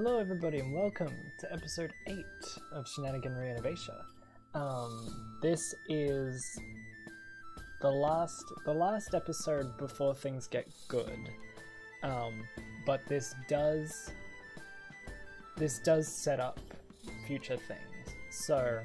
[0.00, 2.24] Hello, everybody, and welcome to episode 8
[2.70, 4.04] of Shenaniganry in Aevecia.
[4.54, 6.56] Um, this is
[7.82, 11.18] the last the last episode before things get good.
[12.04, 12.44] Um,
[12.86, 14.12] but this does
[15.56, 16.60] this does set up
[17.26, 18.14] future things.
[18.30, 18.78] So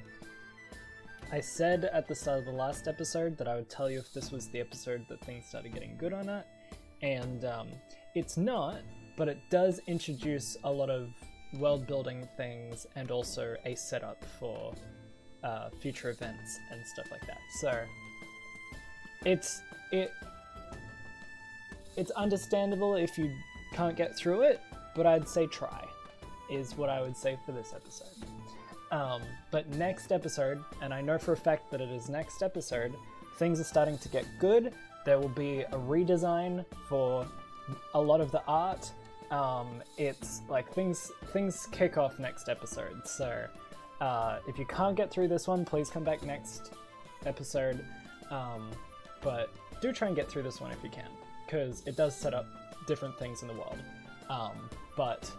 [1.32, 4.11] I said at the start of the last episode that I would tell you if
[4.14, 6.48] this was the episode that things started getting good or not,
[7.04, 7.68] and um,
[8.16, 8.82] it's not,
[9.16, 11.09] but it does introduce a lot of
[11.59, 14.73] world building things and also a setup for
[15.44, 17.39] uh, future events and stuff like that.
[17.59, 17.84] So
[19.26, 20.12] it's it
[21.95, 23.31] it's understandable if you
[23.73, 24.62] can't get through it,
[24.95, 25.86] but I'd say try
[26.50, 28.27] is what I would say for this episode.
[28.91, 32.94] Um, but next episode, and I know for a fact that it is next episode,
[33.38, 34.73] things are starting to get good.
[35.05, 37.27] There will be a redesign for
[37.94, 38.91] a lot of the art.
[39.34, 43.08] Um, it's like things things kick off next episode.
[43.08, 43.48] So
[44.00, 46.73] uh, if you can't get through this one, please come back next
[47.25, 47.84] episode.
[48.30, 48.70] Um,
[49.22, 49.50] but
[49.81, 51.09] do try and get through this one if you can,
[51.45, 52.45] because it does set up
[52.86, 53.80] different things in the world.
[54.30, 55.31] Um, but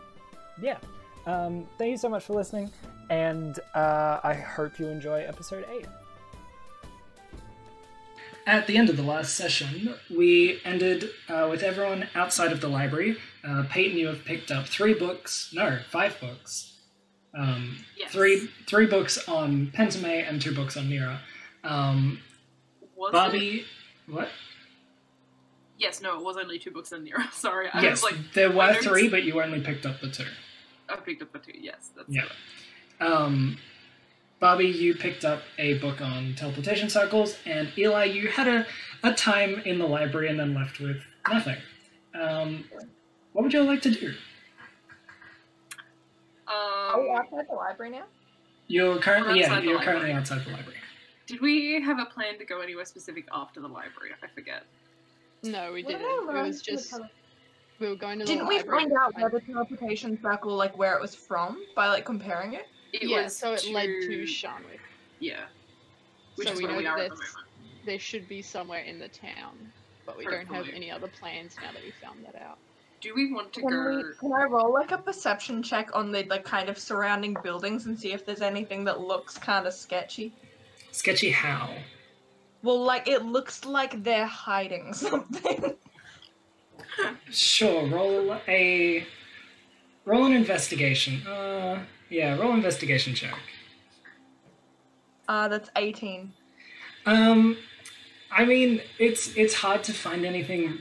[0.61, 0.79] yeah,
[1.27, 2.73] um, thank you so much for listening,
[3.11, 5.87] and uh, I hope you enjoy episode 8.
[8.47, 12.69] At the end of the last session, we ended uh, with everyone outside of the
[12.69, 13.17] library.
[13.47, 16.73] Uh, Peyton, you have picked up three books, no, five books.
[17.37, 18.13] Um, Yes.
[18.13, 21.21] Three three books on Pentame and two books on Mira.
[21.65, 22.21] Um,
[22.97, 23.13] Was it?
[23.13, 23.65] Bobby,
[24.07, 24.29] what?
[25.79, 27.23] Yes, no, it was only two books in Nero.
[27.33, 30.25] Sorry, I yes, was like, there were three, but you only picked up the two.
[30.89, 31.53] I picked up the two.
[31.59, 32.25] Yes, that's Yeah.
[33.01, 33.59] Um,
[34.41, 38.67] Bobby, you picked up a book on teleportation circles, and Eli, you had a,
[39.03, 41.57] a time in the library and then left with nothing.
[42.15, 42.65] Um,
[43.35, 44.15] what would you all like to do?
[46.47, 48.05] Are we Um, outside the library now?
[48.69, 50.79] You're currently yeah, outside the you're currently outside the library.
[51.27, 54.13] did we have a plan to go anywhere specific after the library?
[54.23, 54.63] I forget.
[55.43, 56.29] No, we Were didn't.
[56.37, 57.11] It was just tele-
[57.81, 60.95] we were going to Didn't we find out find- where the teleportation circle, like where
[60.95, 62.67] it was from, by like comparing it?
[62.93, 64.79] It yeah, was so it led to to- Shanwick.
[65.19, 65.41] Yeah,
[66.37, 67.31] which So is we where know we are at the moment.
[67.85, 69.73] There should be somewhere in the town,
[70.07, 72.59] but we don't have any other plans now that we found that out.
[73.05, 73.97] Do we want to Can go?
[73.99, 74.03] we?
[74.19, 78.01] Can I roll like a perception check on the like kind of surrounding buildings and
[78.01, 80.33] see if there's anything that looks kind of sketchy?
[80.91, 81.69] Sketchy how?
[82.63, 85.75] Well, like it looks like they're hiding something.
[87.31, 89.07] Sure, roll a
[90.07, 91.27] roll an investigation.
[91.27, 93.37] Uh, yeah, roll investigation check.
[95.29, 96.33] Uh, that's eighteen.
[97.05, 97.59] Um,
[98.33, 100.79] I mean, it's it's hard to find anything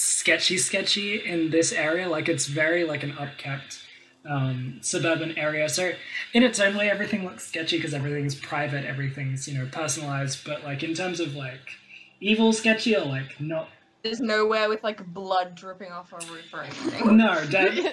[0.00, 2.08] sketchy, sketchy in this area.
[2.08, 3.82] Like it's very like an upkept
[4.28, 5.68] um, suburban area.
[5.68, 5.92] So
[6.32, 10.44] in its own way, everything looks sketchy because everything's private, everything's you know personalized.
[10.44, 11.76] But like in terms of like
[12.20, 13.68] evil sketchy or like not.
[14.02, 17.16] There's nowhere with like blood dripping off a roof or anything.
[17.18, 17.44] No,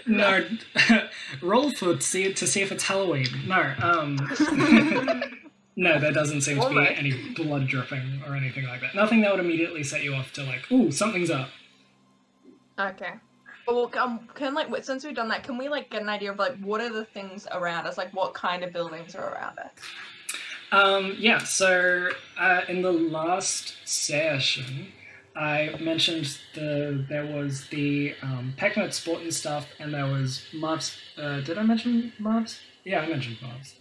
[0.07, 0.47] no.
[1.41, 3.27] roll for see to see if it's Halloween.
[3.45, 4.15] No, um,
[5.75, 8.95] no, there doesn't seem to be any blood dripping or anything like that.
[8.95, 11.49] Nothing that would immediately set you off to like, ooh, something's up.
[12.79, 13.13] Okay.
[13.67, 16.39] Well, um, can like since we've done that, can we like get an idea of
[16.39, 17.97] like what are the things around us?
[17.97, 19.71] Like what kind of buildings are around us?
[20.71, 24.87] Um, yeah, so uh, in the last session,
[25.35, 30.97] I mentioned the there was the um, Pecknote Sport and stuff, and there was Marv's.
[31.17, 32.59] Uh, did I mention Marv's?
[32.83, 33.75] Yeah, I mentioned Marv's.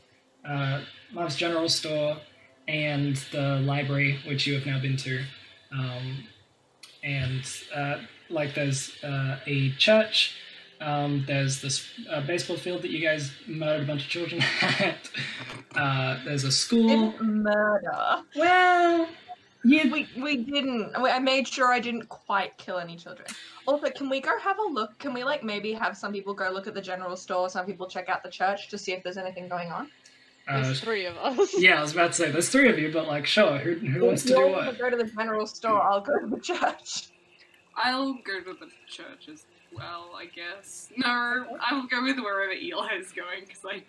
[0.45, 0.83] Uh,
[1.13, 2.19] Marv's General Store
[2.69, 5.23] and the library, which you have now been to.
[5.73, 6.25] Um,
[7.03, 7.43] and
[7.75, 7.99] uh,
[8.31, 10.37] like there's uh, a church.
[10.81, 15.11] Um, there's this uh, baseball field that you guys murdered a bunch of children at.
[15.75, 16.87] Uh, there's a school.
[16.89, 18.23] Didn't murder.
[18.37, 19.09] Well,
[19.65, 20.93] yeah, We we didn't.
[20.97, 23.27] I made sure I didn't quite kill any children.
[23.67, 24.99] Also, can we go have a look?
[24.99, 27.89] Can we like maybe have some people go look at the general store, some people
[27.89, 29.91] check out the church to see if there's anything going on?
[30.47, 31.59] uh, There's three of us.
[31.59, 31.79] yeah.
[31.79, 34.23] I was about to say there's three of you, but like, sure, who, who wants
[34.25, 34.79] to do what?
[34.79, 35.83] Go to the general store.
[35.83, 37.09] I'll go to the church.
[37.77, 39.45] I'll go to the church as
[39.75, 40.89] well, I guess.
[40.97, 43.83] No, I will go with wherever Eli is going because I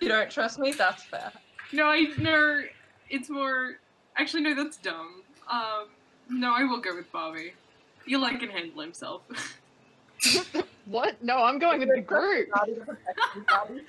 [0.00, 0.72] You don't trust me?
[0.72, 1.32] That's fair.
[1.72, 2.62] No, I no.
[3.08, 3.76] It's more.
[4.16, 4.54] Actually, no.
[4.54, 5.22] That's dumb.
[5.50, 5.88] Um,
[6.28, 7.52] no, I will go with Bobby.
[8.08, 9.22] Eli can handle himself.
[10.90, 11.22] What?
[11.22, 12.50] No, I'm going with the group.
[12.54, 13.80] Bobby the protection Bobby.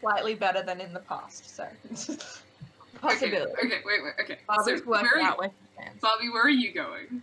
[0.00, 2.16] Slightly better than in the past, so okay,
[3.00, 3.52] possibility.
[3.64, 4.12] okay, wait, wait.
[4.22, 4.38] Okay.
[4.46, 5.92] Bobby's so working where out you, where.
[6.00, 7.22] Bobby, where are you going?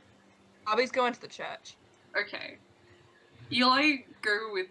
[0.66, 1.76] Bobby's going to the church.
[2.20, 2.58] Okay.
[3.52, 4.68] Eli, go with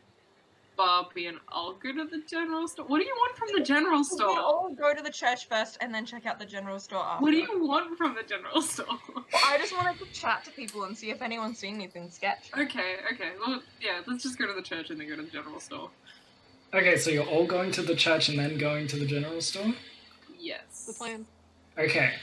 [0.77, 2.87] Barbie and I'll go to the general store.
[2.87, 4.29] What do you want from the general store?
[4.29, 4.43] We store?
[4.43, 7.23] all go to the church first and then check out the general store after.
[7.23, 8.87] What do you want from the general store?
[9.15, 12.51] Well, I just wanted to chat to people and see if anyone's seen anything sketch.
[12.59, 13.31] okay, okay.
[13.39, 15.91] Well, yeah, let's just go to the church and then go to the general store.
[16.73, 19.75] Okay, so you're all going to the church and then going to the general store?
[20.39, 20.87] Yes.
[20.87, 21.27] The plan.
[21.79, 22.15] Okay.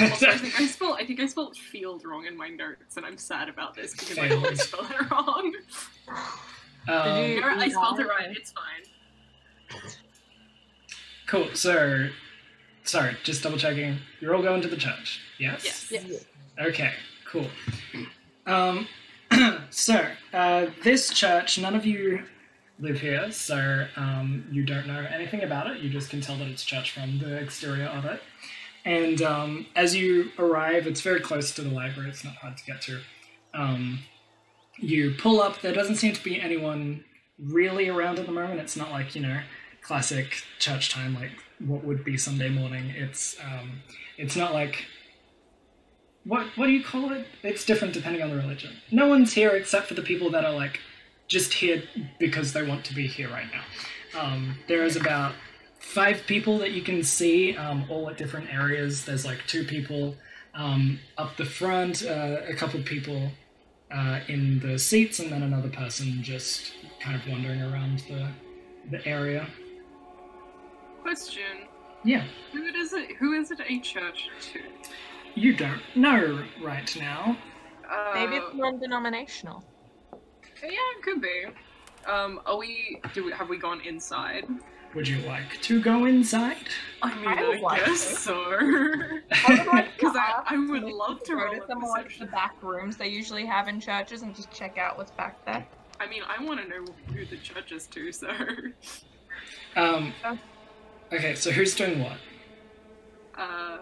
[0.00, 3.04] Also, I think I spelled I think I spelled field wrong in my notes, and
[3.06, 5.52] I'm sad about this because I always spell it wrong.
[6.88, 8.36] um, Did you- I spelled it right.
[8.36, 9.82] It's fine.
[11.26, 12.08] cool, so,
[12.84, 13.98] sorry, just double checking.
[14.20, 15.64] You're all going to the church, yes?
[15.64, 16.04] Yes.
[16.06, 16.24] Yes.
[16.60, 16.92] Okay,
[17.30, 17.48] cool.
[18.46, 18.86] Um,
[19.70, 22.22] so, uh, this church, none of you
[22.78, 25.78] live here, so um, you don't know anything about it.
[25.80, 28.22] You just can tell that it's church from the exterior of it.
[28.86, 32.64] And um, as you arrive, it's very close to the library, it's not hard to
[32.64, 33.00] get to.
[33.52, 33.98] Um,
[34.78, 37.04] you pull up, there doesn't seem to be anyone
[37.38, 38.60] really around at the moment.
[38.60, 39.40] It's not like, you know,
[39.82, 42.90] classic church time, like what would be Sunday morning.
[42.90, 43.82] It's um,
[44.18, 44.86] it's not like
[46.24, 47.26] what what do you call it?
[47.42, 48.72] It's different depending on the religion.
[48.90, 50.80] No one's here except for the people that are like
[51.28, 51.82] just here
[52.18, 54.20] because they want to be here right now.
[54.20, 55.34] Um, there is about
[55.86, 59.04] five people that you can see, um, all at different areas.
[59.04, 60.16] There's like two people
[60.54, 63.30] um, up the front, uh, a couple people
[63.90, 68.28] uh, in the seats, and then another person just kind of wandering around the
[68.90, 69.46] the area.
[71.02, 71.68] Question:
[72.04, 73.16] Yeah, Who is it?
[73.16, 74.60] Who is it a church to?
[75.34, 77.36] you don't know right now.
[77.88, 79.62] Uh, Maybe it's non-denominational.
[80.62, 81.44] Yeah, it could be.
[82.06, 83.00] Um, are we?
[83.14, 84.46] Do we have we gone inside?
[84.96, 86.68] Would you like to go inside?
[87.02, 88.16] I mean, I I, like guess to.
[88.16, 88.34] so.
[89.44, 92.18] I like Because I, I would if love to go roll to a some like
[92.18, 95.66] the back rooms they usually have in churches and just check out what's back there.
[96.00, 98.12] I mean, I want to know who the church is to.
[98.12, 98.28] So,
[99.76, 100.14] Um,
[101.12, 102.18] okay, so who's doing what?
[103.36, 103.78] uh,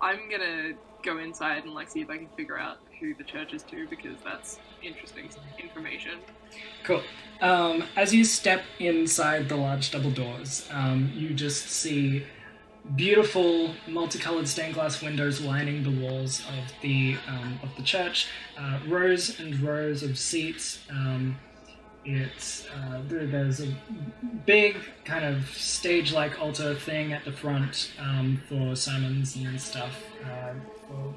[0.00, 3.52] I'm gonna go inside and like see if I can figure out who the church
[3.54, 5.28] is to because that's interesting
[5.58, 6.18] information.
[6.84, 7.02] Cool.
[7.40, 12.24] Um, as you step inside the large double doors, um, you just see
[12.96, 18.28] beautiful multicolored stained glass windows lining the walls of the um, of the church.
[18.58, 20.80] Uh, rows and rows of seats.
[20.90, 21.36] Um,
[22.04, 23.68] it's uh, there- there's a
[24.46, 29.94] big kind of stage-like altar thing at the front um, for sermons and stuff
[30.24, 30.54] uh,
[30.88, 31.14] for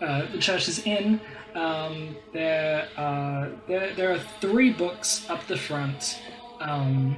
[0.00, 1.20] uh, the church is in.
[1.54, 6.20] Um, there, are, there, there are three books up the front
[6.60, 7.16] um,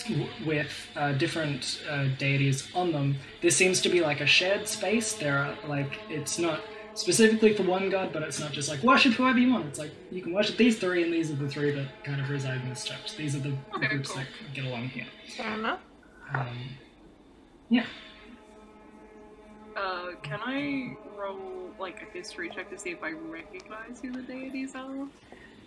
[0.00, 3.16] w- with uh, different uh, deities on them.
[3.40, 5.14] This seems to be like a shared space.
[5.14, 6.60] There are like it's not
[6.94, 9.66] specifically for one god, but it's not just like worship whoever you want.
[9.66, 12.28] It's like you can worship these three, and these are the three that kind of
[12.28, 13.16] reside in this church.
[13.16, 14.18] These are the Okay, groups cool.
[14.22, 15.06] that get along here.
[15.34, 15.80] Fair enough.
[16.34, 16.58] Um,
[19.76, 24.22] Uh, can I roll like a history check to see if I recognize who the
[24.22, 25.06] deities are?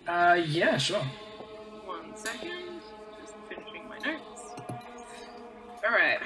[0.08, 1.04] uh, yeah, sure.
[1.86, 2.82] One second.
[3.22, 4.42] Just finishing my notes.
[5.86, 6.20] Alright.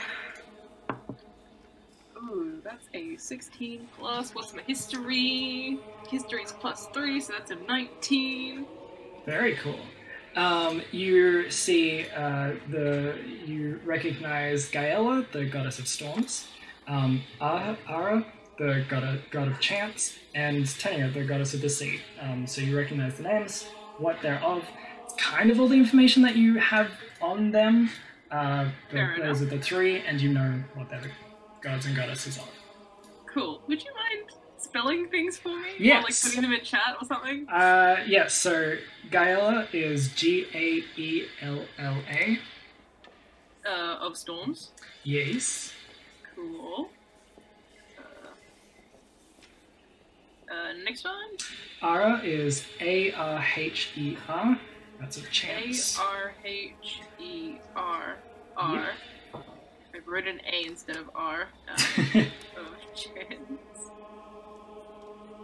[2.18, 4.33] Ooh, that's a 16 plus.
[4.33, 5.77] What's my history?
[6.09, 8.65] History's plus 3, so that's a 19.
[9.25, 9.79] Very cool.
[10.36, 13.15] Um, you see uh, the
[13.46, 16.48] you recognize Gaela, the goddess of storms,
[16.88, 18.25] um, Ara, Ara,
[18.58, 22.00] the god of, god of chance, and Tenia, the goddess of the sea.
[22.22, 24.63] Um, so you recognize the names, what they're of.
[25.18, 26.90] Kind of all the information that you have
[27.22, 27.90] on them.
[28.32, 31.10] Uh, those are the three, and you know what they're the
[31.62, 32.50] gods and goddesses of.
[33.28, 33.62] Cool.
[33.68, 35.92] Would you mind spelling things for me?
[35.92, 37.48] Or like putting them in chat or something?
[37.48, 38.75] Uh, yeah, so
[39.12, 42.40] Gaela is G A E L L A.
[43.66, 44.72] Uh, of storms.
[45.04, 45.74] Yes.
[46.43, 46.89] Cool.
[47.97, 48.27] Uh,
[50.53, 51.13] uh, next one.
[51.81, 54.59] Ara is A R H E R.
[55.00, 55.97] That's a A chance.
[56.00, 58.17] R H E R
[58.57, 58.89] R.
[59.33, 61.47] I wrote an A instead of R.
[61.67, 61.73] Uh,
[62.57, 63.39] of chance.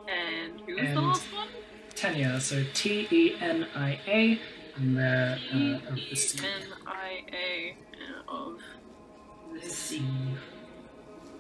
[0.10, 1.48] And who was the last one?
[1.96, 4.40] Tenia, so T E N I A,
[4.76, 6.40] and they're E uh, of the sea.
[6.46, 7.76] N I A
[8.28, 8.60] of
[9.54, 10.04] the sea.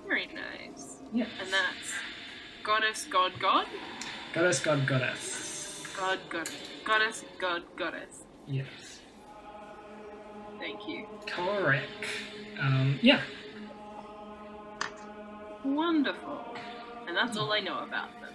[0.09, 0.97] Very nice.
[1.13, 1.25] Yeah.
[1.39, 1.93] And that's
[2.63, 3.67] goddess, god, god,
[4.33, 5.83] Goddess, God, Goddess.
[5.97, 6.49] god, god,
[6.83, 8.23] goddess, god, goddess.
[8.47, 8.65] Yes.
[10.59, 11.05] Thank you.
[11.27, 11.85] Correct.
[12.59, 13.21] Um, yeah.
[15.63, 16.43] Wonderful.
[17.07, 18.33] And that's all I know about them.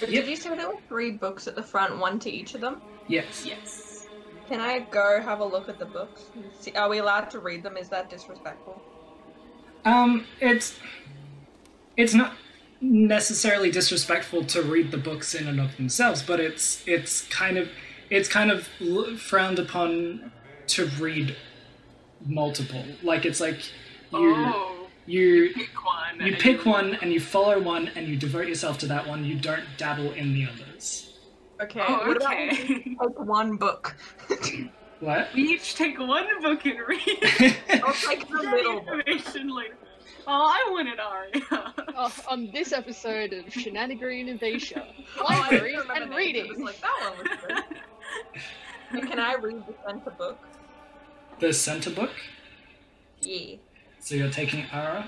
[0.00, 0.24] But Yep.
[0.24, 2.82] Did you say there were three books at the front, one to each of them?
[3.08, 3.44] Yes.
[3.46, 4.06] Yes.
[4.48, 6.24] Can I go have a look at the books?
[6.34, 7.76] and See, are we allowed to read them?
[7.76, 8.82] Is that disrespectful?
[9.84, 10.78] Um, it's
[11.96, 12.34] it's not
[12.80, 17.68] necessarily disrespectful to read the books in and of themselves, but it's it's kind of
[18.10, 18.66] it's kind of
[19.20, 20.32] frowned upon
[20.68, 21.36] to read
[22.26, 22.84] multiple.
[23.02, 23.58] Like it's like
[24.12, 26.20] you Oh, you pick one.
[26.20, 29.24] you and pick one and you follow one and you devote yourself to that one.
[29.24, 31.18] You don't dabble in the others.
[31.60, 31.80] Okay.
[31.86, 32.56] Oh, What about okay.
[33.00, 33.96] take one book?
[35.00, 35.28] What?
[35.34, 37.00] we each take one book and read.
[37.84, 39.00] I'll take the middle book.
[39.06, 39.76] information later.
[40.26, 41.74] Oh, I wanted Aria.
[41.94, 44.82] Oh, on this episode of Shenaniganry in Aevecia,
[45.18, 46.48] Oh, I library remember and reading.
[46.48, 47.38] was like that one was
[48.90, 49.00] good.
[49.02, 50.38] And Can I read the center book?
[51.38, 52.10] the center book.
[53.20, 53.56] Yeah.
[54.00, 55.06] So you're taking Ara.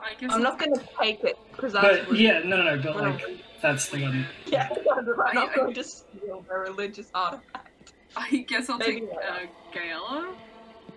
[0.00, 2.20] I guess I'm not gonna take it because that's But rude.
[2.20, 2.82] yeah, no, no, no.
[2.82, 4.26] But like that's the one.
[4.46, 7.92] Yeah, I'm not going to steal their religious artifact.
[8.16, 9.20] I guess I'll Maybe take later.
[9.28, 9.38] uh,
[9.74, 10.34] Gaela.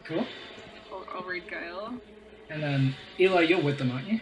[0.04, 0.26] Cool.
[0.92, 1.94] I'll, I'll read Gaela.
[2.52, 4.20] And then Eli, you're with them, aren't you?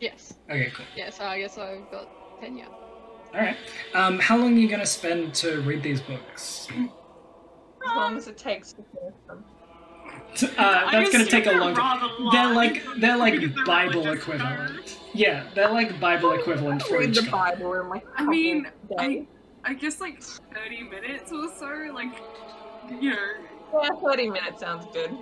[0.00, 0.34] Yes.
[0.50, 0.86] Okay, cool.
[0.96, 2.08] Yeah, so I guess I've got
[2.40, 2.66] Pena.
[2.68, 3.56] All right.
[3.94, 6.66] Um, how long are you gonna spend to read these books?
[6.70, 9.44] As long as it takes to finish them.
[10.58, 12.10] Uh, that's gonna take a long time.
[12.32, 14.68] They're like they're like they're Bible equivalent.
[14.76, 14.98] cards.
[15.12, 17.58] Yeah, they're like Bible equivalent for read each the card.
[17.58, 18.66] Bible in like a I couple mean,
[18.98, 19.26] days.
[19.64, 22.12] I guess like 30 minutes or so, like,
[23.00, 23.16] you know,
[23.72, 25.14] Yeah, 30 minutes sounds good.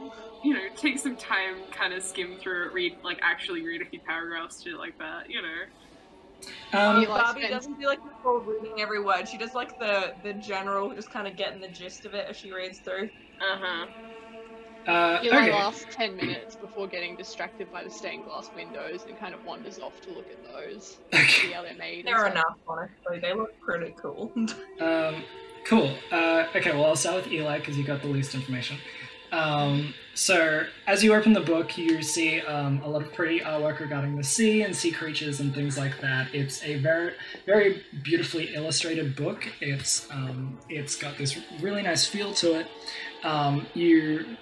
[0.43, 3.85] You know, take some time, kind of skim through it, read, like, actually read a
[3.85, 6.79] few paragraphs, shit like that, you know.
[6.79, 9.29] Um, Eli Barbie spends- doesn't do like the full reading every word.
[9.29, 12.37] She does like the the general, just kind of getting the gist of it as
[12.37, 13.11] she reads through.
[13.43, 13.87] Uh huh.
[14.91, 15.53] uh, Eli okay.
[15.53, 19.79] lasts 10 minutes before getting distracted by the stained glass windows and kind of wanders
[19.81, 20.97] off to look at those.
[21.13, 21.27] Okay.
[21.27, 22.07] See how they're made.
[22.07, 22.33] and They're stuff.
[22.33, 23.19] enough, honestly.
[23.21, 24.33] They look pretty cool.
[24.81, 25.23] Um,
[25.67, 25.95] cool.
[26.11, 28.79] Uh, okay, well, I'll start with Eli because you got the least information.
[29.33, 33.79] Um, so, as you open the book, you see um, a lot of pretty artwork
[33.79, 36.35] regarding the sea and sea creatures and things like that.
[36.35, 37.15] It's a very,
[37.47, 39.47] very beautifully illustrated book.
[39.61, 42.67] It's um, it's got this really nice feel to it.
[43.23, 44.37] Um, you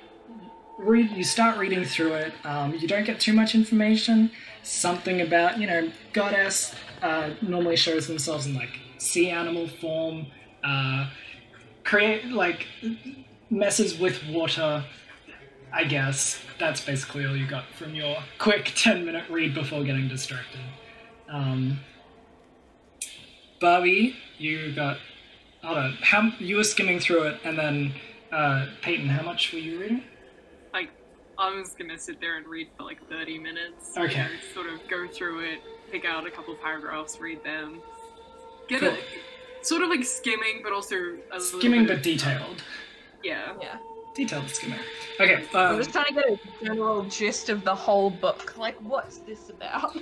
[0.79, 2.33] read, you start reading through it.
[2.45, 4.31] Um, you don't get too much information.
[4.63, 10.27] Something about you know goddess uh, normally shows themselves in like sea animal form.
[10.65, 11.11] Uh,
[11.85, 12.67] create like
[13.51, 14.85] messes with water.
[15.73, 20.09] I guess that's basically all you got from your quick ten minute read before getting
[20.09, 20.61] distracted.
[21.29, 21.81] Um,
[23.61, 24.99] Barbie, you got.
[25.63, 25.93] Hold on.
[26.01, 27.93] How you were skimming through it, and then
[28.33, 30.03] uh, Peyton, how much were you reading?
[31.41, 33.97] I was gonna sit there and read for like 30 minutes.
[33.97, 34.13] Okay.
[34.13, 37.81] You know, sort of go through it, pick out a couple paragraphs, read them.
[38.67, 38.89] Get Cool.
[38.89, 39.05] it.
[39.63, 42.65] Sort of like skimming, but also a little Skimming but detailed.
[43.23, 43.55] Yeah.
[43.61, 43.79] yeah.
[44.15, 44.79] Detailed skimming.
[45.21, 45.45] Okay.
[45.55, 48.57] I'm Um, just trying to get a general gist of the whole book.
[48.57, 49.97] Like, what's this about?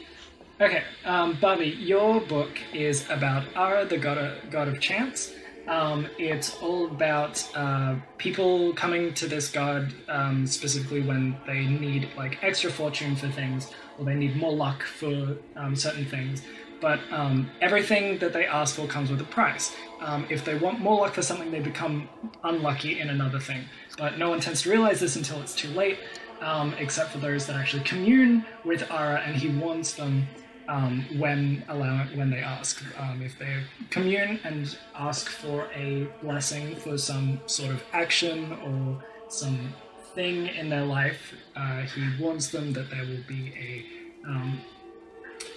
[0.58, 5.34] Okay, um, Barbie, your book is about Ara, the god of, god of chance.
[5.68, 12.08] Um, it's all about uh, people coming to this god um, specifically when they need
[12.16, 16.40] like extra fortune for things or they need more luck for um, certain things.
[16.80, 19.74] But um, everything that they ask for comes with a price.
[20.00, 22.08] Um, if they want more luck for something, they become
[22.44, 23.64] unlucky in another thing.
[23.96, 25.98] But no one tends to realize this until it's too late,
[26.40, 30.26] um, except for those that actually commune with Ara, and he warns them
[30.68, 32.82] um, when allow when they ask.
[32.98, 39.02] Um, if they commune and ask for a blessing for some sort of action or
[39.28, 39.72] some
[40.14, 44.60] thing in their life, uh, he warns them that there will be a um,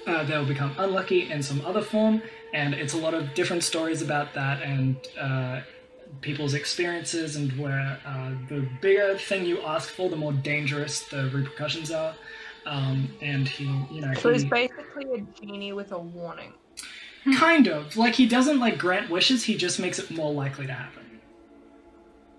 [0.07, 2.21] uh, they'll become unlucky in some other form,
[2.53, 5.61] and it's a lot of different stories about that and uh,
[6.21, 11.29] people's experiences and where uh, the bigger thing you ask for, the more dangerous the
[11.33, 12.15] repercussions are.
[12.65, 16.53] Um, and he, you know, So he's he, basically a genie with a warning.
[17.37, 19.43] kind of like he doesn't like grant wishes.
[19.43, 20.98] He just makes it more likely to happen.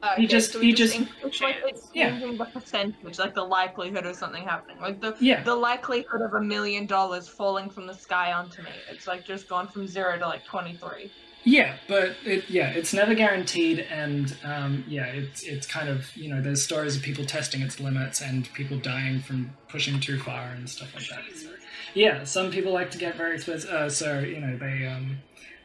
[0.02, 2.10] Uh, He just- he just- in- it's like Yeah.
[2.10, 4.78] changing the percentage, like the likelihood of something happening.
[4.80, 8.70] Like the Yeah, the likelihood of a million dollars falling from the sky onto me.
[8.90, 11.10] It's like just gone from zero to like twenty three.
[11.44, 16.28] yeah, but it, yeah, it's never guaranteed, and um, yeah, it's it's kind of you
[16.34, 20.48] know there's stories of people testing its limits and people dying from pushing too far
[20.52, 21.22] and stuff like that.
[21.36, 21.48] So,
[21.94, 25.18] yeah, some people like to get very expensive, uh, so you know they um,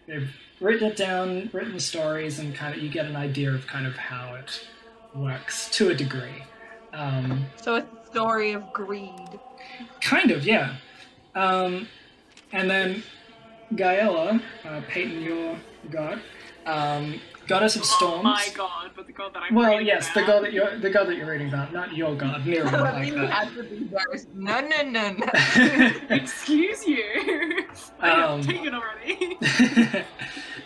[0.07, 3.85] they've written it down, written stories, and kind of you get an idea of kind
[3.85, 4.65] of how it
[5.13, 6.43] works to a degree.
[6.93, 9.11] Um, So it's a story of greed.
[10.01, 10.75] Kind of, yeah.
[11.35, 11.87] Um,
[12.51, 13.03] and then
[13.73, 15.57] Gaela, uh, Peyton, your
[15.91, 16.21] god,
[16.65, 18.23] um, goddess of Not storms.
[18.23, 20.89] my god, but the god that I'm Well, reading yes, the god that you're the
[20.89, 23.29] god that you're reading about, not your god, Nero, Let like me that.
[23.29, 25.25] have to be very- No, no, no, no.
[26.15, 27.65] Excuse you.
[27.99, 30.05] I Um, have taken already.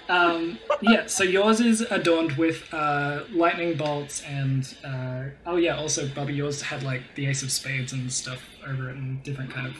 [0.09, 6.07] Um, yeah, so yours is adorned with uh, lightning bolts and uh, oh yeah, also
[6.09, 9.67] Bobby, yours had like the ace of spades and stuff over it and different kind
[9.67, 9.75] of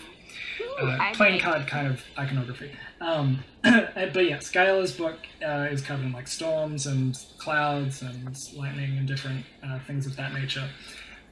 [0.80, 2.72] uh, playing like- card kind of iconography.
[3.02, 8.98] Um, but yeah, Skyla's book uh, is covered in like storms and clouds and lightning
[8.98, 10.70] and different uh, things of that nature.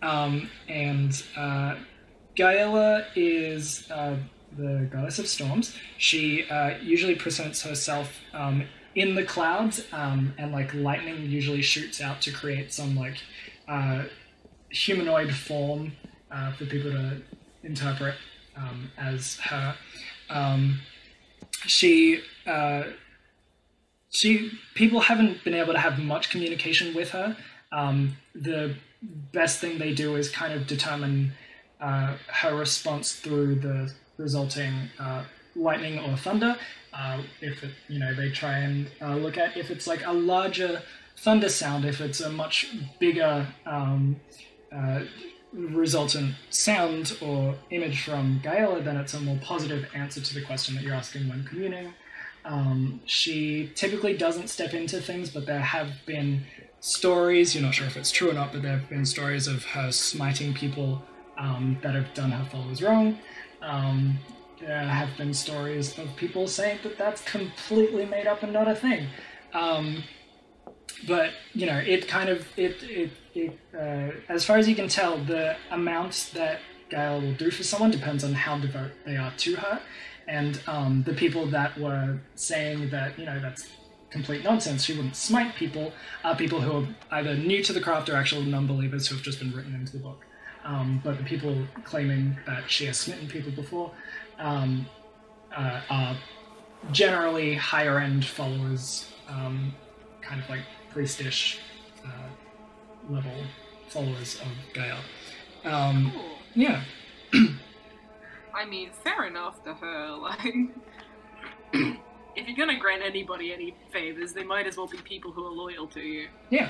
[0.01, 1.75] Um, and uh,
[2.35, 4.15] Gaela is uh,
[4.57, 5.75] the goddess of storms.
[5.97, 8.65] She uh, usually presents herself um,
[8.97, 13.17] in the clouds, um, and like lightning usually shoots out to create some like
[13.67, 14.03] uh,
[14.69, 15.91] humanoid form
[16.31, 17.21] uh, for people to
[17.61, 18.15] interpret
[18.55, 19.75] um, as her.
[20.31, 20.79] Um,
[21.67, 22.85] she uh,
[24.09, 27.37] she people haven't been able to have much communication with her.
[27.71, 28.75] Um, the
[29.31, 31.33] best thing they do is kind of determine
[31.79, 35.23] uh, her response through the resulting uh,
[35.57, 36.55] lightning or thunder.
[36.93, 40.13] Uh, if it, you know, they try and uh, look at if it's like a
[40.13, 40.81] larger
[41.17, 44.19] thunder sound, if it's a much bigger um,
[44.71, 45.01] uh,
[45.53, 50.75] resultant sound or image from Gaela, then it's a more positive answer to the question
[50.75, 51.93] that you're asking when communing.
[52.45, 56.43] Um, she typically doesn't step into things, but there have been
[56.79, 59.65] stories, you're not sure if it's true or not, but there have been stories of
[59.65, 61.01] her smiting people
[61.37, 63.17] um, that have done her followers wrong.
[63.61, 64.19] Um,
[64.59, 68.75] there have been stories of people saying that that's completely made up and not a
[68.75, 69.07] thing.
[69.53, 70.03] Um,
[71.07, 74.87] but you know, it kind of it it, it uh, as far as you can
[74.87, 76.59] tell, the amount that
[76.89, 79.81] Gaela will do for someone depends on how devout they are to her,
[80.27, 83.67] and um, the people that were saying that you know that's
[84.09, 85.91] complete nonsense, she wouldn't smite people,
[86.23, 89.37] are people who are either new to the craft or actual non-believers who have just
[89.37, 90.25] been written into the book.
[90.63, 93.91] Um, but the people claiming that she has smitten people before
[94.39, 94.85] um,
[95.55, 96.17] uh, are
[96.91, 99.73] generally higher end followers, um,
[100.21, 100.61] kind of like
[100.93, 101.57] priestish
[102.05, 102.09] uh,
[103.09, 103.31] level
[103.89, 104.99] followers of Gaela.
[105.65, 106.23] Um, Cool.
[106.55, 106.81] yeah,
[108.53, 110.17] I mean, fair enough to her.
[111.73, 111.95] Like,
[112.35, 115.51] if you're gonna grant anybody any favors, they might as well be people who are
[115.51, 116.27] loyal to you.
[116.49, 116.69] yeah.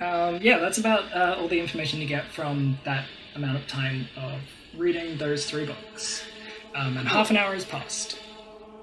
[0.00, 4.06] Um, yeah, that's about uh, all the information you get from that amount of time
[4.16, 4.40] of
[4.78, 6.22] reading those three books.
[6.74, 8.18] Um, and half an hour has passed.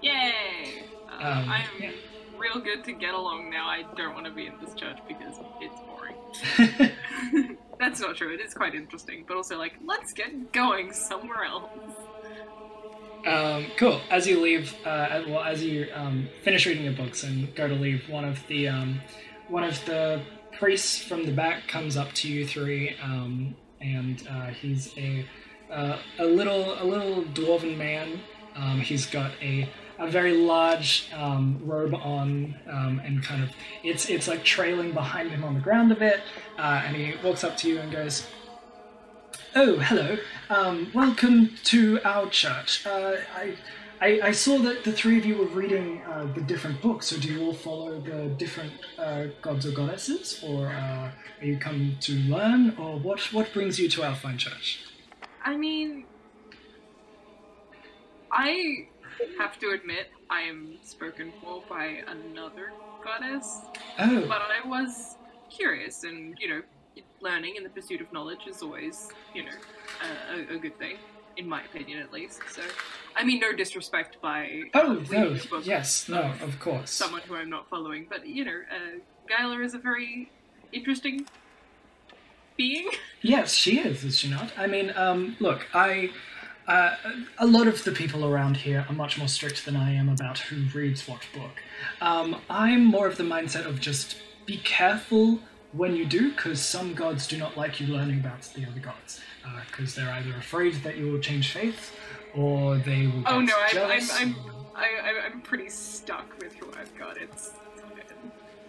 [0.01, 0.83] Yay!
[1.09, 1.91] Uh, Um, I'm yeah.
[2.37, 3.67] real good to get along now.
[3.67, 7.57] I don't want to be in this church because it's boring.
[7.79, 8.33] That's not true.
[8.33, 11.69] It is quite interesting, but also like, let's get going somewhere else.
[13.25, 14.01] Um, cool.
[14.11, 17.73] As you leave, uh, well, as you um, finish reading your books and go to
[17.73, 19.01] leave, one of the um,
[19.47, 20.21] one of the
[20.59, 25.25] priests from the back comes up to you three, um, and uh, he's a
[25.71, 28.21] uh, a little a little dwarven man.
[28.55, 33.49] Um, he's got a a very large um, robe on, um, and kind of
[33.83, 36.21] it's it's like trailing behind him on the ground a bit.
[36.57, 38.27] Uh, and he walks up to you and goes,
[39.57, 40.17] Oh, hello.
[40.49, 42.85] Um, welcome to our church.
[42.85, 43.55] Uh, I,
[44.01, 47.07] I, I saw that the three of you were reading uh, the different books.
[47.07, 51.57] So, do you all follow the different uh, gods or goddesses, or uh, are you
[51.57, 53.21] come to learn, or what?
[53.33, 54.84] What brings you to our fine church?
[55.45, 56.05] I mean,
[58.31, 58.87] I
[59.39, 63.61] have to admit, I am spoken for by another goddess,
[63.99, 65.17] Oh, but I was
[65.55, 66.61] curious, and you know,
[67.21, 69.51] learning and the pursuit of knowledge is always, you know,
[70.01, 70.97] a, a, a good thing,
[71.37, 72.41] in my opinion at least.
[72.49, 72.63] So,
[73.15, 76.91] I mean, no disrespect by oh, no, yes, no, of course.
[76.91, 80.31] someone who I'm not following, but you know, uh, is a very
[80.73, 81.25] interesting
[82.57, 82.89] being.
[83.21, 84.51] Yes, she is, is she not?
[84.57, 86.11] I mean, um, look, I.
[86.67, 86.95] Uh,
[87.37, 90.39] a lot of the people around here are much more strict than I am about
[90.39, 91.61] who reads what book.
[92.01, 95.37] Um, I'm more of the mindset of just be careful
[95.73, 99.21] when you do, because some gods do not like you learning about the other gods,
[99.69, 101.95] because they're either afraid that you will change faith,
[102.33, 103.23] or they will.
[103.27, 107.17] Oh no, I'm I'm I'm, or- I, I'm I'm pretty stuck with who I've got.
[107.17, 107.51] It's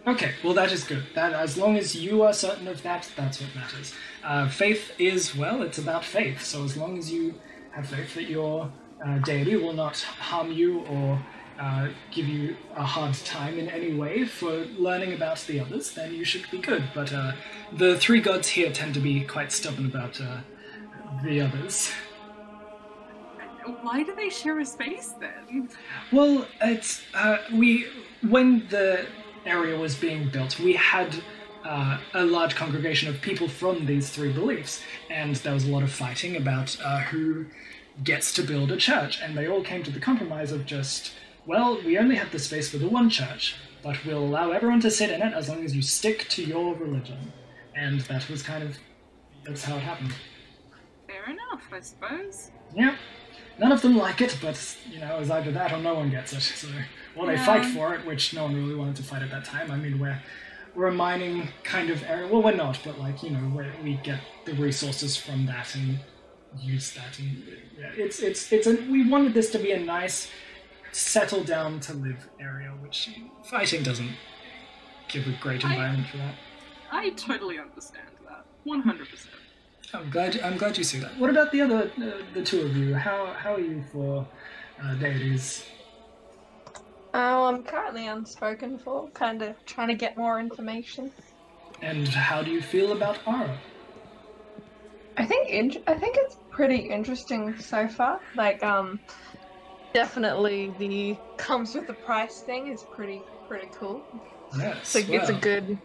[0.06, 1.02] Okay, well that is good.
[1.14, 3.92] That as long as you are certain of that, that's what matters.
[4.22, 6.44] Uh, faith is well, it's about faith.
[6.44, 7.34] So as long as you
[7.72, 8.70] have faith that your
[9.04, 11.20] uh, deity will not harm you or
[11.58, 16.14] uh, give you a hard time in any way for learning about the others, then
[16.14, 16.84] you should be good.
[16.94, 17.32] But uh,
[17.72, 20.38] the three gods here tend to be quite stubborn about uh,
[21.24, 21.90] the others.
[23.82, 25.68] why do they share a space then?
[26.12, 27.86] Well, it's uh, we
[28.22, 29.06] when the
[29.46, 31.14] area was being built, we had
[31.64, 35.82] uh, a large congregation of people from these three beliefs, and there was a lot
[35.82, 37.46] of fighting about uh, who
[38.04, 41.12] gets to build a church, and they all came to the compromise of just,
[41.46, 44.90] well, we only have the space for the one church, but we'll allow everyone to
[44.90, 47.32] sit in it as long as you stick to your religion,
[47.74, 48.76] and that was kind of
[49.44, 50.12] that's how it happened.
[51.06, 52.50] Fair enough, I suppose.
[52.74, 52.96] Yeah.
[53.58, 56.32] None of them like it, but you know, it's either that or no one gets
[56.32, 56.40] it.
[56.40, 56.68] So,
[57.16, 57.44] well, they Yeah.
[57.46, 59.70] fight for it, which no one really wanted to fight at that time.
[59.70, 60.20] I mean, we're
[60.74, 62.26] we're a mining kind of area.
[62.28, 65.98] Well, we're not, but like you know, where we get the resources from that and
[66.60, 67.42] use that, and
[67.78, 68.74] yeah, it's it's it's a.
[68.90, 70.30] We wanted this to be a nice,
[70.92, 73.08] settle down to live area, which
[73.44, 74.12] fighting doesn't
[75.08, 76.34] give a great I- environment for that.
[76.92, 78.44] I totally understand that.
[78.64, 79.26] 100%.
[79.94, 80.40] I'm glad.
[80.40, 81.16] I'm glad you see that.
[81.18, 82.94] What about the other, uh, the two of you?
[82.94, 84.26] How how are you for
[84.82, 85.64] uh, deities?
[87.18, 91.10] Oh, I'm currently unspoken for, kind of trying to get more information.
[91.80, 93.56] And how do you feel about Ara?
[95.16, 98.20] I think in- I think it's pretty interesting so far.
[98.34, 99.00] Like, um,
[99.94, 104.02] definitely the comes with the price thing is pretty pretty cool.
[104.58, 104.94] Yes.
[104.94, 105.78] It's a good,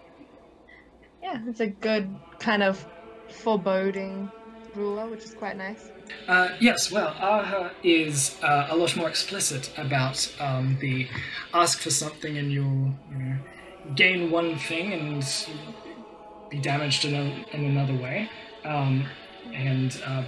[1.24, 2.86] yeah, it's a good kind of
[3.30, 4.30] foreboding
[4.76, 5.92] ruler, which is quite nice.
[6.28, 6.92] Uh, yes.
[6.92, 11.08] Well, Ara is uh, a lot more explicit about um, the
[11.54, 13.38] ask for something and you'll you know,
[13.96, 15.26] gain one thing and
[16.50, 18.30] be damaged in, a, in another way.
[18.64, 19.06] Um,
[19.54, 20.24] and uh,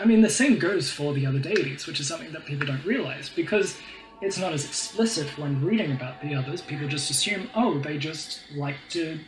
[0.00, 2.84] I mean, the same goes for the other deities, which is something that people don't
[2.84, 3.78] realize because
[4.20, 6.62] it's not as explicit when reading about the others.
[6.62, 9.18] People just assume, oh, they just like to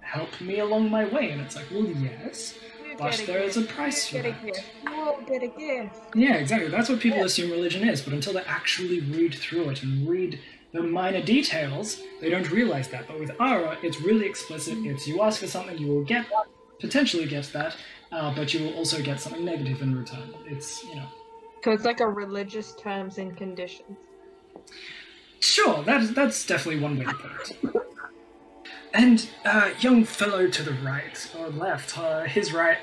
[0.00, 2.54] help me along my way, and it's like, well, yes,
[2.98, 4.44] but there is a price for that.
[4.44, 4.64] gift.
[4.84, 6.00] You will get a gift.
[6.14, 6.68] Yeah, exactly.
[6.68, 10.40] That's what people assume religion is, but until they actually read through it and read
[10.72, 13.06] the minor details, they don't realize that.
[13.06, 14.76] But with Ara, it's really explicit.
[14.78, 16.26] It's you ask for something, you will get
[16.80, 17.76] potentially get that,
[18.12, 20.34] uh, but you will also get something negative in return.
[20.46, 21.06] It's you know.
[21.64, 23.98] So it's like a religious terms and conditions.
[25.40, 27.82] Sure, that, that's definitely one way to put it.
[28.94, 32.78] And uh, young fellow to the right or left, uh, his right,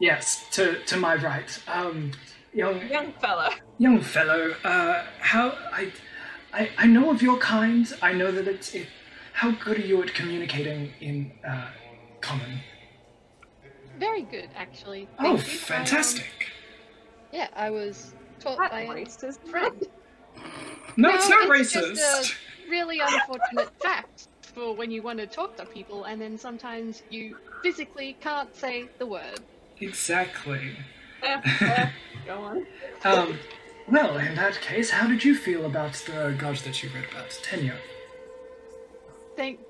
[0.00, 1.58] yes, to to my right.
[1.66, 2.12] Um,
[2.52, 3.54] young Young fella.
[3.78, 5.92] young fellow, uh, how I,
[6.52, 7.90] I I know of your kind.
[8.02, 8.74] I know that it's.
[8.74, 8.88] It,
[9.32, 11.68] how good are you at communicating in uh,
[12.20, 12.60] common?
[13.98, 15.08] Very good, actually.
[15.20, 15.52] Oh, Thank you.
[15.52, 16.26] I, um, fantastic!
[17.32, 19.38] yeah, I was taught That by a racist.
[19.48, 19.82] friend.
[20.96, 21.94] No, it's not it's racist.
[21.96, 24.28] Just a really unfortunate fact
[24.58, 28.88] for when you want to talk to people and then sometimes you physically can't say
[28.98, 29.40] the word.
[29.80, 30.72] Exactly.
[31.22, 31.90] Yeah, yeah.
[32.26, 32.66] Go on.
[33.04, 33.38] Um,
[33.86, 37.30] well, in that case, how did you feel about the gods that you read about?
[37.30, 37.74] Tenia.
[39.36, 39.60] Thank.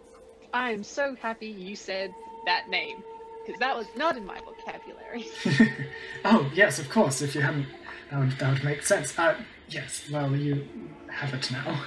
[0.54, 2.10] I am so happy you said
[2.46, 3.02] that name
[3.44, 5.26] because that was not in my vocabulary.
[6.24, 7.20] oh yes, of course.
[7.20, 7.66] If you hadn't,
[8.10, 9.18] that would that would make sense.
[9.18, 9.36] Uh,
[9.68, 10.08] yes.
[10.10, 10.66] Well, you
[11.10, 11.82] have it now.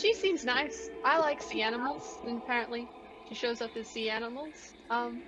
[0.00, 0.88] She seems nice.
[1.04, 2.88] I like sea animals, and apparently
[3.28, 4.72] she shows up as sea animals.
[4.88, 5.22] Um,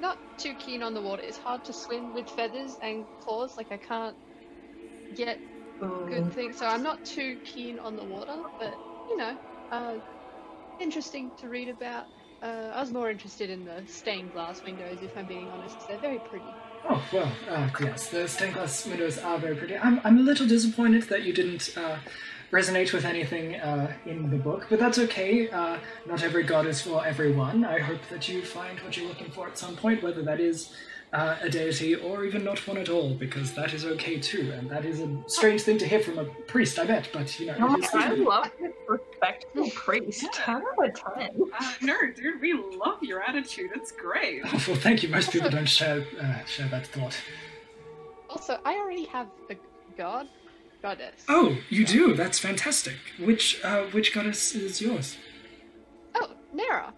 [0.00, 1.22] not too keen on the water.
[1.22, 3.56] It's hard to swim with feathers and claws.
[3.56, 4.16] Like I can't
[5.14, 5.38] get
[5.80, 8.36] good things, so I'm not too keen on the water.
[8.58, 8.74] But
[9.08, 9.36] you know,
[9.70, 9.94] uh,
[10.80, 12.06] interesting to read about.
[12.42, 15.86] Uh, I was more interested in the stained glass windows, if I'm being honest.
[15.86, 16.46] They're very pretty.
[16.88, 19.76] Oh well, uh, yes, the stained glass windows are very pretty.
[19.76, 21.98] I'm I'm a little disappointed that you didn't uh,
[22.52, 25.48] resonate with anything uh, in the book, but that's okay.
[25.50, 27.64] Uh, not every god is for everyone.
[27.64, 30.74] I hope that you find what you're looking for at some point, whether that is
[31.12, 34.52] uh, a deity or even not one at all, because that is okay too.
[34.56, 37.08] And that is a strange thing to hear from a priest, I bet.
[37.12, 40.26] But you know, Oh, it is I love this respectful priest.
[40.32, 41.30] Ten out of ten.
[41.58, 43.70] Uh, no, dude, we love your attitude.
[43.74, 44.42] It's great.
[44.44, 45.08] Oh, well, thank you.
[45.08, 47.16] Most people don't share uh, share that thought.
[48.28, 49.56] Also, I already have a
[49.96, 50.28] god,
[50.82, 51.24] goddess.
[51.28, 52.14] Oh, you do.
[52.14, 52.96] That's fantastic.
[53.18, 55.16] Which uh, which goddess is yours?
[56.14, 56.92] Oh, Nera.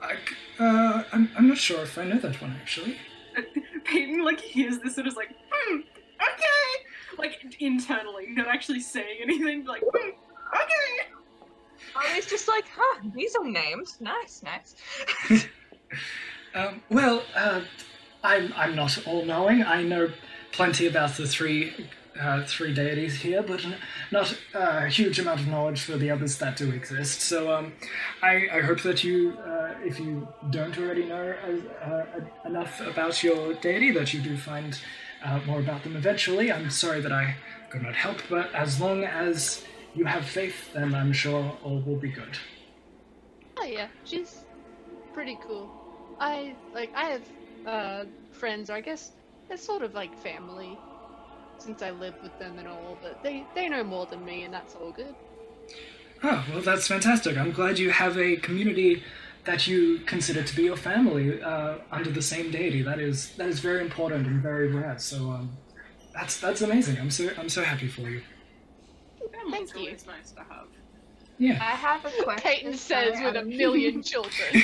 [0.00, 0.16] I,
[0.58, 2.96] uh, I'm, I'm not sure if I know that one actually.
[3.84, 9.64] Peyton like hears this and is like, hmm, okay, like internally, not actually saying anything,
[9.64, 11.12] like, hmm, okay.
[11.94, 13.98] Oh, he's just like, huh, these are names.
[14.00, 15.46] Nice, nice.
[16.54, 17.62] Um, well, uh,
[18.22, 19.62] I'm I'm not all knowing.
[19.62, 20.10] I know
[20.52, 21.88] plenty about the three
[22.20, 23.64] uh, three deities here, but
[24.10, 27.20] not a huge amount of knowledge for the others that do exist.
[27.22, 27.72] So um,
[28.22, 31.34] I, I hope that you, uh, if you don't already know
[31.82, 32.04] uh, uh,
[32.44, 34.78] enough about your deity, that you do find
[35.24, 36.52] uh, more about them eventually.
[36.52, 37.36] I'm sorry that I
[37.70, 41.96] could not help, but as long as you have faith, then I'm sure all will
[41.96, 42.36] be good.
[43.58, 44.44] Oh yeah, she's
[45.12, 45.70] pretty cool.
[46.18, 47.22] I like I have
[47.66, 49.12] uh friends, or I guess
[49.48, 50.78] they're sort of like family,
[51.62, 52.98] since I live with them and all.
[53.02, 55.14] But they they know more than me, and that's all good.
[56.24, 57.36] Oh, well, that's fantastic.
[57.36, 59.02] I'm glad you have a community
[59.44, 62.82] that you consider to be your family uh, under the same deity.
[62.82, 64.98] That is that is very important and very rare.
[64.98, 65.50] So um,
[66.14, 66.98] that's that's amazing.
[66.98, 68.22] I'm so I'm so happy for you.
[69.32, 69.80] Family's Thank you.
[69.86, 70.66] always nice to have.
[71.38, 71.58] Yeah.
[71.60, 72.42] I have a question.
[72.50, 74.50] Peyton says with a I'm- million children.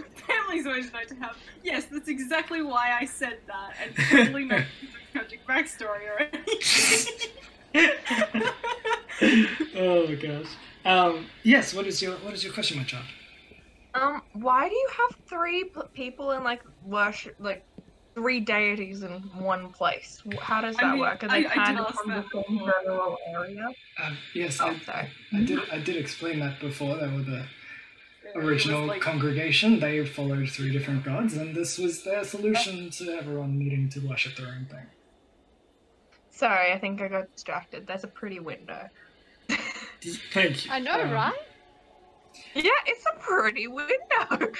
[0.30, 1.36] Family's always nice to have.
[1.62, 4.62] Yes, that's exactly why I said that, and totally no
[5.12, 7.30] tragic backstory or anything.
[9.76, 10.46] oh gosh.
[10.84, 11.74] Um, yes.
[11.74, 13.04] What is your what is your question, my child?
[13.94, 17.64] Um, why do you have three p- people in like worship, like
[18.14, 20.22] three deities in one place?
[20.40, 21.24] How does I that mean, work?
[21.24, 22.72] Are they I kind did of ask from the that same before.
[22.82, 23.68] general area?
[24.02, 25.08] Um, yes, Oh, I, sorry.
[25.32, 26.96] I did I did explain that before.
[26.96, 27.46] They were the It was
[28.34, 29.80] original like- congregation.
[29.80, 34.36] They followed three different gods, and this was their solution to everyone needing to worship
[34.36, 34.86] their own thing.
[36.30, 37.86] Sorry, I think I got distracted.
[37.86, 38.88] That's a pretty window.
[40.32, 40.72] Thank you.
[40.72, 41.34] I know, Um, right?
[42.54, 44.52] Yeah, it's a pretty window.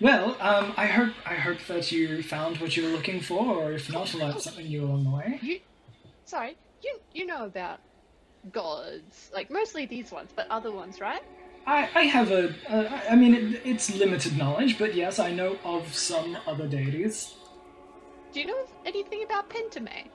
[0.00, 3.72] Well, um, I hope I hope that you found what you were looking for, or
[3.72, 5.38] if not, learned something new along the way.
[5.42, 5.60] You,
[6.24, 7.80] sorry, you you know about
[8.50, 11.22] gods, like mostly these ones, but other ones, right?
[11.66, 15.58] I, I have a, uh, I mean, it, it's limited knowledge, but yes, I know
[15.64, 17.34] of some other deities.
[18.32, 20.08] Do you know anything about Pentame?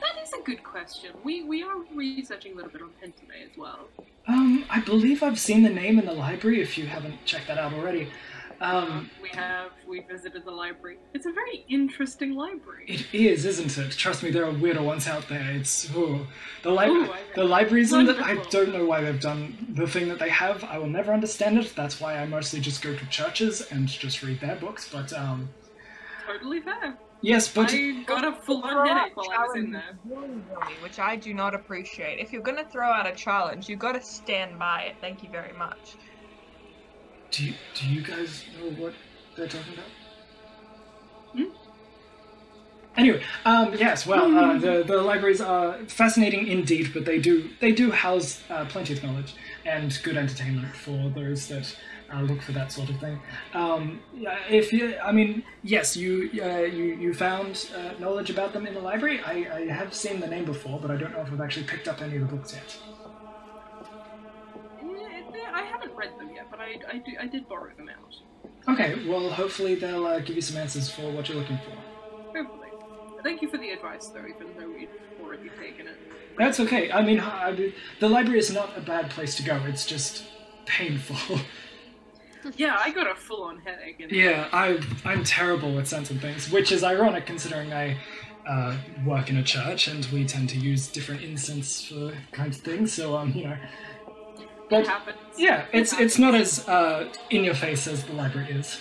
[0.00, 1.12] That is a good question.
[1.22, 3.88] We we are researching a little bit on Pentame as well.
[4.26, 6.62] Um, I believe I've seen the name in the library.
[6.62, 8.08] If you haven't checked that out already,
[8.60, 10.98] um, we have we visited the library.
[11.14, 12.84] It's a very interesting library.
[12.88, 13.92] it is, isn't it?
[13.92, 15.50] Trust me, there are weirder ones out there.
[15.52, 16.26] It's oh,
[16.62, 17.08] the library.
[17.08, 20.18] Ooh, I- the libraries in that I don't know why they've done the thing that
[20.18, 20.62] they have.
[20.64, 21.72] I will never understand it.
[21.74, 24.88] That's why I mostly just go to churches and just read their books.
[24.90, 25.48] But um,
[26.26, 26.96] Totally fair.
[27.22, 29.98] yes, but I got a full on Throw out headache while I was in there.
[30.08, 32.18] challenges Which I do not appreciate.
[32.18, 34.96] If you're gonna throw out a challenge, you've gotta stand by it.
[35.00, 35.96] Thank you very much.
[37.30, 38.94] Do you, do you guys know what
[39.36, 39.86] they're talking about?
[41.32, 41.44] Hmm?
[42.96, 44.06] Anyway, um, yes.
[44.06, 48.64] Well, uh, the the libraries are fascinating indeed, but they do they do house uh,
[48.64, 51.76] plenty of knowledge and good entertainment for those that
[52.12, 53.20] uh, look for that sort of thing.
[53.54, 54.00] Um,
[54.48, 58.74] if you, I mean, yes, you uh, you you found uh, knowledge about them in
[58.74, 59.20] the library.
[59.20, 61.86] I, I have seen the name before, but I don't know if I've actually picked
[61.86, 62.76] up any of the books yet.
[64.82, 66.29] Yeah, I haven't read them yet, but
[66.60, 68.72] I, I, do, I did borrow them out.
[68.72, 72.38] Okay, well, hopefully they'll uh, give you some answers for what you're looking for.
[72.38, 72.68] Hopefully.
[73.22, 74.88] Thank you for the advice, though, even though we've
[75.22, 75.96] already taken it.
[76.36, 76.92] That's okay.
[76.92, 79.60] I mean, I mean, the library is not a bad place to go.
[79.66, 80.24] It's just
[80.66, 81.40] painful.
[82.56, 84.02] Yeah, I got a full on headache.
[84.08, 87.98] Yeah, I I'm terrible with sensing things, which is ironic considering I
[88.48, 92.62] uh, work in a church and we tend to use different incense for kinds of
[92.62, 92.94] things.
[92.94, 93.56] So um, you know,
[94.72, 95.18] it but happens.
[95.36, 98.80] yeah, It it's it's not as uh, in your face as the library is.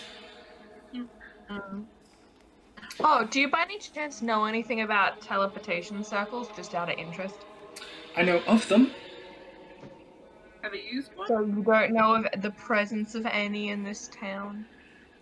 [3.01, 7.45] Oh, do you by any chance know anything about teleportation circles, just out of interest?
[8.15, 8.91] I know of them.
[10.63, 11.27] Have you used one?
[11.27, 14.65] So you don't know of the presence of any in this town?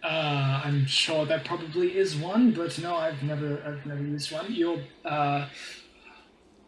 [0.04, 4.52] Uh, I'm sure there probably is one, but no, I've never I've never used one.
[4.52, 5.48] You're uh,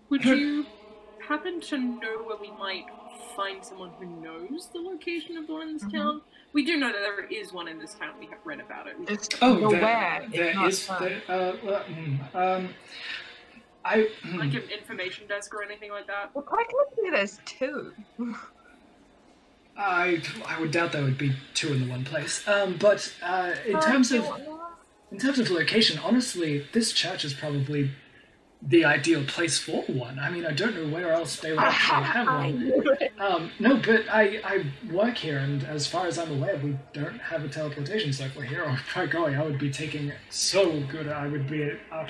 [0.10, 0.66] Would you
[1.28, 2.86] happen to know where we might
[3.36, 5.92] find someone who knows the location of the one in this Mhm.
[5.98, 6.22] town?
[6.54, 8.14] We do know that there is one in this town.
[8.20, 9.00] We have read about it.
[9.00, 10.88] We Just Oh, the there, where, there not is.
[10.88, 12.70] There, uh, well, hmm, um,
[13.86, 14.02] I.
[14.24, 16.34] hmm, like an information desk or anything like that.
[16.34, 17.94] Well, technically there's two.
[19.78, 22.46] I I would doubt there would be two in the one place.
[22.48, 24.26] Um, but uh, in Uh, terms of
[25.12, 27.92] in terms of location, honestly, this church is probably
[28.62, 30.20] the ideal place for one.
[30.20, 32.74] I mean, I don't know where else they would actually have one.
[33.18, 37.20] Um, no, but I, I work here, and as far as I'm aware, we don't
[37.20, 38.66] have a teleportation circle here.
[38.68, 41.08] Oh, by golly, I would be taking so good.
[41.08, 41.72] I would be.
[41.92, 42.08] Uh,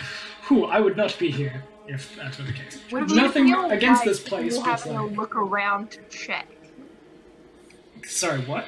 [0.48, 2.80] whew, I would not be here if that were the case.
[2.92, 6.48] Would Nothing against like this place, You but having a like, look around to check.
[8.06, 8.66] sorry, what?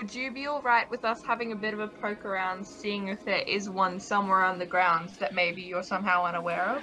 [0.00, 3.24] Would you be alright with us having a bit of a poke around, seeing if
[3.24, 6.82] there is one somewhere on the grounds that maybe you're somehow unaware of?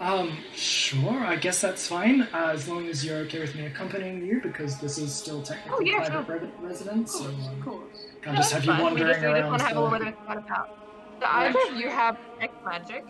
[0.00, 1.10] Um, sure.
[1.26, 4.78] I guess that's fine, uh, as long as you're okay with me accompanying you, because
[4.80, 7.12] this is still technically Oh, yeah, private re- residence.
[7.12, 8.06] So Of um, course.
[8.22, 9.50] can't just have you Fine, wandering we just, we just around.
[9.50, 11.20] want to have a for- little bit of fun about.
[11.20, 13.04] Do either of you have detect magic?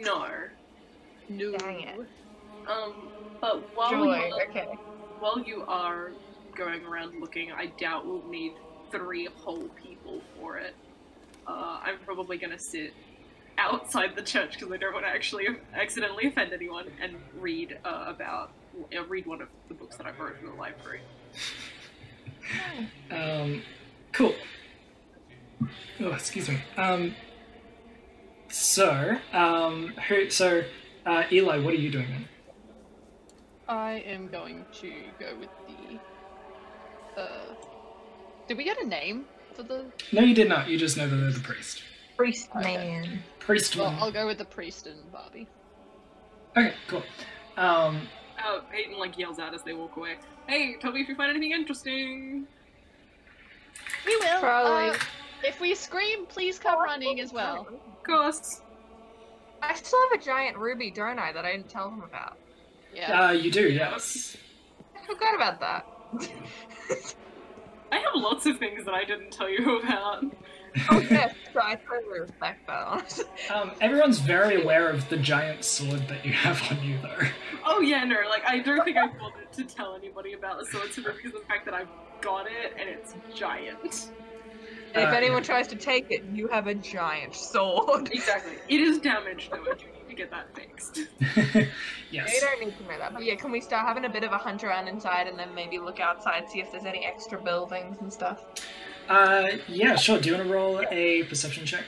[0.00, 0.26] No.
[1.28, 1.52] No.
[1.58, 2.00] Dang it.
[2.68, 2.94] Um,
[3.40, 4.26] but while Joy.
[4.26, 4.66] you, Okay.
[5.20, 6.10] while you are
[6.54, 8.52] going around looking, I doubt we'll need
[8.90, 10.74] three whole people for it.
[11.46, 12.94] Uh, I'm probably gonna sit
[13.58, 18.04] outside the church because I don't want to actually accidentally offend anyone and read uh,
[18.06, 18.52] about
[18.96, 21.00] uh, read one of the books that I borrowed from the library.
[23.10, 23.62] Um,
[24.12, 24.34] cool.
[26.00, 26.58] Oh, excuse me.
[26.76, 27.14] Um,
[28.48, 30.28] so, um, who?
[30.30, 30.64] So,
[31.06, 32.28] uh, Eli, what are you doing then?
[33.68, 35.73] I am going to go with the.
[37.16, 37.28] Uh,
[38.48, 39.24] did we get a name
[39.54, 39.84] for the?
[40.12, 40.68] No, you did not.
[40.68, 41.82] You just know that they're the priest.
[42.16, 42.76] Priest Okay.
[42.76, 43.22] man.
[43.38, 43.96] Priest Well, one.
[44.00, 45.46] I'll go with the priest and Bobby.
[46.56, 47.02] Okay, cool.
[47.56, 50.16] Um, Uh, Peyton like yells out as they walk away.
[50.46, 52.46] Hey, tell me if you find anything interesting.
[54.06, 54.40] We will.
[54.40, 54.90] Probably.
[54.90, 54.96] Uh,
[55.44, 57.66] if we scream, please come running as well.
[57.68, 58.60] Of course.
[59.62, 62.36] I still have a giant ruby, don't I, that I didn't tell them about.
[62.94, 63.28] Yeah.
[63.28, 64.36] uh, you do, yes.
[65.00, 65.86] I forgot about that.
[67.92, 70.24] I have lots of things that I didn't tell you about.
[70.90, 73.20] oh yes, so I totally respect that.
[73.54, 77.28] Um, everyone's very aware of the giant sword that you have on you, though.
[77.64, 80.92] Oh yeah, no, like I don't think I wanted to tell anybody about the sword
[80.92, 81.88] super because of the fact that I've
[82.20, 84.10] got it and it's giant.
[84.94, 88.10] And if Uh, anyone tries to take it, you have a giant sword.
[88.12, 88.54] Exactly.
[88.68, 91.00] It is damaged though, and you need to get that fixed.
[92.10, 92.40] You yes.
[92.40, 93.12] don't need to know that.
[93.12, 95.52] But yeah, can we start having a bit of a hunt around inside and then
[95.52, 98.44] maybe look outside, see if there's any extra buildings and stuff?
[99.08, 100.20] Uh, yeah, sure.
[100.20, 101.82] Do you want to roll a perception check?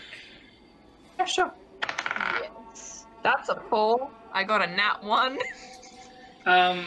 [1.16, 1.52] Yeah, sure.
[2.42, 3.06] yes.
[3.22, 4.10] That's a four.
[4.32, 5.38] I got a nat one.
[6.44, 6.86] Um,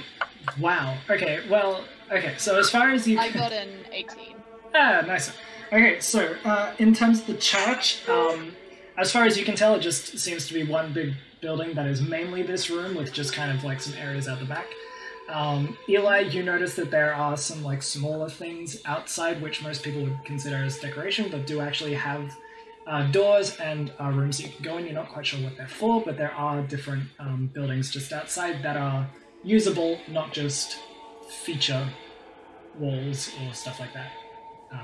[0.60, 0.98] wow.
[1.10, 4.36] Okay, well, okay, so as far as you I got an 18.
[4.76, 5.32] Ah, nice.
[5.72, 8.54] Okay, so uh, in terms of the church, um,
[8.98, 11.88] as far as you can tell, it just seems to be one big building that
[11.88, 14.68] is mainly this room with just kind of like some areas out the back.
[15.30, 20.02] Um, Eli, you notice that there are some like smaller things outside, which most people
[20.02, 22.36] would consider as decoration, but do actually have
[22.88, 24.86] uh, doors and uh, rooms you can go in.
[24.86, 28.64] You're not quite sure what they're for, but there are different um, buildings just outside
[28.64, 29.08] that are
[29.44, 30.80] usable, not just
[31.44, 31.88] feature
[32.80, 34.12] walls or stuff like that.
[34.72, 34.80] Um,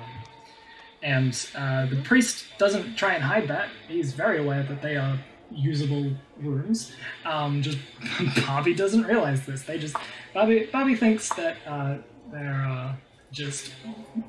[1.02, 3.70] and uh, the priest doesn't try and hide that.
[3.88, 5.20] He's very aware that they are
[5.52, 6.92] usable rooms.
[7.26, 7.78] Um, just
[8.48, 9.64] Bobby doesn't realize this.
[9.64, 9.96] They just
[10.34, 11.98] Bobby Bobby thinks that uh,
[12.32, 12.96] there are uh,
[13.32, 13.74] just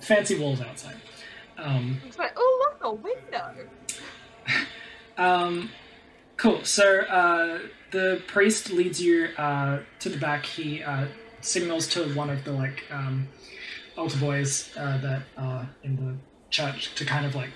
[0.01, 0.97] fancy walls outside.
[1.59, 3.69] Um, like, oh look, a window.
[5.17, 5.71] um,
[6.37, 6.65] cool.
[6.65, 10.45] So uh, the priest leads you uh, to the back.
[10.45, 11.07] He uh,
[11.41, 13.29] signals to one of the like um,
[13.97, 16.17] altar boys uh, that are in the
[16.51, 17.51] church to kind of like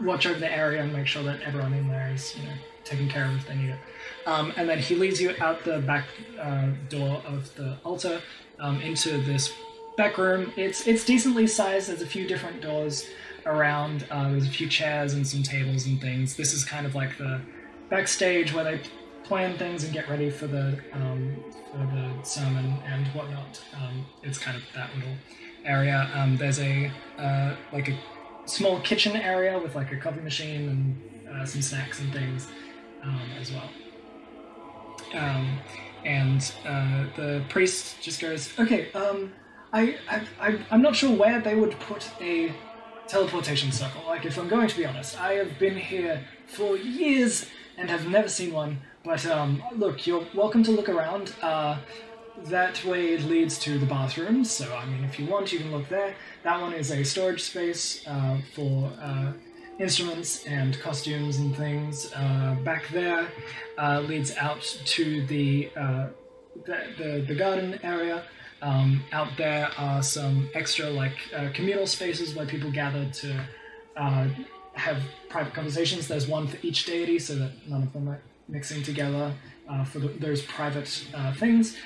[0.00, 3.08] watch over the area and make sure that everyone in there is you know taken
[3.08, 3.78] care of if they need it.
[4.26, 6.06] Um, and then he leads you out the back
[6.40, 8.20] uh, door of the altar
[8.58, 9.52] um, into this
[9.96, 10.52] back room.
[10.56, 11.88] It's it's decently sized.
[11.88, 13.06] There's a few different doors
[13.46, 14.06] around.
[14.10, 16.36] Uh, there's a few chairs and some tables and things.
[16.36, 17.40] This is kind of like the
[17.90, 18.80] backstage where they
[19.24, 21.36] plan things and get ready for the um,
[21.70, 23.62] for the sermon and whatnot.
[23.74, 25.16] Um, it's kind of that little
[25.64, 26.10] area.
[26.14, 27.98] Um, there's a uh, like a
[28.48, 32.48] small kitchen area with like a coffee machine and uh, some snacks and things
[33.02, 33.70] um, as well.
[35.14, 35.58] Um,
[36.04, 39.32] and uh, the priest just goes, "Okay, um,
[39.72, 42.52] I, I, I, I'm not sure where they would put a
[43.06, 44.02] teleportation circle.
[44.06, 48.06] Like, if I'm going to be honest, I have been here for years and have
[48.08, 48.78] never seen one.
[49.04, 51.34] But um, look, you're welcome to look around.
[51.42, 51.78] Uh,
[52.46, 54.50] that way it leads to the bathrooms.
[54.50, 56.14] So, I mean, if you want, you can look there.
[56.44, 59.32] That one is a storage space uh, for uh,
[59.78, 62.12] instruments and costumes and things.
[62.14, 63.28] Uh, back there
[63.78, 66.08] uh, leads out to the, uh,
[66.66, 68.24] the, the the garden area.
[68.60, 73.46] Um, out there are some extra like uh, communal spaces where people gather to
[74.78, 76.08] have private conversations.
[76.08, 79.34] There's one for each deity, so that none of them are mixing together
[79.68, 81.76] uh, for the, those private uh, things.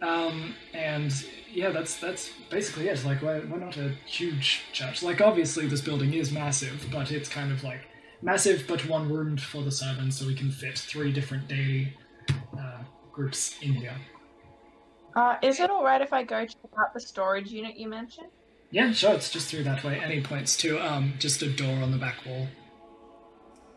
[0.00, 1.12] Um, and
[1.52, 3.04] yeah, that's that's basically it.
[3.04, 5.02] Like we're, we're not a huge church.
[5.02, 7.80] Like obviously this building is massive, but it's kind of like
[8.22, 11.96] massive but one roomed for the servants, so we can fit three different daily
[12.58, 12.82] uh,
[13.12, 13.96] groups in here.
[15.16, 18.28] Uh, is it alright if I go check out the storage unit you mentioned?
[18.70, 19.14] Yeah, sure.
[19.14, 19.98] It's just through that way.
[19.98, 22.46] Any points to um, just a door on the back wall.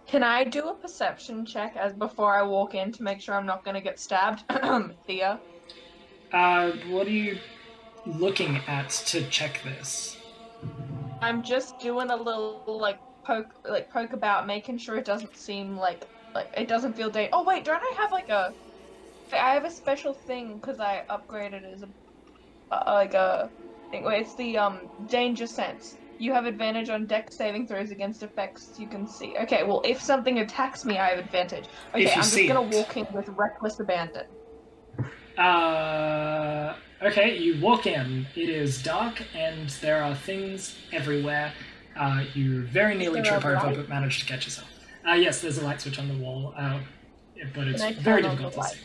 [0.05, 3.45] Can I do a perception check as before I walk in to make sure I'm
[3.45, 4.43] not gonna get stabbed?
[5.07, 5.39] Thea.
[6.34, 7.38] Uh, what are you
[8.05, 10.17] looking at to check this?
[11.21, 15.77] I'm just doing a little like poke like poke about, making sure it doesn't seem
[15.77, 17.29] like like it doesn't feel day.
[17.32, 18.53] Oh wait, don't I have like a?
[19.34, 21.89] I have a special thing because I upgraded as a
[22.71, 23.49] uh, like a
[23.91, 24.03] thing.
[24.03, 25.97] Wait, it's the um danger sense.
[26.17, 29.36] You have advantage on Dex saving throws against effects you can see.
[29.41, 31.65] Okay, well if something attacks me, I have advantage.
[31.93, 32.75] Okay, I'm just gonna it.
[32.75, 34.25] walk in with reckless abandon.
[35.38, 38.27] Uh, okay, you walk in.
[38.36, 41.53] It is dark and there are things everywhere.
[41.95, 43.75] Uh, you very nearly trip over light?
[43.75, 44.69] but manage to catch yourself.
[45.07, 46.79] Uh, yes, there's a light switch on the wall, uh,
[47.53, 48.79] but it's very difficult to see.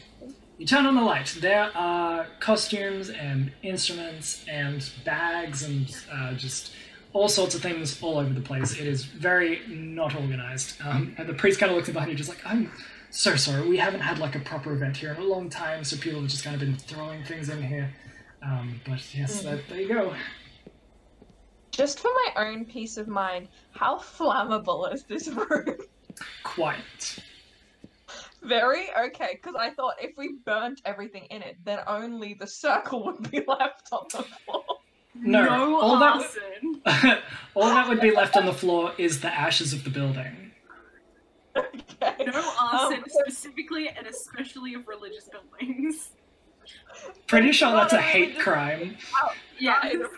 [0.59, 1.37] You turn on the light.
[1.41, 6.73] There are costumes and instruments and bags and uh, just
[7.13, 8.73] all sorts of things all over the place.
[8.79, 10.81] It is very not organized.
[10.83, 12.71] Um, and the priest kind of looks behind you, just like, I'm
[13.11, 13.69] sorry.
[13.69, 16.31] We haven't had like a proper event here in a long time, so people have
[16.31, 17.93] just kind of been throwing things in here.
[18.43, 19.51] Um, but yes, Hmm.
[19.51, 20.15] that, there you go.
[21.73, 25.77] Just for my own peace of mind, how flammable is this room?
[26.43, 27.19] Quite.
[28.43, 33.05] Very okay, because I thought if we burnt everything in it, then only the circle
[33.07, 34.65] would be left on the floor.
[35.15, 37.23] No, all that-
[37.55, 40.46] all that would be left on the floor is the ashes of the building.
[41.57, 42.25] Okay.
[42.27, 46.11] No arson, Um, specifically and especially of religious buildings.
[47.27, 48.97] Pretty sure that's a hate just- crime.
[49.59, 50.09] Yeah, in a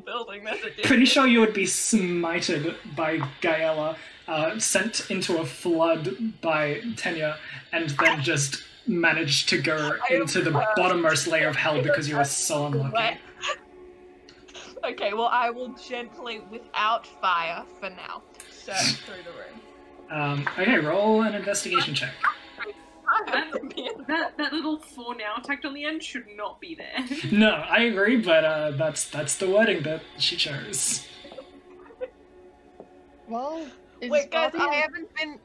[0.00, 3.96] building that's a Pretty sure you would be smited by Gaela,
[4.26, 7.36] uh, sent into a flood by Tenia,
[7.72, 10.76] and then just managed to go into the proud.
[10.76, 13.18] bottommost layer of hell because you were so unlucky.
[14.84, 19.60] Okay, well I will gently, without fire for now, search through the room.
[20.10, 22.14] Um, okay, roll an investigation check.
[23.26, 26.60] I would be in- that that little for now tacked on the end should not
[26.60, 27.04] be there.
[27.32, 31.06] No, I agree, but uh, that's that's the wording that she chose.
[33.28, 33.66] Well,
[34.00, 35.38] is Wait, guys, Bobby I haven't been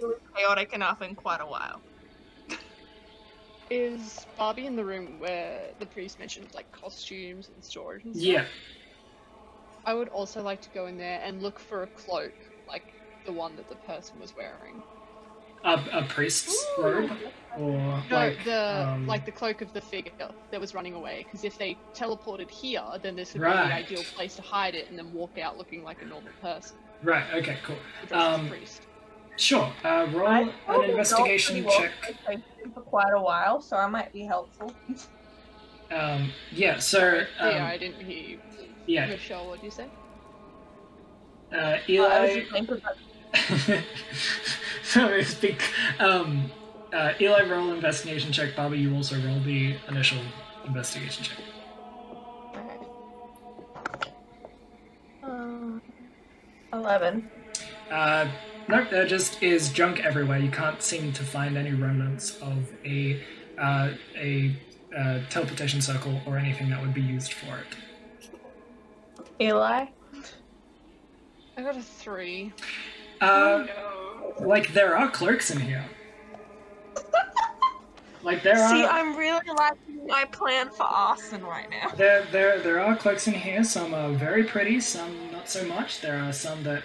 [0.00, 1.80] really chaotic enough in quite a while.
[3.70, 8.26] is Barbie in the room where the priest mentioned like costumes and storage and stuff?
[8.26, 8.44] Yeah.
[9.84, 12.32] I would also like to go in there and look for a cloak,
[12.68, 12.92] like
[13.24, 14.82] the one that the person was wearing.
[15.62, 17.10] A, a priest's robe,
[17.58, 20.12] or No, like the um, like the cloak of the figure
[20.50, 21.24] that was running away.
[21.24, 24.88] Because if they teleported here, then this would be the ideal place to hide it
[24.88, 27.24] and then walk out looking like a normal person, right.
[27.34, 27.76] Okay, cool.
[28.08, 28.82] dressed as Um, priest.
[29.36, 29.70] Sure.
[29.84, 31.92] Uh, roll I an investigation check.
[32.74, 34.74] for quite a while, so I might be helpful.
[35.90, 36.78] Um, yeah.
[36.78, 38.38] So um, yeah, I didn't hear you.
[38.86, 39.06] yeah.
[39.08, 39.86] Michelle, what did you say?
[41.52, 42.40] Uh, Uh, I was Eli.
[42.40, 42.52] just
[43.32, 43.84] thinking that-
[44.82, 45.62] so speak.
[45.98, 46.50] Um,
[46.92, 48.56] uh, Eli, roll investigation check.
[48.56, 50.18] Bobby, you also roll the initial
[50.66, 51.38] investigation check.
[55.22, 55.80] Um,
[56.72, 57.30] Eleven.
[57.90, 58.28] Uh,
[58.68, 60.38] no, there just is junk everywhere.
[60.38, 63.22] You can't seem to find any remnants of a
[63.58, 64.56] uh, a
[64.96, 67.66] uh, teleportation circle or anything that would be used for it.
[69.40, 69.86] Eli.
[71.56, 72.52] I got a three.
[73.20, 73.66] Uh,
[74.40, 75.84] like there are clerks in here.
[78.22, 81.90] Like there See, are I'm really liking my plan for Austin right now.
[81.96, 83.64] there there there are clerks in here.
[83.64, 86.00] Some are very pretty, some not so much.
[86.02, 86.82] There are some that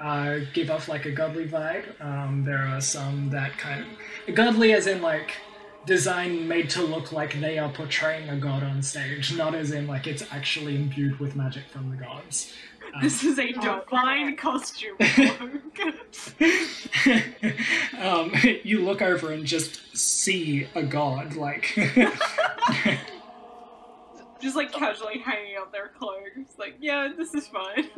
[0.00, 1.84] uh, give off like a godly vibe.
[2.00, 3.84] Um, there are some that kind
[4.26, 5.32] of godly as in like
[5.84, 9.86] design made to look like they are portraying a god on stage, not as in
[9.86, 12.54] like it's actually imbued with magic from the gods.
[12.98, 14.96] Um, This is a Oh, divine costume
[17.98, 18.32] um,
[18.64, 21.76] you look over and just see a god, like.
[24.40, 26.46] Just like casually hanging out their clothes.
[26.58, 27.88] Like, yeah, this is fine.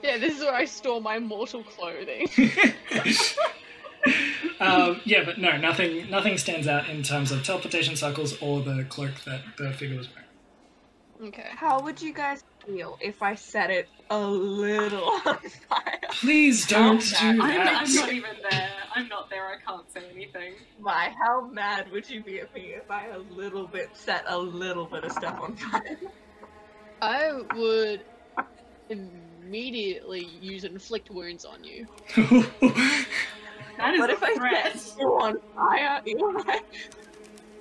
[0.00, 2.28] Yeah, this is where I store my mortal clothing.
[4.60, 6.08] um, yeah, but no, nothing.
[6.08, 10.08] Nothing stands out in terms of teleportation circles or the cloak that the figure was
[10.14, 10.29] wearing.
[11.22, 11.46] Okay.
[11.50, 15.36] How would you guys feel if I set it a little on
[15.68, 15.98] fire?
[16.10, 17.82] Please don't do not- I'm, that.
[17.82, 18.70] I'm not even there.
[18.94, 19.46] I'm not there.
[19.46, 20.54] I can't say anything.
[20.80, 24.38] My, how mad would you be at me if I a little bit set a
[24.38, 25.98] little bit of stuff on fire?
[27.02, 28.02] I would
[28.88, 31.86] immediately use inflict wounds on you.
[33.76, 34.78] That is What a if I threat.
[34.78, 36.58] set you on fire, Eli?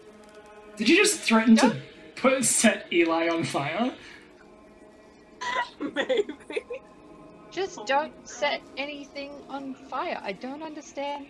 [0.76, 1.78] Did you just threaten to
[2.22, 3.94] put set Eli on fire?
[5.80, 6.34] Maybe.
[7.52, 10.20] just don't set anything on fire.
[10.24, 11.28] I don't understand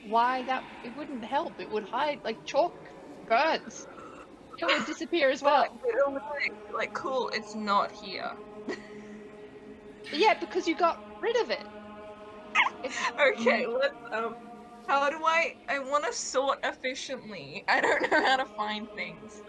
[0.00, 1.60] why that it wouldn't help.
[1.60, 2.74] It would hide like chalk
[3.28, 3.86] burns.
[4.58, 5.66] It would disappear as well.
[6.06, 8.32] But like, like, cool, it's not here.
[10.12, 11.68] Yeah, because you got rid of it.
[13.20, 14.36] Okay, let's um.
[14.86, 15.56] How do I?
[15.68, 17.64] I want to sort efficiently.
[17.68, 19.42] I don't know how to find things.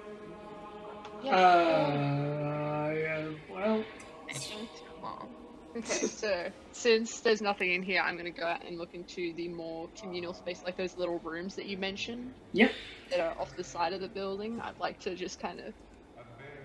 [1.24, 1.36] Yeah.
[1.36, 3.84] Uh, yeah, well,
[4.28, 5.30] It's been too long.
[5.76, 9.48] Okay, so since there's nothing in here, I'm gonna go out and look into the
[9.48, 12.34] more communal space, like those little rooms that you mentioned.
[12.54, 12.72] Yep.
[13.12, 14.60] That are off the side of the building.
[14.62, 15.74] I'd like to just kind of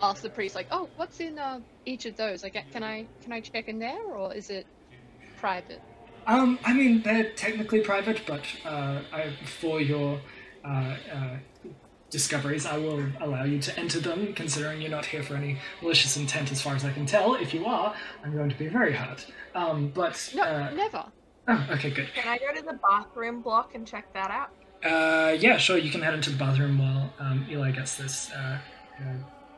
[0.00, 2.42] ask the priest, like, "Oh, what's in uh, each of those?
[2.42, 4.66] Like, can I can I check in there, or is it
[5.38, 5.80] private?"
[6.26, 10.20] Um, I mean, they're technically private, but uh, I, for your
[10.64, 11.36] uh, uh,
[12.22, 16.16] discoveries, I will allow you to enter them, considering you're not here for any malicious
[16.16, 17.34] intent, as far as I can tell.
[17.34, 19.26] If you are, I'm going to be very hurt.
[19.54, 21.04] Um, but No, uh, never.
[21.48, 22.08] oh, okay, good.
[22.14, 24.50] Can I go to the bathroom block and check that out?
[24.84, 25.78] Uh, yeah, sure.
[25.78, 28.58] You can head into the bathroom while um, Eli gets this uh,
[29.00, 29.02] uh,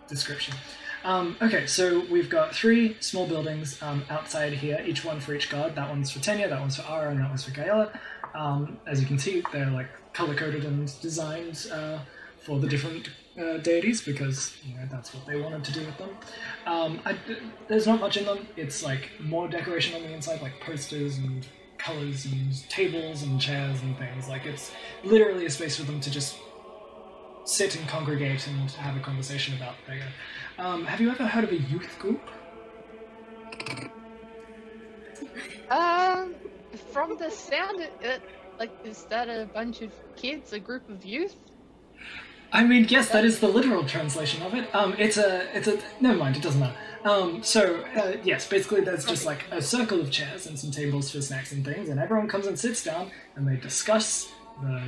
[0.07, 0.55] description.
[1.03, 5.51] Um, okay, so we've got three small buildings um, outside here, each one for each
[5.51, 5.75] god.
[5.75, 7.93] That one's for Tenia, that one's for Ara, and that one's for Gaela.
[8.35, 11.99] Um, as you can see, they're like color coded and designed uh,
[12.45, 15.97] for the different uh, deities because you know that's what they wanted to do with
[15.99, 16.11] them.
[16.67, 17.17] Um, I,
[17.69, 18.47] there's not much in them.
[18.57, 21.47] It's like more decoration on the inside, like posters and
[21.79, 24.29] colors and tables and chairs and things.
[24.29, 24.73] Like it's
[25.03, 26.37] literally a space for them to just
[27.45, 30.07] sit and congregate and have a conversation about Vega.
[30.59, 32.21] Um, have you ever heard of a youth group?
[35.71, 36.35] Um,
[36.93, 38.23] from the sound, it, it
[38.59, 41.37] like is that a bunch of kids, a group of youth?
[42.55, 44.73] I mean, yes, that is the literal translation of it.
[44.73, 45.77] Um, it's a, it's a.
[46.01, 46.77] Never mind, it doesn't matter.
[47.05, 51.11] Um, so uh, yes, basically, there's just like a circle of chairs and some tables
[51.11, 54.31] for snacks and things, and everyone comes and sits down and they discuss
[54.63, 54.83] the,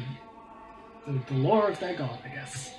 [1.08, 2.72] the, the lore of their god, I guess.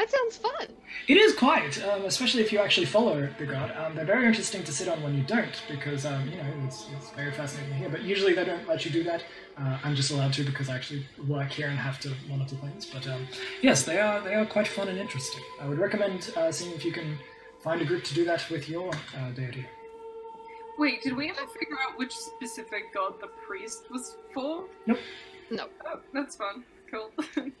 [0.00, 0.66] That sounds fun.
[1.08, 3.70] It is quite, um, especially if you actually follow the god.
[3.76, 6.86] Um, they're very interesting to sit on when you don't, because um, you know it's,
[6.96, 7.90] it's very fascinating here.
[7.90, 9.22] But usually they don't let you do that.
[9.58, 12.86] Uh, I'm just allowed to because I actually work here and have to monitor things.
[12.86, 13.28] But um,
[13.60, 15.42] yes, they are they are quite fun and interesting.
[15.60, 17.18] I would recommend uh, seeing if you can
[17.62, 19.66] find a group to do that with your uh, deity.
[20.78, 24.64] Wait, did we ever figure out which specific god the priest was for?
[24.86, 24.98] Nope.
[25.50, 25.66] No.
[25.84, 26.64] Oh, that's fun.
[26.90, 27.10] Cool.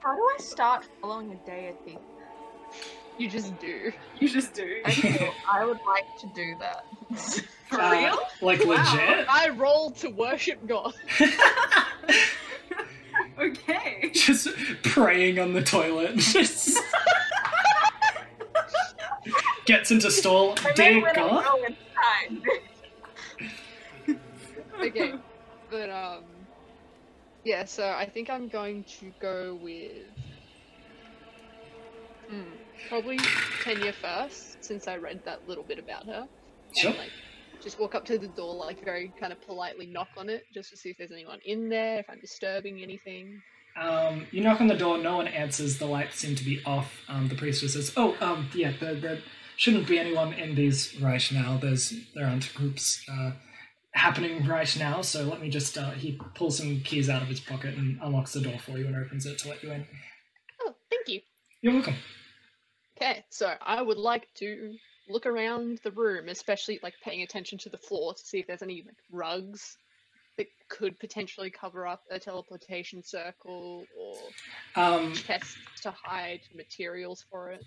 [0.00, 1.98] How do I start following a deity?
[3.18, 3.92] You just do.
[4.18, 4.80] you just do.
[4.84, 6.84] I I would like to do that.
[7.68, 8.18] For Uh, real?
[8.40, 9.26] Like legit?
[9.28, 10.94] I rolled to worship God.
[13.38, 14.10] Okay.
[14.12, 14.48] just
[14.82, 16.16] praying on the toilet.
[16.18, 16.78] Just
[19.64, 20.54] gets into stall.
[20.62, 22.28] I Dear know when I
[24.08, 24.16] God.
[24.82, 25.14] okay,
[25.70, 26.24] but um,
[27.44, 27.64] yeah.
[27.64, 30.06] So I think I'm going to go with
[32.28, 32.42] hmm,
[32.88, 33.18] probably
[33.62, 36.26] Tenia first, since I read that little bit about her.
[36.76, 36.90] Sure.
[36.90, 37.10] And, like,
[37.62, 40.70] just walk up to the door, like very kind of politely knock on it, just
[40.70, 43.42] to see if there's anyone in there, if I'm disturbing anything.
[43.76, 47.00] Um, you knock on the door, no one answers, the lights seem to be off.
[47.08, 49.18] Um, the priest just says, Oh, um, yeah, there, there
[49.56, 51.58] shouldn't be anyone in these right now.
[51.60, 53.32] There's there aren't groups uh,
[53.92, 57.40] happening right now, so let me just uh, he pulls some keys out of his
[57.40, 59.86] pocket and unlocks the door for you and opens it to let you in.
[60.62, 61.20] Oh, thank you.
[61.62, 61.96] You're welcome.
[62.96, 64.74] Okay, so I would like to
[65.08, 68.62] look around the room, especially like paying attention to the floor to see if there's
[68.62, 69.76] any like rugs
[70.38, 74.16] that could potentially cover up a teleportation circle or
[74.82, 77.64] Um, chests to hide materials for it.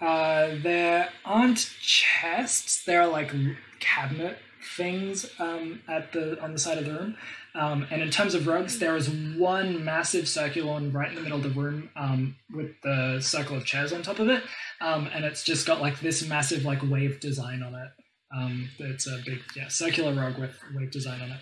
[0.00, 2.84] Uh, there aren't chests.
[2.84, 3.32] There are like
[3.80, 7.16] cabinet things um, at the on the side of the room.
[7.54, 11.22] Um, and in terms of rugs, there is one massive circular one right in the
[11.22, 14.42] middle of the room um, with the circle of chairs on top of it,
[14.80, 17.88] um, and it's just got like this massive like wave design on it.
[18.36, 21.40] Um, it's a big yeah circular rug with wave design on it.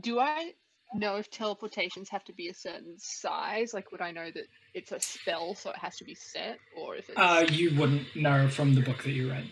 [0.00, 0.52] Do I
[0.94, 3.74] know if teleportations have to be a certain size?
[3.74, 4.44] Like, would I know that
[4.74, 8.14] it's a spell, so it has to be set, or if it's Uh, you wouldn't
[8.14, 9.44] know from the book that you read.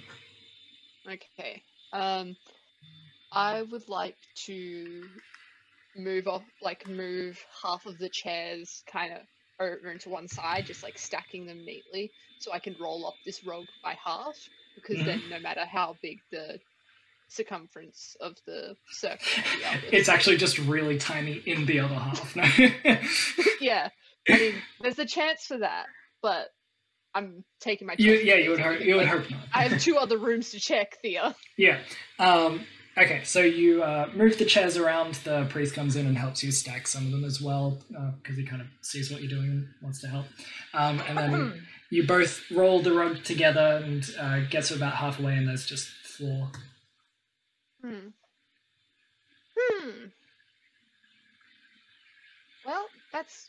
[1.09, 1.62] Okay.
[1.93, 2.37] Um,
[3.32, 4.16] I would like
[4.47, 5.03] to
[5.97, 9.20] move off, like move half of the chairs kind of
[9.61, 13.45] over into one side, just like stacking them neatly, so I can roll up this
[13.45, 14.37] rug by half.
[14.74, 16.59] Because then, no matter how big the
[17.28, 19.26] circumference of the circle,
[19.91, 22.37] the It's actually just really tiny in the other half.
[22.37, 22.45] No.
[23.61, 23.89] yeah.
[24.28, 25.87] I mean, there's a chance for that,
[26.20, 26.49] but
[27.16, 27.94] I'm taking my.
[27.96, 28.80] You, yeah, you would hope.
[28.80, 29.40] You would hope not.
[29.54, 31.34] I have two other rooms to check, Thea.
[31.56, 31.78] Yeah.
[32.18, 32.66] Um,
[32.98, 35.14] okay, so you uh, move the chairs around.
[35.14, 37.78] The priest comes in and helps you stack some of them as well,
[38.20, 40.26] because he kind of sees what you're doing and wants to help.
[40.74, 45.36] Um, and then you both roll the rug together and uh, get to about halfway,
[45.36, 46.50] and there's just floor.
[47.82, 48.08] Hmm.
[49.58, 49.90] Hmm.
[52.66, 53.48] Well, that's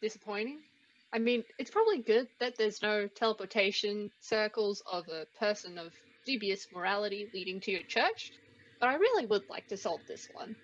[0.00, 0.58] disappointing.
[1.12, 5.92] I mean, it's probably good that there's no teleportation circles of a person of
[6.24, 8.32] dubious morality leading to your church,
[8.80, 10.56] but I really would like to solve this one.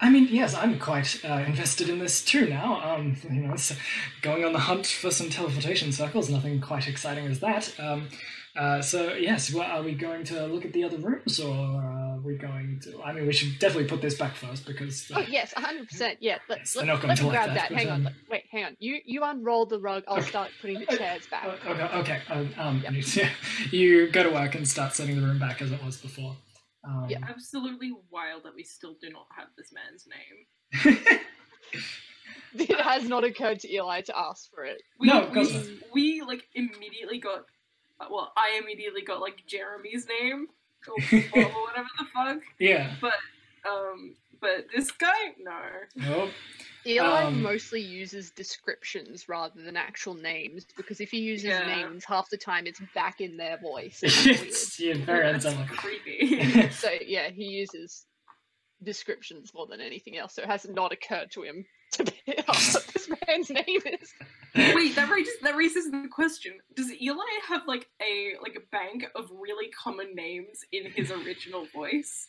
[0.00, 2.80] I mean, yes, I'm quite uh, invested in this too now.
[2.82, 3.54] Um, you know,
[4.20, 7.72] going on the hunt for some teleportation circles, nothing quite exciting as that.
[7.78, 8.08] Um,
[8.56, 12.20] uh, so yes, well, are we going to look at the other rooms, or are
[12.22, 13.02] we going to?
[13.02, 15.10] I mean, we should definitely put this back first because.
[15.10, 16.18] Uh, Oh yes, hundred percent.
[16.20, 17.72] Yeah, let, Yes, let, they're not going let to me grab that, that.
[17.78, 18.76] Hang um, on, let- wait, hang on.
[18.78, 20.04] You you unroll the rug.
[20.06, 20.28] I'll Okay.
[20.28, 21.46] start putting the Uh, chairs back.
[21.66, 22.20] Uh, okay, okay.
[22.30, 22.92] Um, um, Yep.
[23.72, 26.36] you, you go to work and start setting the room back as it was before.
[26.84, 27.18] Um, Yeah.
[27.28, 31.18] Absolutely wild that we still do not have this man's name.
[32.54, 34.82] it has not occurred to Eli to ask for it.
[34.98, 37.44] We, No, we, we like immediately got.
[38.10, 40.46] Well, I immediately got like Jeremy's name
[40.88, 40.94] or,
[41.42, 42.38] or whatever the fuck.
[42.58, 42.94] yeah.
[43.00, 43.14] But
[43.68, 45.58] um, but this guy, no.
[45.96, 46.30] Nope.
[46.84, 51.64] Eli Um, mostly uses descriptions rather than actual names because if he uses Yeah.
[51.66, 54.00] names, half the time it's back in their voice.
[54.02, 54.40] It's weird.
[54.40, 55.46] it's yeah, very That's
[55.76, 56.68] creepy.
[56.72, 58.04] So yeah, he uses
[58.82, 60.34] descriptions more than anything else.
[60.34, 62.12] So it has not occurred to him to be
[62.48, 64.12] ask what this man's name is.
[64.54, 69.06] Wait, that raises that raises the question: Does Eli have like a like a bank
[69.14, 72.28] of really common names in his original voice?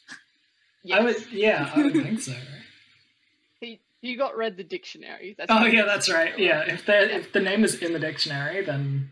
[0.84, 1.00] Yes.
[1.00, 2.32] I would, yeah, I would think so.
[2.32, 2.40] Right?
[3.60, 5.36] He you got read the dictionary.
[5.38, 6.38] That's Oh yeah, that's right.
[6.38, 9.10] Yeah, if the if the name is in the dictionary, then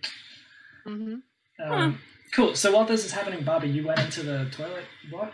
[0.85, 1.15] hmm
[1.63, 1.99] um,
[2.33, 2.55] cool.
[2.55, 5.33] So while this is happening, Bobby, you went into the toilet block.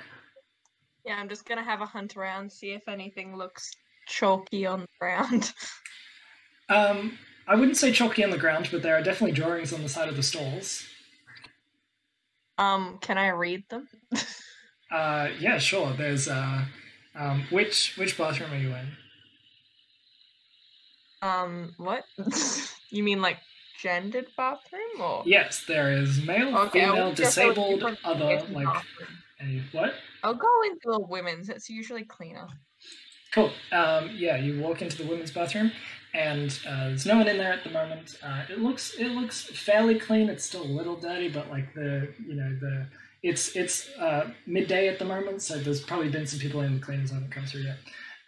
[1.05, 3.71] Yeah, I'm just gonna have a hunt around, see if anything looks
[4.07, 5.53] chalky on the ground.
[6.69, 7.17] Um,
[7.47, 10.09] I wouldn't say chalky on the ground, but there are definitely drawings on the side
[10.09, 10.85] of the stalls.
[12.57, 13.87] Um, can I read them?
[14.89, 15.91] Uh, yeah, sure.
[15.93, 16.63] There's uh,
[17.13, 18.87] um, which which bathroom are you in?
[21.21, 22.05] Um, what?
[22.89, 23.39] you mean like
[23.81, 25.23] gendered bathroom or?
[25.25, 28.83] Yes, there is male, Okay, female, wonder if there was disabled, other, like
[29.39, 29.93] any what?
[30.23, 31.49] I'll go into a women's.
[31.49, 32.47] It's usually cleaner.
[33.33, 33.51] Cool.
[33.71, 35.71] Um, yeah, you walk into the women's bathroom,
[36.18, 38.18] and uh, there's no one in there at the moment.
[38.24, 40.30] Uh, it looks it looks fairly clean.
[40.30, 42.88] It's still a little dirty, but like the you know the
[43.22, 46.80] it's it's uh, midday at the moment, so there's probably been some people in the
[46.80, 47.78] cleaners haven't come through yet.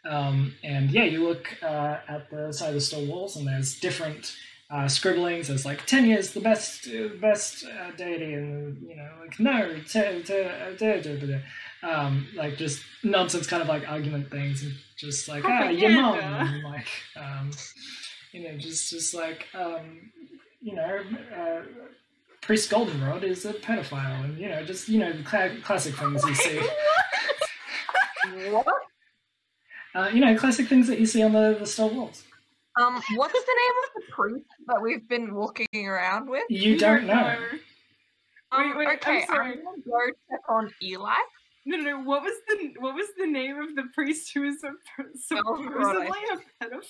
[0.05, 3.79] Um, and yeah, you look uh, at the side of the store walls, and there's
[3.79, 4.35] different
[4.69, 5.47] uh, scribblings.
[5.47, 7.65] There's like Tenia's the best uh, best
[7.97, 11.39] deity, and you know like no, da, da.
[11.83, 16.19] Um, like just nonsense kind of like argument things, and just like ah your mom,
[16.19, 17.51] and like um,
[18.31, 20.11] you know just just like um,
[20.61, 21.01] you know.
[21.35, 21.61] Uh,
[22.41, 26.23] Priest Goldenrod is a pedophile, and you know, just you know, the cla- classic things
[26.25, 26.61] you see.
[28.49, 28.67] What?
[29.95, 32.23] Uh, you know, classic things that you see on the, the store walls.
[32.79, 36.43] Um, what's the name of the priest that we've been walking around with?
[36.49, 37.37] You don't know.
[38.51, 39.51] Um, Wait, wait, I'm okay, sorry.
[39.53, 39.99] I'm gonna go
[40.29, 41.13] check on Eli.
[41.65, 42.03] No, no, no.
[42.03, 46.63] What was the what was the name of the priest who is suppo- supposedly a
[46.63, 46.83] pedophile?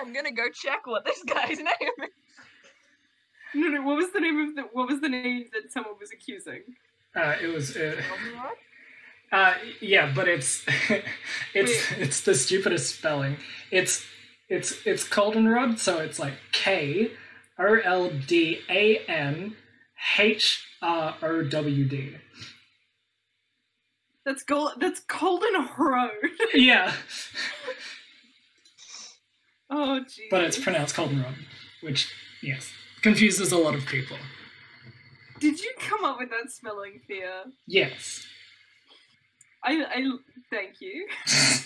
[0.00, 1.66] I'm gonna go check what this guy's name
[2.02, 2.10] is.
[3.54, 3.82] No, no.
[3.82, 6.62] What was the name of the what was the name that someone was accusing?
[7.16, 8.00] Uh, it was, uh,
[9.32, 10.64] uh, yeah, but it's,
[11.54, 11.98] it's, Wait.
[11.98, 13.36] it's the stupidest spelling.
[13.70, 14.04] It's,
[14.48, 17.10] it's, it's Goldenrod, so it's like K,
[17.58, 19.56] O L D A N,
[20.18, 22.16] H R O W D.
[24.28, 24.72] That's gold.
[24.78, 26.10] That's Golden Road.
[26.54, 26.92] Yeah,
[29.70, 30.26] Oh, geez.
[30.30, 31.34] but it's pronounced Goldenrod,
[31.80, 32.12] which
[32.42, 32.70] yes
[33.00, 34.18] confuses a lot of people.
[35.40, 37.44] Did you come up with that spelling, Thea?
[37.66, 38.26] Yes.
[39.64, 40.10] I, I
[40.50, 41.06] thank you.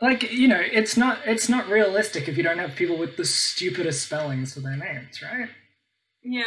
[0.00, 3.24] like you know it's not it's not realistic if you don't have people with the
[3.24, 5.48] stupidest spellings for their names right
[6.24, 6.42] Yeah.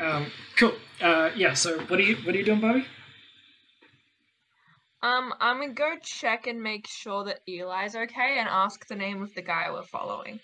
[0.00, 0.26] Um
[0.56, 0.72] cool
[1.02, 2.84] uh yeah so what are you what are you doing bobby
[5.00, 9.22] Um, I'm gonna go check and make sure that Eli's okay and ask the name
[9.22, 10.40] of the guy we're following.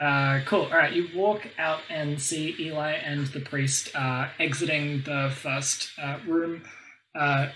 [0.00, 5.02] uh cool all right you walk out and see eli and the priest uh exiting
[5.04, 6.62] the first uh, room
[7.14, 7.48] uh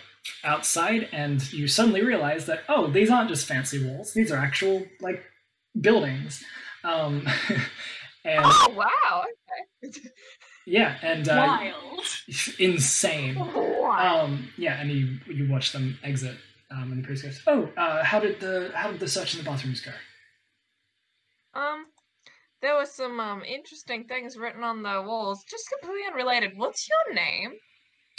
[0.42, 4.84] outside and you suddenly realize that oh these aren't just fancy walls these are actual
[5.00, 5.22] like
[5.80, 6.42] buildings.
[6.82, 7.26] Um,
[8.24, 9.24] and Oh wow.
[9.84, 9.92] Okay.
[10.66, 12.04] yeah, and uh, Wild.
[12.58, 13.36] insane.
[13.36, 14.24] Wow.
[14.24, 16.36] Um, yeah, and you you watch them exit,
[16.70, 19.42] um, and the priest goes, "Oh, uh, how did the how did the search in
[19.42, 19.92] the bathrooms go?"
[21.54, 21.86] Um,
[22.62, 26.52] there were some um interesting things written on the walls, just completely unrelated.
[26.56, 27.52] What's your name?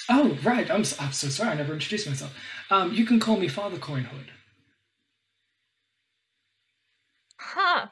[0.10, 0.70] Oh, right.
[0.70, 1.50] I'm so, I'm so sorry.
[1.50, 2.36] I never introduced myself.
[2.70, 4.28] Um, you can call me Father Coinhood.
[7.38, 7.88] Huh.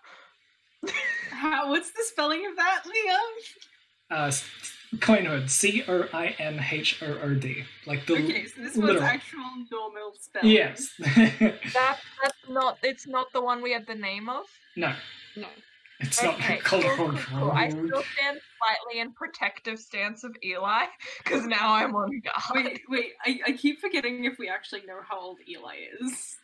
[1.32, 3.73] How, what's the spelling of that, Liam?
[4.14, 4.48] Uh, s-
[4.98, 5.50] Coinhood.
[5.50, 7.64] C O I N H O O D.
[7.88, 9.04] Like the Okay, so this was literal.
[9.04, 9.40] actual
[9.72, 10.52] normal spelling.
[10.52, 10.94] Yes.
[11.00, 12.78] That that's not.
[12.84, 14.46] It's not the one we had the name of.
[14.76, 14.94] no,
[15.36, 15.48] No.
[16.00, 17.52] it's Okay, not called cool, cool, cool.
[17.52, 20.86] I still stand slightly in protective stance of Eli,
[21.24, 22.66] because now I'm on guard.
[22.66, 26.38] Wait, wait, I, I keep forgetting if we actually know how old Eli is.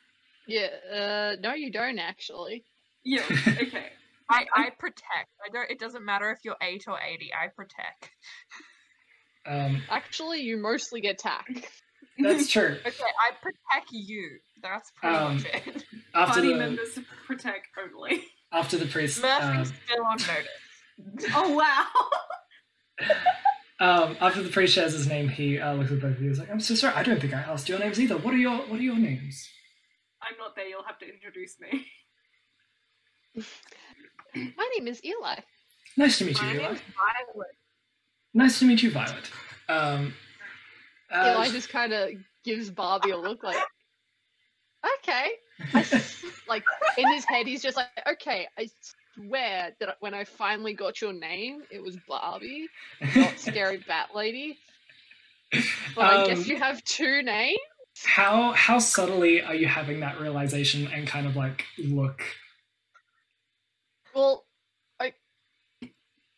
[0.47, 2.63] Yeah, uh, no, you don't actually.
[3.03, 3.89] Yeah, okay.
[4.29, 5.29] I, I protect.
[5.45, 5.69] I don't.
[5.71, 7.31] It doesn't matter if you're eight or eighty.
[7.33, 8.11] I protect.
[9.47, 11.47] Um, Actually, you mostly get tack.
[12.19, 12.77] that's true.
[12.85, 14.37] Okay, I protect you.
[14.61, 15.83] That's pretty Um, much it.
[16.13, 18.23] After Party the members protect only.
[18.51, 20.47] after the priest, um, still on notice.
[21.33, 21.85] Oh wow!
[23.79, 26.27] um, after the priest shares his name, he uh, looks at both of you.
[26.29, 26.93] He's like, "I'm so sorry.
[26.93, 28.17] I don't think I asked your names either.
[28.17, 29.47] What are your What are your names?"
[30.21, 31.87] I'm not there, you'll have to introduce me.
[34.35, 35.35] My name is Eli.
[35.97, 36.57] Nice to meet you, Eli.
[36.57, 36.67] My Eli.
[36.69, 36.81] name's
[37.33, 37.47] Violet.
[38.33, 39.29] Nice to meet you, Violet.
[39.67, 40.13] Um,
[41.11, 42.09] uh, Eli just kind of
[42.45, 43.57] gives Barbie a look like,
[45.03, 45.29] okay.
[45.73, 46.63] I s- like
[46.97, 48.47] in his head, he's just like, okay.
[48.57, 48.69] I
[49.15, 52.67] swear that when I finally got your name, it was Barbie,
[53.15, 54.57] not Scary Bat Lady.
[55.95, 57.57] But I guess Um, you have two names.
[58.05, 62.21] How how subtly are you having that realization and kind of like look?
[64.13, 64.45] Well,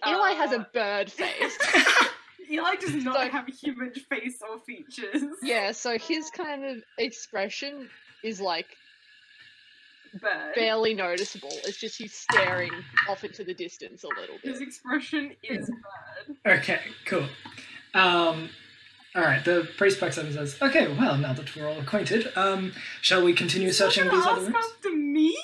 [0.08, 1.58] Eli has a Uh, bird face.
[2.50, 5.22] Eli does not So- have a human face or features.
[5.44, 7.88] Yeah, so his kind of expression
[8.24, 8.66] is like
[10.20, 10.56] Bird.
[10.56, 11.52] barely noticeable.
[11.66, 12.72] It's just he's staring
[13.08, 16.38] off into the distance a little His expression is bird.
[16.60, 17.28] Okay, cool.
[17.94, 18.50] Um,
[19.16, 19.44] all right.
[19.46, 23.24] The priest backs up and says, "Okay, well, now that we're all acquainted, um, shall
[23.24, 25.38] we continue searching You're these gonna other ask rooms?" after me?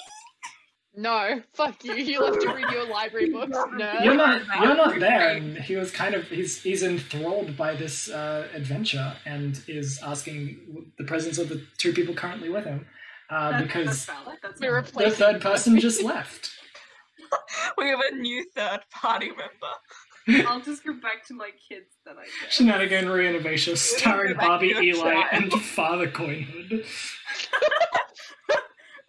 [0.99, 1.93] No, fuck you.
[1.93, 4.03] You love to read your library books, nerd.
[4.03, 4.41] You're not.
[4.61, 6.23] You're not there, and he was kind of.
[6.27, 11.93] He's he's enthralled by this uh, adventure and is asking the presence of the two
[11.93, 12.87] people currently with him,
[13.29, 14.29] uh, That- because that's.
[14.41, 16.49] That's the third person just left.
[17.77, 20.45] We have a new third party member.
[20.49, 22.57] I'll just go back to my kids then, I guess.
[22.57, 25.25] Shenaniganry in Aevecia, starring Bobby, Eli, child.
[25.31, 26.85] and Father Coinhood.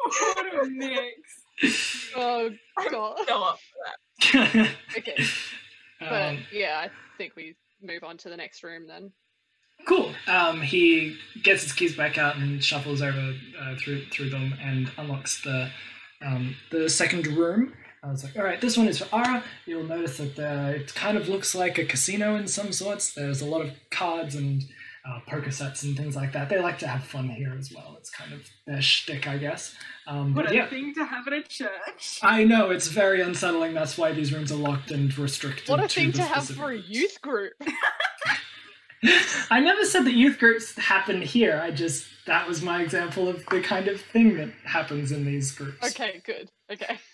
[0.04, 1.12] what a mix.
[2.16, 2.50] Oh
[2.90, 3.18] god.
[3.22, 3.58] Still up.
[4.96, 5.16] Okay,
[6.00, 9.12] but um, yeah, I think we move on to the next room then.
[9.86, 10.12] cool.
[10.26, 14.90] Um, he gets his keys back out and shuffles over uh, through through them and
[14.96, 15.70] unlocks the
[16.24, 17.74] um, the second room.
[18.02, 19.42] I was like, all right, this one is for Ara.
[19.66, 23.12] You'll notice that uh, it kind of looks like a casino in some sorts.
[23.12, 24.64] There's a lot of cards and
[25.06, 26.48] uh, poker sets and things like that.
[26.48, 27.96] They like to have fun here as well.
[27.98, 29.74] It's kind of their shtick, I guess.
[30.06, 32.20] Um, What but a yeah, thing to have at a church.
[32.22, 33.74] I know it's very unsettling.
[33.74, 35.68] That's why these rooms are locked and restricted.
[35.68, 37.52] What a to thing the to have specific for a youth group.
[39.50, 41.60] I never said that youth groups happen here.
[41.62, 45.52] I just that was my example of the kind of thing that happens in these
[45.52, 45.86] groups.
[45.90, 46.50] Okay, good.
[46.70, 46.98] Okay.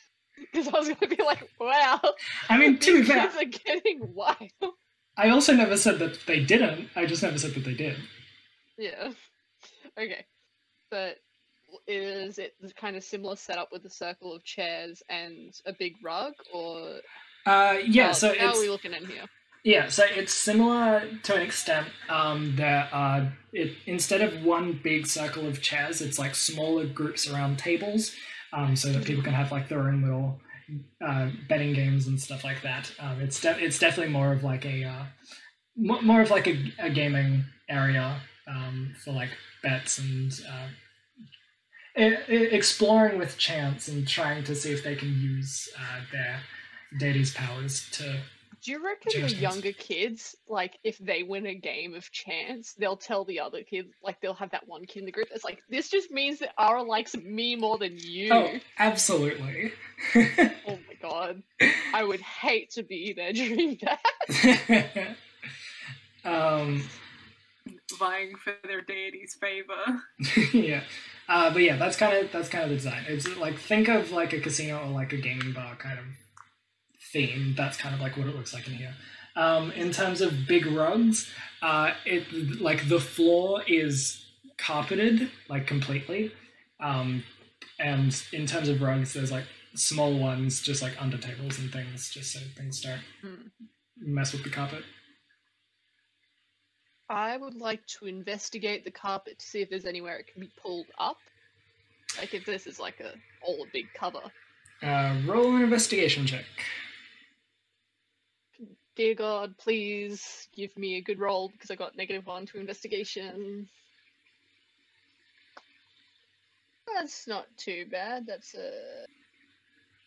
[0.53, 2.01] Because I was gonna be like, wow,
[2.49, 4.75] I mean, to be these fair, kids are getting wild.
[5.17, 6.89] I also never said that they didn't.
[6.97, 7.97] I just never said that they did.
[8.79, 9.13] Yeah.
[9.97, 10.25] Okay.
[10.91, 11.19] But
[11.87, 15.95] is it the kind of similar setup with a circle of chairs and a big
[16.03, 16.97] rug, or
[17.47, 18.09] Uh, yeah.
[18.09, 19.25] how, so how it's are we looking in here?
[19.63, 21.87] Yeah, so it's similar to an extent.
[22.09, 27.31] Um, there are it instead of one big circle of chairs, it's like smaller groups
[27.31, 28.13] around tables,
[28.53, 30.41] um, so that people can have like their own little
[31.05, 32.91] uh, betting games and stuff like that.
[32.99, 35.05] Um, it's de- it's definitely more of like a uh,
[35.77, 39.31] mo- more of like a, a gaming area um, for like
[39.63, 40.69] bets and uh,
[41.99, 46.41] e- e- exploring with chance and trying to see if they can use uh, their
[46.99, 48.21] deity's powers to
[48.65, 49.43] Do you reckon Chance the games.
[49.43, 53.93] younger kids, like, if they win a game of chance, they'll tell the other kids,
[54.03, 56.55] like, they'll have that one kid in the group that's like, this just means that
[56.59, 58.31] Ara likes me more than you.
[58.33, 59.73] Oh, absolutely.
[60.17, 61.43] Oh my god.
[61.93, 65.17] I would hate to be there during that.
[66.25, 66.89] um,
[67.99, 70.03] vying for their deity's favor.
[70.55, 70.85] yeah.
[71.29, 73.05] Uh, but yeah, that's kind of that's kind of the design.
[73.09, 76.05] It's like think of like a casino or like a gaming bar kind of
[77.15, 77.55] theme.
[77.57, 78.95] That's kind of like what it looks like in here.
[79.37, 81.31] Um, in terms of big rugs,
[81.63, 82.25] uh, it
[82.61, 84.27] like the floor is
[84.59, 86.33] carpeted like completely,
[86.81, 87.25] um,
[87.81, 89.45] and in terms of rugs, there's like
[89.75, 93.49] small ones just like under tables and things, just so things don't Hmm.
[93.99, 94.85] mess with the carpet.
[97.09, 100.51] I would like to investigate the carpet to see if there's anywhere it can be
[100.63, 101.19] pulled up.
[102.19, 103.13] Like if this is like a
[103.43, 104.23] all a big cover.
[104.83, 106.45] Uh, roll an investigation check.
[108.97, 113.69] Dear God, please give me a good roll because I got negative one to investigation.
[116.95, 118.27] That's not too bad.
[118.27, 119.07] That's a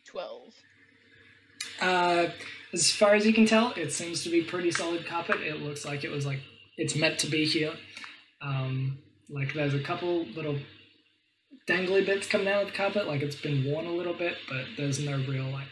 [0.06, 0.54] twelve.
[1.82, 2.28] Uh,
[2.72, 5.42] as far as you can tell, it seems to be pretty solid carpet.
[5.42, 6.40] It looks like it was like
[6.78, 7.74] it's meant to be here.
[8.42, 10.58] Um, like there's a couple little
[11.68, 14.66] dangly bits coming out of the carpet, like it's been worn a little bit, but
[14.78, 15.68] there's no real like,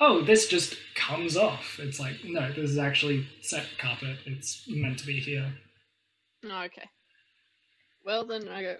[0.00, 1.78] oh, this just comes off.
[1.78, 4.18] It's like no, this is actually set carpet.
[4.26, 5.52] It's meant to be here.
[6.44, 6.88] Oh, okay.
[8.04, 8.76] Well then I go.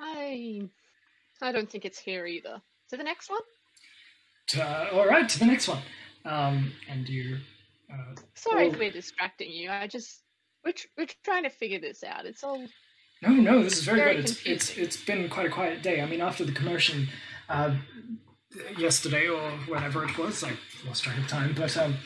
[0.00, 0.62] I
[1.42, 2.60] I don't think it's here either.
[2.90, 3.40] To the next one.
[4.56, 5.82] Uh, all right, to the next one.
[6.24, 7.38] Um, and you.
[7.92, 8.70] Uh, Sorry Oh.
[8.72, 9.70] if we're distracting you.
[9.70, 10.20] I just
[10.64, 12.26] we're tr- we're trying to figure this out.
[12.26, 12.62] It's all
[13.22, 14.24] No, no, this is very, Very good.
[14.24, 16.00] It's, it's it's been quite a quiet day.
[16.00, 17.08] I mean, after the commotion
[17.48, 17.76] uh,
[18.78, 20.52] yesterday or whenever it was, I
[20.86, 21.54] lost track of time.
[21.56, 21.96] But um,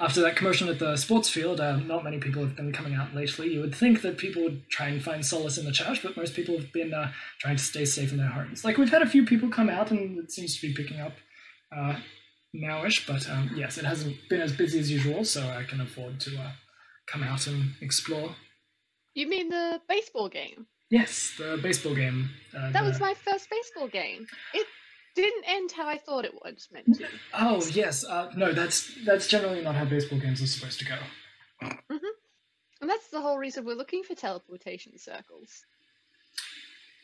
[0.00, 3.14] after that commotion at the sports field, uh, not many people have been coming out
[3.14, 3.52] lately.
[3.52, 6.34] You would think that people would try and find solace in the church, but most
[6.34, 8.64] people have been uh, trying to stay safe in their homes.
[8.64, 11.12] Like we've had a few people come out, and it seems to be picking up
[11.76, 11.96] uh,
[12.54, 13.06] nowish.
[13.06, 16.36] But um, yes, it hasn't been as busy as usual, so I can afford to
[16.38, 16.52] uh,
[17.06, 18.34] come out and explore.
[19.14, 20.66] You mean the baseball game?
[20.90, 22.28] Yes, the baseball game.
[22.54, 24.26] Uh, That the- was my first baseball game.
[24.54, 24.66] It
[25.16, 27.06] didn't end how I thought it was meant to.
[27.34, 30.96] Oh yes, uh, no, that's that's generally not how baseball games are supposed to go.
[32.80, 35.64] And that's the whole reason we're looking for teleportation circles.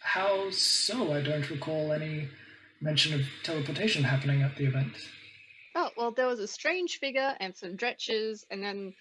[0.03, 1.13] How so?
[1.13, 2.29] I don't recall any
[2.81, 4.93] mention of teleportation happening at the event.
[5.75, 8.95] Oh, well, there was a strange figure and some dretches, and then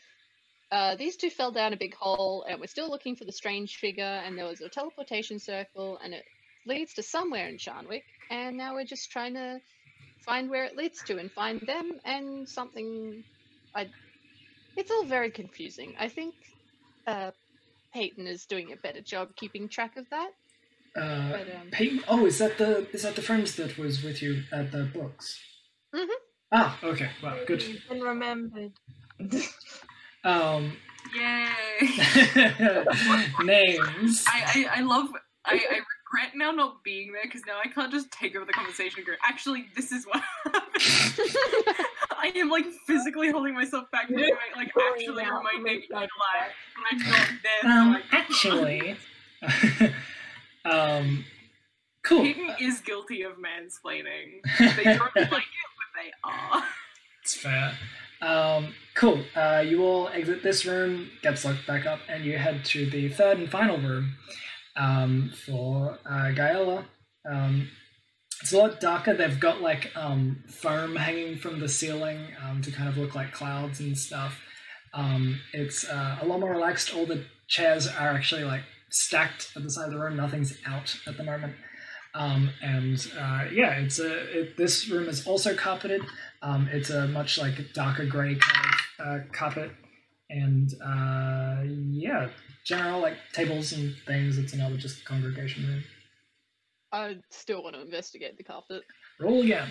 [0.71, 3.75] uh, these two fell down a big hole, and we're still looking for the strange
[3.75, 6.23] figure, and there was a teleportation circle, and it
[6.65, 9.59] leads to somewhere in Sharnwick, and now we're just trying to
[10.25, 13.23] find where it leads to and find them and something.
[13.75, 13.89] I.
[14.77, 15.93] It's all very confusing.
[15.99, 16.33] I think
[17.05, 17.31] uh,
[17.93, 20.29] Peyton is doing a better job keeping track of that.
[20.95, 22.03] Uh, But um, Peyton.
[22.07, 25.37] Oh, is that the is that the friend that was with you at the books?
[25.93, 26.19] Mm-hmm.
[26.53, 27.09] Ah, okay.
[27.21, 27.61] Well, good.
[27.63, 28.71] You've been remembered.
[30.23, 30.77] Um,
[31.15, 31.47] Yay!
[33.43, 34.23] names.
[34.27, 35.07] I, I, I love.
[35.45, 35.79] I, I
[36.11, 39.07] regret now not being there because now I can't just take over the conversation and
[39.07, 39.13] go.
[39.27, 40.65] Actually, this is what happened.
[42.11, 46.09] I am like physically holding myself back from doing like actually reminding my life,
[46.75, 47.71] but I'm not there.
[47.71, 48.97] Um, I actually.
[50.65, 51.25] um,
[52.03, 52.21] cool.
[52.21, 54.41] Peyton is guilty of mansplaining.
[54.59, 56.63] They don't like it, but they are.
[57.23, 57.73] It's fair.
[58.21, 59.23] Um, cool.
[59.35, 63.09] Uh, you all exit this room, gets locked back up, and you head to the
[63.09, 64.13] third and final room
[64.75, 66.85] um, for uh, Gaela.
[67.29, 67.69] Um,
[68.41, 69.13] it's a lot darker.
[69.13, 73.31] They've got like um, foam hanging from the ceiling um, to kind of look like
[73.31, 74.39] clouds and stuff.
[74.93, 76.93] Um, it's uh, a lot more relaxed.
[76.95, 80.17] All the chairs are actually like stacked at the side of the room.
[80.17, 81.55] Nothing's out at the moment.
[82.13, 86.01] Um, and uh, yeah, it's a it, this room is also carpeted.
[86.41, 88.67] Um, it's a much like darker grey kind
[88.99, 89.71] of uh, carpet,
[90.29, 92.27] and uh, yeah,
[92.65, 94.37] general like tables and things.
[94.37, 95.83] It's another just congregation room.
[96.91, 98.83] I still want to investigate the carpet.
[99.19, 99.69] Roll again.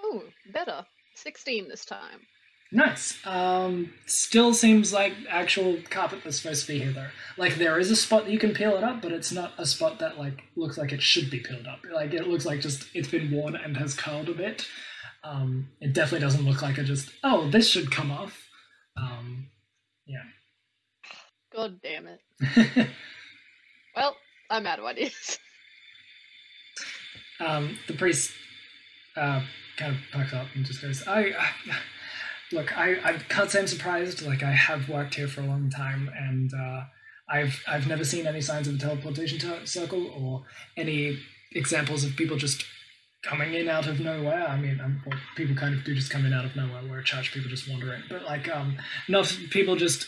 [0.00, 0.22] Oh,
[0.52, 0.84] better.
[1.16, 2.20] 16 this time.
[2.72, 3.24] Nice.
[3.24, 7.08] Um, still seems like actual carpet that's supposed to be here though.
[7.36, 9.64] Like there is a spot that you can peel it up, but it's not a
[9.64, 11.80] spot that like looks like it should be peeled up.
[11.92, 14.66] Like it looks like just it's been worn and has curled a bit.
[15.22, 18.48] Um, it definitely doesn't look like it just oh this should come off.
[18.96, 19.48] Um,
[21.56, 22.88] God damn it.
[23.96, 24.14] Well,
[24.50, 25.38] I'm out of ideas.
[27.40, 28.30] um, the priest
[29.16, 29.40] uh,
[29.78, 31.48] kind of perks up and just goes, I, I
[32.52, 34.20] look, I, I can't say I'm surprised.
[34.20, 36.84] Like I have worked here for a long time, and uh,
[37.26, 40.44] I've I've never seen any signs of a teleportation t- circle or
[40.76, 41.18] any
[41.52, 42.66] examples of people just
[43.22, 44.46] coming in out of nowhere.
[44.46, 46.82] I mean, um, well, people kind of do just come in out of nowhere.
[46.86, 48.02] We're a church, people just wander in.
[48.10, 48.76] But like, um,
[49.08, 50.06] not people just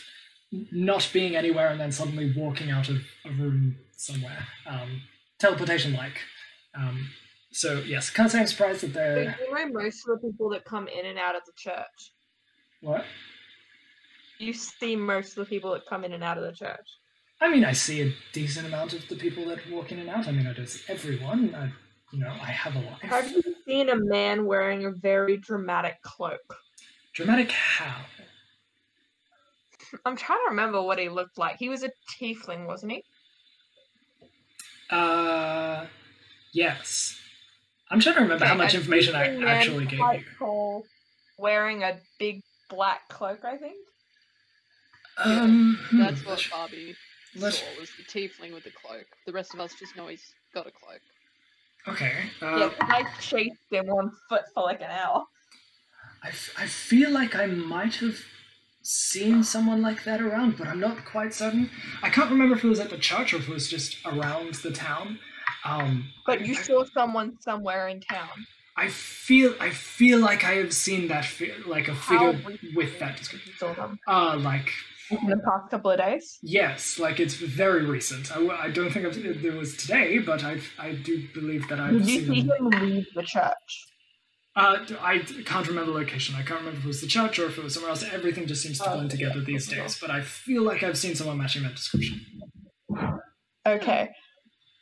[0.51, 4.47] not being anywhere and then suddenly walking out of a room somewhere.
[4.65, 5.01] Um,
[5.39, 6.19] teleportation like.
[6.75, 7.09] Um,
[7.51, 10.65] so yes, can't say I'm surprised that they're you know most of the people that
[10.65, 12.13] come in and out of the church.
[12.81, 13.05] what.
[14.37, 16.87] You see most of the people that come in and out of the church.
[17.41, 20.27] I mean, I see a decent amount of the people that walk in and out.
[20.27, 21.55] I mean, I don't see everyone.
[21.55, 21.71] I,
[22.13, 23.01] you know, I have a life.
[23.01, 26.57] Have you seen a man wearing a very dramatic cloak?
[27.13, 27.97] Dramatic how?
[30.05, 31.57] I'm trying to remember what he looked like.
[31.57, 33.03] He was a tiefling, wasn't he?
[34.89, 35.85] Uh,
[36.53, 37.15] yes.
[37.91, 40.25] I'm trying to remember how much information I actually gave quite you.
[40.37, 40.85] tall,
[41.37, 43.77] wearing a big black cloak, I think.
[45.17, 46.95] Um, hmm, That's what let's- Barbie
[47.35, 49.05] let's- saw was the tiefling with the cloak.
[49.25, 51.01] The rest of us just know he's got a cloak.
[51.87, 52.29] Okay.
[52.41, 55.25] yeah, Uh, 'cause I chased him on foot for like an hour.
[56.23, 58.17] I, f- I feel like I might have
[58.89, 61.69] seen someone like that around, but I'm not quite certain.
[62.01, 64.55] I can't remember if it was at the church or if it was just around
[64.55, 65.19] the town.
[65.63, 68.47] Um, But I- you I- saw someone somewhere in town.
[68.77, 72.39] I feel I feel like I have seen that fi- like a figure
[72.75, 73.51] with that description.
[73.51, 74.71] You saw them Uh, like
[75.11, 76.39] in the past couple of days.
[76.41, 78.31] yes, like it's very recent.
[78.31, 81.91] I, I don't think I've, it was today, but I I do believe that I've
[81.97, 83.87] Did you seen see him leave the church?
[84.59, 86.35] Uh, d- I d- can't remember the location.
[86.35, 88.03] I can't remember if it was the church or if it was somewhere else.
[88.03, 89.83] Everything just seems to Oh, blend together these yeah.
[89.83, 89.97] days.
[89.99, 92.25] But I feel like I've seen someone matching that description.
[93.65, 94.09] Okay.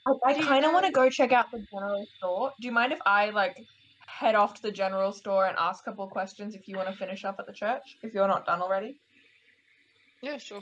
[0.08, 2.54] I, I kind of want to go check out the general store.
[2.60, 3.62] Do you mind if I like
[4.08, 6.96] head off to the general store and ask a couple questions if you want to
[6.96, 9.00] finish up at the church if you're not done already?
[10.24, 10.62] Yeah, sure.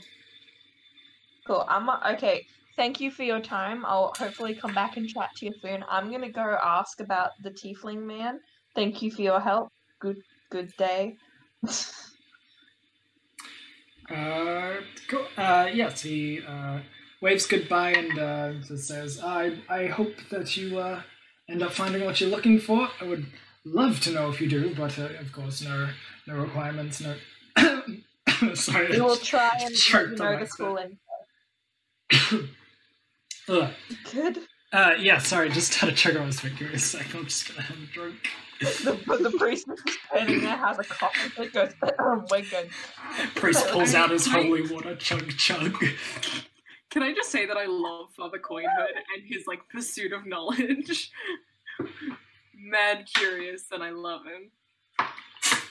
[1.48, 1.64] Cool.
[1.70, 2.46] I'm okay.
[2.76, 3.86] Thank you for your time.
[3.86, 5.86] I'll hopefully come back and chat to you soon.
[5.88, 8.40] I'm gonna go ask about the tiefling man.
[8.76, 9.70] Thank you for your help.
[10.00, 10.22] Good
[10.52, 11.16] good day.
[14.10, 14.76] Uh,
[15.08, 15.26] cool.
[15.38, 16.80] Uh, yes, he uh,
[17.22, 21.02] waves goodbye and uh, just says, "I I hope that you uh,
[21.50, 22.90] end up finding what you're looking for.
[23.02, 23.26] I would
[23.64, 25.90] love to know if you do, but uh, of course, no
[26.28, 27.16] no requirements, no."
[28.54, 28.92] Sorry.
[28.92, 30.78] We will try and let you know the school
[33.48, 33.72] Ugh.
[34.12, 34.40] good.
[34.76, 36.58] Uh, yeah, sorry, just had a trigger on his finger.
[36.60, 37.16] Give me a sec.
[37.16, 38.28] I'm just gonna have a drink.
[38.60, 41.72] The, but the priest is just standing there, has a cough, and it goes,
[42.30, 42.70] "We're good."
[43.36, 45.82] Priest pulls out his holy water, chug chug.
[46.90, 51.12] Can I just say that I love Father Coinhood and his like pursuit of knowledge?
[52.54, 54.52] Mad curious, and I love him.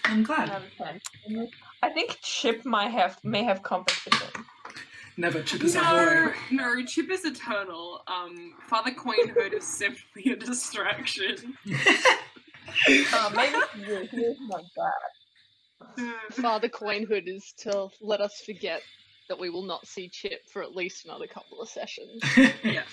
[0.05, 0.49] I'm glad.
[0.49, 1.49] Out of 10.
[1.83, 4.44] I think Chip might have may have competition.
[5.17, 6.35] Never chip is a No, boy.
[6.51, 8.03] no, Chip is eternal.
[8.09, 11.57] Um, Father Coinhood is simply a distraction.
[13.13, 14.11] Uh, maybe he is.
[14.11, 14.65] He is like
[15.99, 16.13] that.
[16.33, 18.81] Father Coinhood is to let us forget
[19.29, 22.21] that we will not see Chip for at least another couple of sessions.
[22.65, 22.85] That,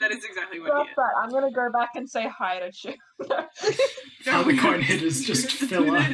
[0.00, 0.96] that is exactly what Stop he is.
[0.96, 1.10] that.
[1.22, 2.94] I'm gonna go back and say hi to Chip.
[4.24, 6.06] Father Coinhood is just filler.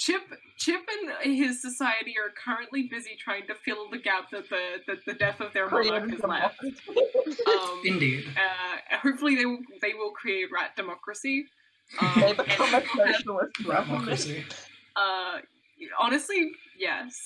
[0.00, 0.22] Chip,
[0.56, 0.80] Chip,
[1.22, 5.12] and his society are currently busy trying to fill the gap that the that the
[5.12, 6.58] death of their monarch has left.
[6.60, 7.42] democracy.
[7.46, 8.24] Um, Indeed.
[8.36, 11.44] uh, hopefully, they will they will create rat democracy.
[12.00, 13.88] Um, they become a it will have- socialist government.
[13.88, 14.44] Democracy.
[14.96, 15.38] uh,
[15.98, 17.20] honestly, yes.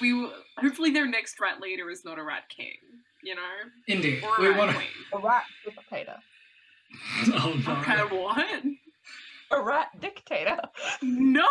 [0.00, 2.76] We will, hopefully their next rat leader is not a rat king.
[3.24, 3.40] You know,
[3.88, 4.22] Indeed.
[4.22, 4.88] or a We rat want queen.
[5.14, 6.16] A rat dictator.
[7.34, 8.06] Oh Okay, no.
[8.22, 8.62] what?
[9.50, 10.60] A rat dictator.
[11.02, 11.46] No,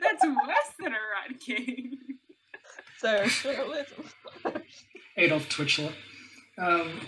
[0.00, 1.98] that's worse than a rat king.
[2.98, 4.04] Socialism.
[5.16, 5.92] Adolf Twitchler.
[6.58, 7.00] Um,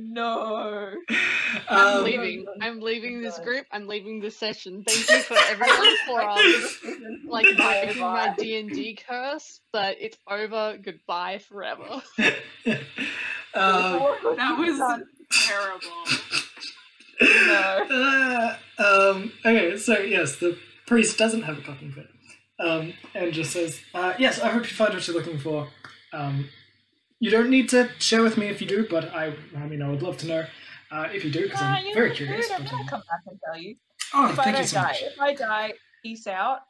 [0.00, 0.92] no.
[1.68, 2.46] I'm um, leaving.
[2.60, 3.66] I'm leaving this group.
[3.72, 4.84] I'm leaving this session.
[4.86, 10.18] Thank you for everyone for um, like breaking my D and D curse, but it's
[10.28, 10.78] over.
[10.82, 11.84] Goodbye forever.
[11.88, 12.02] um,
[13.54, 16.25] That was terrible.
[17.20, 18.56] No.
[18.78, 22.08] uh, um, okay, so yes, the priest doesn't have a coffin fit.
[22.58, 25.68] Um, and just says, uh, Yes, I hope you find what you're looking for.
[26.12, 26.48] Um,
[27.20, 29.90] you don't need to share with me if you do, but I, I mean, I
[29.90, 30.46] would love to know
[30.90, 32.50] uh, if you do, because I'm you very curious.
[32.50, 33.76] I'm gonna um, come back and tell you.
[34.14, 35.02] oh, if I thank you don't so die, much.
[35.02, 36.60] if I die, peace out.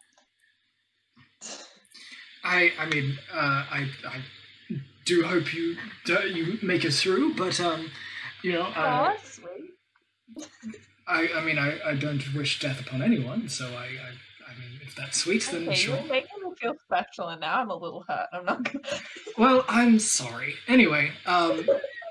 [2.45, 4.23] I, I mean, uh, I, I
[5.05, 7.91] do hope you do, you make it through, but um,
[8.43, 9.15] you know, Oh, uh.
[11.07, 14.81] I, I mean, I, I don't wish death upon anyone, so I, I, I mean,
[14.83, 15.97] if that's sweet, then Okay, sure.
[15.97, 18.27] you're making me feel special, and now I'm a little hurt.
[18.33, 18.85] I'm not gonna.
[19.39, 20.55] Well, I'm sorry.
[20.67, 21.69] Anyway, um,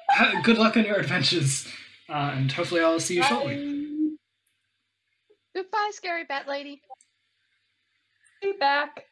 [0.09, 1.67] ha- good luck on your adventures,
[2.07, 4.17] uh, and hopefully I'll see you shortly.
[5.55, 6.81] Goodbye, scary bat lady.
[8.41, 9.05] Be back.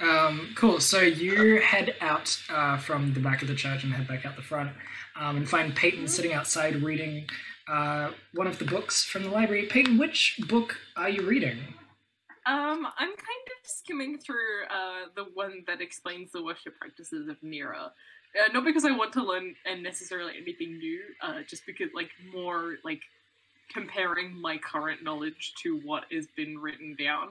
[0.00, 0.80] Um, cool.
[0.80, 4.36] So you head out uh, from the back of the church and head back out
[4.36, 4.70] the front,
[5.16, 7.26] um, and find Peyton sitting outside reading
[7.68, 9.66] uh, one of the books from the library.
[9.66, 11.58] Peyton, which book are you reading?
[12.46, 17.40] Um, I'm kind of skimming through uh, the one that explains the worship practices of
[17.40, 17.86] Nira.
[17.86, 22.10] Uh, not because I want to learn and necessarily anything new, uh, just because like
[22.34, 23.00] more like
[23.72, 27.28] comparing my current knowledge to what has been written down.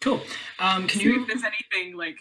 [0.00, 0.20] Cool.
[0.60, 1.22] Um, can See you?
[1.22, 2.18] if there's anything like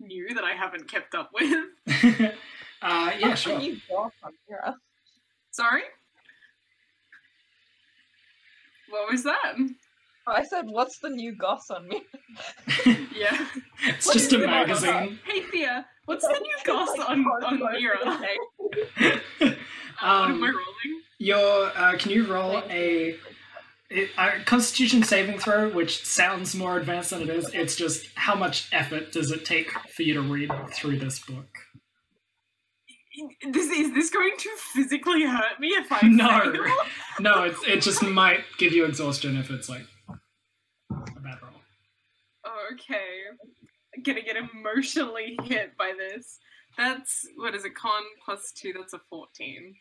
[0.00, 1.66] new that I haven't kept up with.
[2.82, 3.58] uh, yeah, sure.
[3.58, 4.74] You go from here.
[5.50, 5.82] Sorry.
[8.90, 9.54] What was that?
[10.26, 12.02] I said, what's the new goss on me?
[13.14, 13.46] Yeah.
[13.82, 15.18] It's What just a magazine.
[15.26, 17.96] Hey Thea, what's the new goss on on Mira?
[18.04, 18.18] Uh,
[19.38, 19.56] what
[20.02, 21.02] Um, am I rolling?
[21.18, 23.16] Your uh, can you roll a,
[23.90, 27.52] a, a Constitution saving throw, which sounds more advanced than it is.
[27.54, 31.48] It's just how much effort does it take for you to read through this book?
[33.52, 36.52] This is this going to physically hurt me if I No.
[36.52, 36.74] fail?
[37.20, 41.60] No, it's it just might give you exhaustion if it's like a bad roll.
[42.72, 43.08] Okay.
[43.96, 46.38] I'm gonna get emotionally hit by this.
[46.76, 47.74] That's what is it?
[47.74, 48.72] Con plus two.
[48.72, 49.74] That's a fourteen.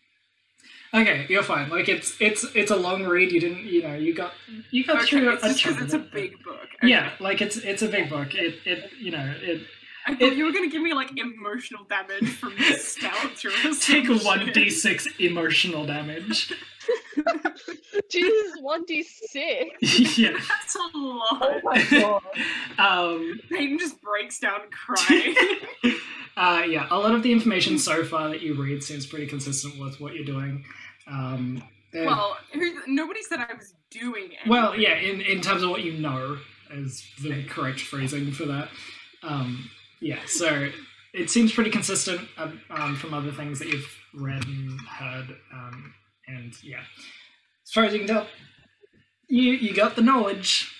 [0.93, 1.69] Okay, you're fine.
[1.69, 3.31] Like it's it's it's a long read.
[3.31, 4.33] You didn't you know you got
[4.71, 6.67] you got Okay, through it's a just chunk because of it's a big book.
[6.77, 6.87] Okay.
[6.87, 8.33] Yeah, like it's it's a big book.
[8.33, 9.61] It it you know it
[10.07, 13.49] I thought it- you were gonna give me like emotional damage from the nostalgia.
[13.65, 16.53] or take some one d six emotional damage.
[18.09, 20.17] Jesus, one d six.
[20.17, 20.31] yeah.
[20.31, 21.41] That's a lot.
[21.41, 22.21] Oh my god.
[22.79, 23.39] Um.
[23.49, 25.35] Peyton just breaks down crying.
[26.37, 29.77] Uh, yeah, a lot of the information so far that you read seems pretty consistent
[29.79, 30.63] with what you're doing.
[31.07, 32.37] Um, there- well,
[32.87, 34.47] nobody said I was doing anything.
[34.47, 36.37] well, yeah, in, in terms of what you know
[36.71, 38.69] is the correct phrasing for that.
[39.23, 40.69] Um, yeah, so
[41.13, 45.35] it seems pretty consistent um, um, from other things that you've read and heard.
[45.53, 45.93] Um,
[46.27, 46.81] and yeah,
[47.63, 48.27] as far as you can tell,
[49.27, 50.73] you you got the knowledge.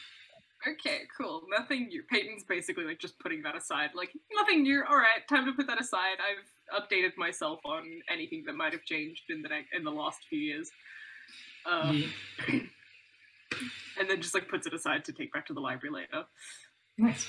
[0.68, 1.44] Okay, cool.
[1.50, 2.04] Nothing new.
[2.12, 3.92] Peyton's basically like just putting that aside.
[3.96, 4.84] Like nothing new.
[4.88, 6.18] All right, time to put that aside.
[6.20, 10.40] I've updated myself on anything that might have changed in the in the last few
[10.40, 10.70] years.
[11.66, 12.08] Uh, Yeah.
[14.00, 16.26] and then just like puts it aside to take back to the library later.
[16.98, 17.28] Nice.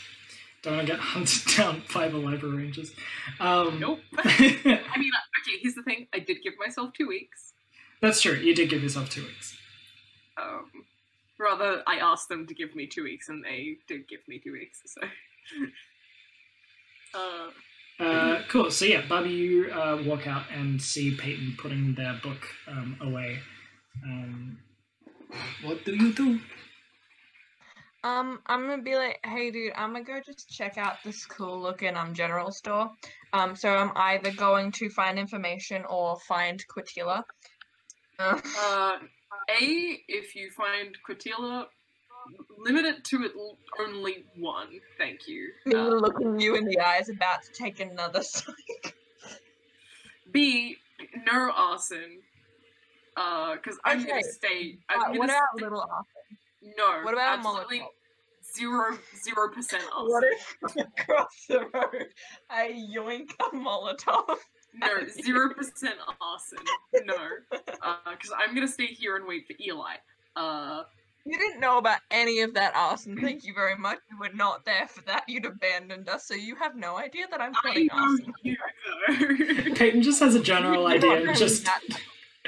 [0.63, 2.93] Don't want to get hunted down by the library rangers.
[3.41, 4.01] Um, Nope.
[4.19, 5.59] I mean, uh, okay.
[5.61, 6.09] Here's the thing.
[6.13, 7.53] I did give myself two weeks.
[8.01, 8.35] That's true.
[8.35, 9.57] You did give yourself two weeks.
[10.41, 10.71] Um,
[11.39, 14.53] rather, I asked them to give me two weeks, and they did give me two
[14.53, 14.83] weeks.
[14.87, 15.01] So.
[17.15, 17.51] Uh,
[18.05, 18.71] Uh, cool.
[18.71, 23.39] So yeah, Bobby, you uh, walk out and see Peyton putting their book um, away.
[24.05, 24.59] Um,
[25.63, 26.39] what do you do?
[28.05, 31.61] Um, I'm gonna be like, hey dude, I'm gonna go just check out this cool
[31.61, 32.91] looking um general store.
[33.33, 37.25] Um, so I'm either going to find information or find Quatila.
[38.19, 38.99] Uh, Uh,
[39.51, 41.67] A, if you find Quatila,
[42.59, 43.33] limit it to it
[43.81, 44.81] only one.
[44.97, 45.51] Thank you.
[45.73, 48.95] Uh, looking you in the eyes, about to take another strike.
[50.31, 50.77] B,
[51.27, 52.21] no arson.
[53.17, 54.79] Uh, because I'm gonna Okay, stay.
[54.89, 56.07] I'm Uh, gonna what about stay- little off?
[56.77, 57.01] No.
[57.03, 57.87] What about a absolutely Molotov?
[58.55, 60.09] zero zero percent arson.
[60.11, 62.07] What if across the road
[62.51, 64.37] I yoink a Molotov?
[64.75, 64.89] No,
[65.25, 66.59] zero percent arson.
[67.05, 67.15] No,
[67.51, 69.95] because I'm gonna stay here and wait for Eli.
[70.37, 70.83] Uh,
[71.25, 73.19] You didn't know about any of that arson.
[73.21, 73.99] Thank you very much.
[74.11, 75.25] You were not there for that.
[75.29, 78.35] You'd abandoned us, so you have no idea that I'm I plotting know arson.
[78.43, 78.57] you
[79.69, 79.75] though.
[79.75, 81.09] Peyton just has a general idea.
[81.09, 81.83] not and doing Just that.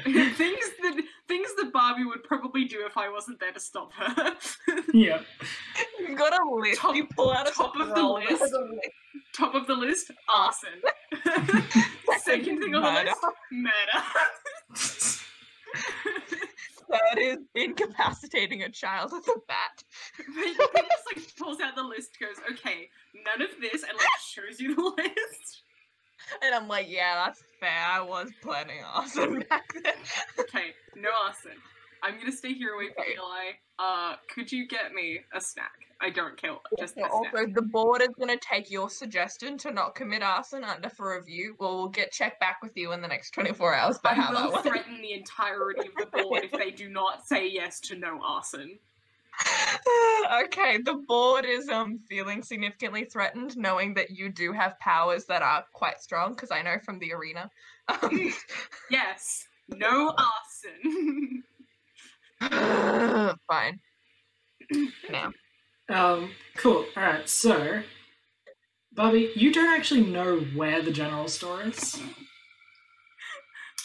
[0.04, 4.34] things that things that Barbie would probably do if I wasn't there to stop her.
[4.92, 5.20] yeah.
[6.00, 6.80] You've got a list.
[6.80, 8.40] Top- you pull out a top of the list.
[8.40, 8.90] there's a list.
[9.32, 10.82] Top of the list, arson.
[12.18, 13.16] Second thing on the list,
[13.52, 14.04] murder.
[16.90, 19.84] Third is incapacitating a child with a bat.
[20.16, 22.90] Peyton Peyton just like pulls out the list, goes, okay,
[23.24, 25.62] none of this, and like shows you the list.
[26.42, 27.84] And I'm like, yeah, that's fair.
[27.86, 29.94] I was planning arson back then.
[30.38, 31.52] Okay, no arson.
[32.02, 33.52] I'm gonna stay here wait for Eli.
[33.78, 35.72] Uh, could you get me a snack?
[36.02, 36.56] I don't care.
[36.78, 37.54] Just a Also, snack.
[37.54, 41.56] the board is going to take your suggestion to not commit arson under for review.
[41.58, 44.62] Well, we'll get checked back with you in the next 24 hours by I will
[44.62, 48.78] threaten the entirety of the board if they do not say yes to no arson.
[50.44, 55.42] okay, the board is um feeling significantly threatened, knowing that you do have powers that
[55.42, 57.50] are quite strong, because I know from the arena.
[57.88, 58.32] Um,
[58.90, 59.46] Yes.
[59.68, 61.44] No arson.
[63.48, 63.80] Fine.
[65.10, 65.32] Now.
[65.88, 66.86] Um, cool.
[66.96, 67.28] All right.
[67.28, 67.82] So,
[68.92, 72.00] Bobby, you don't actually know where the general store is.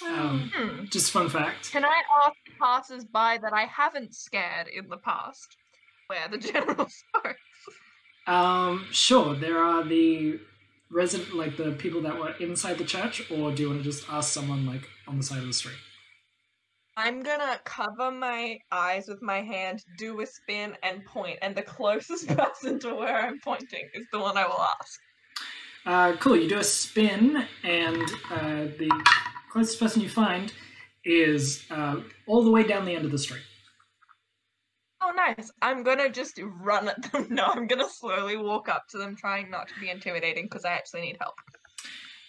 [0.03, 0.85] Um, Hmm.
[0.85, 1.71] just fun fact.
[1.71, 5.57] Can I ask passers-by that I haven't scared in the past
[6.07, 7.73] where the general store is?
[8.27, 9.35] Um, sure.
[9.35, 10.39] There are the
[10.89, 14.09] resident, like the people that were inside the church, or do you want to just
[14.09, 15.75] ask someone like on the side of the street?
[16.97, 21.27] I'm gonna cover my eyes with my hand, do a spin, and point.
[21.27, 24.99] point, and the closest person to where I'm pointing is the one I will ask.
[25.85, 26.37] Uh, cool.
[26.37, 28.01] You do a spin, and
[28.31, 28.89] uh, the
[29.55, 30.51] closest person you find
[31.05, 33.41] is uh, all the way down the end of the street.
[35.01, 35.49] Oh, nice.
[35.61, 37.27] I'm gonna just run at them.
[37.29, 40.73] No, I'm gonna slowly walk up to them, trying not to be intimidating because I
[40.73, 41.35] actually need help.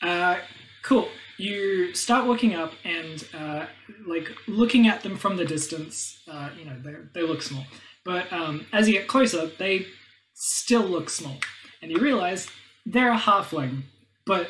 [0.03, 0.39] Uh,
[0.85, 1.09] cool.
[1.37, 3.67] You start walking up and uh,
[4.07, 6.23] like looking at them from the distance.
[6.31, 7.65] Uh, you know, they they look small,
[8.05, 9.87] but um, as you get closer, they
[10.35, 11.39] still look small,
[11.83, 12.47] and you realize
[12.85, 13.83] they're a halfling,
[14.27, 14.49] but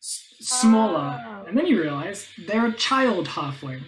[0.00, 1.20] s- smaller.
[1.26, 1.35] Oh.
[1.46, 3.82] And then you realize they're a child halfling.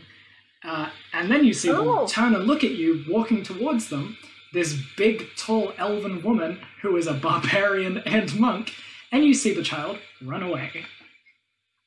[0.65, 1.97] Uh, and then you see Oh.
[2.01, 4.17] them turn and look at you, walking towards them.
[4.53, 8.73] This big, tall elven woman who is a barbarian and monk,
[9.13, 10.85] and you see the child run away.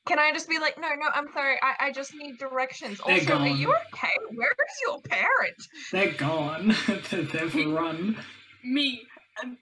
[0.06, 3.00] Can I just be like, no, no, I'm sorry, I, I just need directions.
[3.06, 4.10] They're Also, are you okay?
[4.34, 5.56] Where is your parent?
[5.92, 6.74] They're gone.
[7.10, 8.16] They've run.
[8.64, 9.02] me,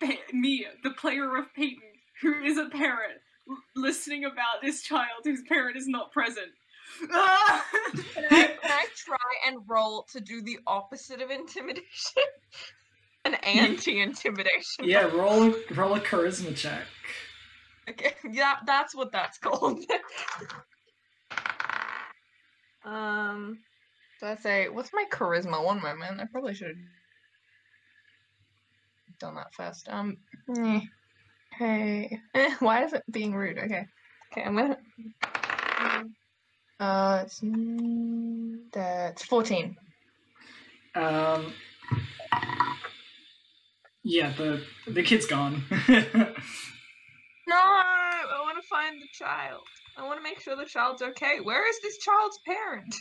[0.00, 1.82] Pa- me, the player of Peyton,
[2.22, 3.20] who is a parent,
[3.76, 6.50] listening about this child whose parent is not present.
[7.00, 7.62] Can I,
[8.30, 9.16] can I try
[9.46, 11.84] and roll to do the opposite of intimidation?
[13.24, 14.84] An anti-intimidation.
[14.84, 16.84] Yeah, roll a, roll a charisma check.
[17.88, 19.84] Okay, yeah, that's what that's called.
[22.84, 23.58] um,
[24.18, 25.62] so I say, what's my charisma?
[25.62, 26.76] One moment, I probably should have
[29.18, 29.88] done that first.
[29.88, 30.16] Um,
[30.58, 30.80] eh,
[31.60, 33.58] hey, eh, why is it being rude?
[33.58, 33.86] Okay,
[34.32, 34.78] okay, I'm gonna.
[36.80, 37.40] Uh, it's
[38.72, 39.76] that's fourteen.
[40.96, 41.52] Um,
[44.02, 45.62] yeah, the the kid's gone.
[47.50, 49.62] No, I want to find the child.
[49.96, 51.40] I want to make sure the child's okay.
[51.42, 52.94] Where is this child's parent?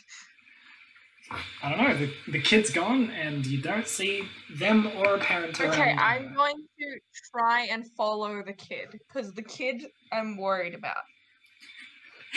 [1.61, 1.95] I don't know.
[1.95, 5.59] The, the kid's gone, and you don't see them or a parent.
[5.59, 6.99] Okay, I'm going to
[7.31, 10.97] try and follow the kid because the kid I'm worried about.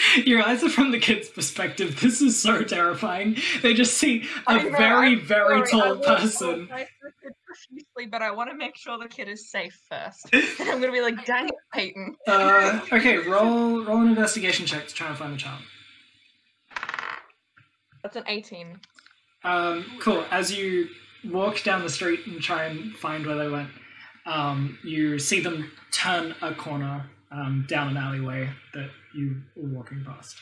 [0.24, 2.00] Your eyes are from the kid's perspective.
[2.00, 3.36] This is so terrifying.
[3.62, 6.64] They just see a know, very, I'm very sorry, tall person.
[6.64, 9.78] apologize to the kid profusely, but I want to make sure the kid is safe
[9.90, 10.28] first.
[10.60, 12.16] And I'm gonna be like, dang it, Peyton.
[12.26, 15.62] Uh, okay, roll roll an investigation check to try and find the child.
[18.02, 18.80] That's an 18.
[19.44, 20.24] Um, cool.
[20.30, 20.88] As you
[21.24, 23.70] walk down the street and try and find where they went,
[24.26, 30.04] um, you see them turn a corner um, down an alleyway that you were walking
[30.04, 30.36] past.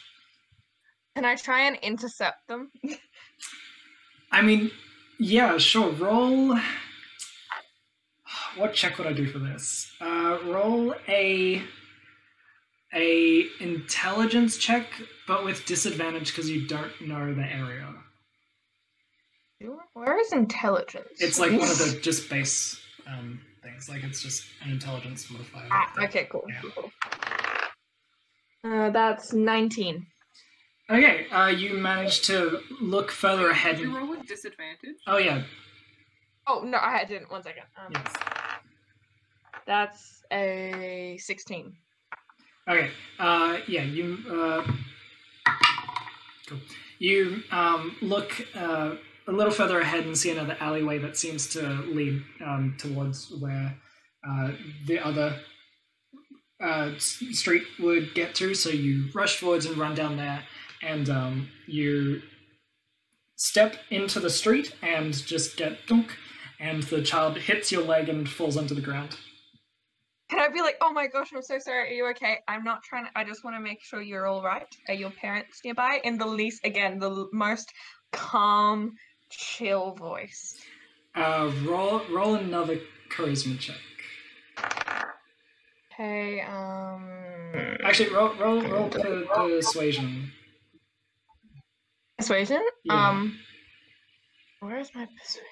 [1.15, 2.70] Can I try and intercept them?
[4.32, 4.70] I mean,
[5.19, 5.93] yeah, sure.
[5.93, 6.59] Roll.
[8.57, 9.93] What check would I do for this?
[10.01, 11.62] Uh, roll a
[12.95, 14.87] a intelligence check,
[15.27, 17.87] but with disadvantage because you don't know the area.
[19.93, 21.09] Where is intelligence?
[21.19, 23.89] It's like one of the just base um, things.
[23.89, 25.69] Like it's just an intelligence modifier.
[25.71, 26.45] Ah, okay, cool.
[26.49, 26.61] Yeah.
[26.75, 26.91] cool.
[28.65, 30.07] Uh, that's 19.
[30.89, 33.77] Okay, uh, you managed to look further ahead.
[33.77, 34.97] Did you and- roll with disadvantage?
[35.07, 35.43] Oh yeah,
[36.47, 37.31] Oh, no, I didn't.
[37.31, 37.62] One second.
[37.79, 38.15] Um, yes.
[39.67, 41.73] That's a 16.
[42.69, 42.91] Okay.
[43.19, 44.19] Uh, yeah, you.
[44.31, 44.62] Uh,
[46.47, 46.59] cool.
[46.99, 48.95] You um, look uh,
[49.27, 53.74] a little further ahead and see another alleyway that seems to lead um, towards where
[54.28, 54.51] uh,
[54.87, 55.37] the other
[56.62, 58.55] uh, street would get to.
[58.55, 60.43] So you rush forwards and run down there,
[60.82, 62.20] and um, you
[63.37, 66.16] step into the street and just get dunk,
[66.59, 69.16] and the child hits your leg and falls onto the ground.
[70.31, 71.90] Can I be like, oh my gosh, I'm so sorry.
[71.90, 72.39] Are you okay?
[72.47, 73.11] I'm not trying to.
[73.16, 74.69] I just want to make sure you're all right.
[74.86, 76.01] Are your parents nearby?
[76.05, 77.73] In the least, again, the most
[78.12, 78.93] calm,
[79.28, 80.57] chill voice.
[81.16, 82.78] Uh, roll roll another
[83.11, 83.74] charisma check.
[85.93, 87.09] Okay, um.
[87.82, 90.31] Actually, roll roll roll per, persuasion.
[92.19, 92.62] Persuasion?
[92.85, 93.09] Yeah.
[93.09, 93.36] Um.
[94.61, 95.48] Where is my persuasion?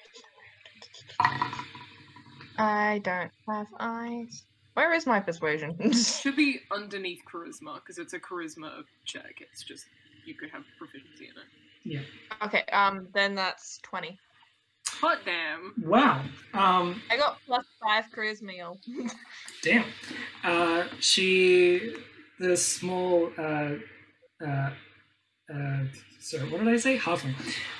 [2.57, 4.45] I don't have eyes.
[4.73, 5.93] Where is my persuasion?
[5.93, 9.41] Should be underneath charisma because it's a charisma check.
[9.41, 9.85] It's just
[10.25, 11.47] you could have proficiency in it.
[11.83, 12.45] Yeah.
[12.45, 14.17] Okay, um, then that's 20.
[14.87, 15.73] Hot damn.
[15.85, 16.23] Wow.
[16.53, 18.57] Um, I got plus 5 charisma.
[18.57, 18.77] y'all.
[19.63, 19.85] damn.
[20.43, 21.95] Uh, she,
[22.39, 23.75] the small, uh,
[24.45, 24.69] uh,
[25.53, 25.79] uh,
[26.19, 26.97] sorry, what did I say?
[26.97, 27.33] Halfling.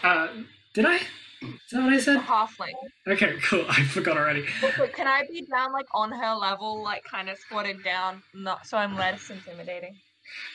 [0.03, 0.27] Uh,
[0.73, 0.99] did I?
[1.41, 2.19] Is that what I said?
[2.19, 2.73] Halfling.
[3.07, 3.65] Okay, cool.
[3.69, 4.45] I forgot already.
[4.93, 8.77] Can I be down like on her level, like kind of squatted down, not so
[8.77, 9.95] I'm less intimidating?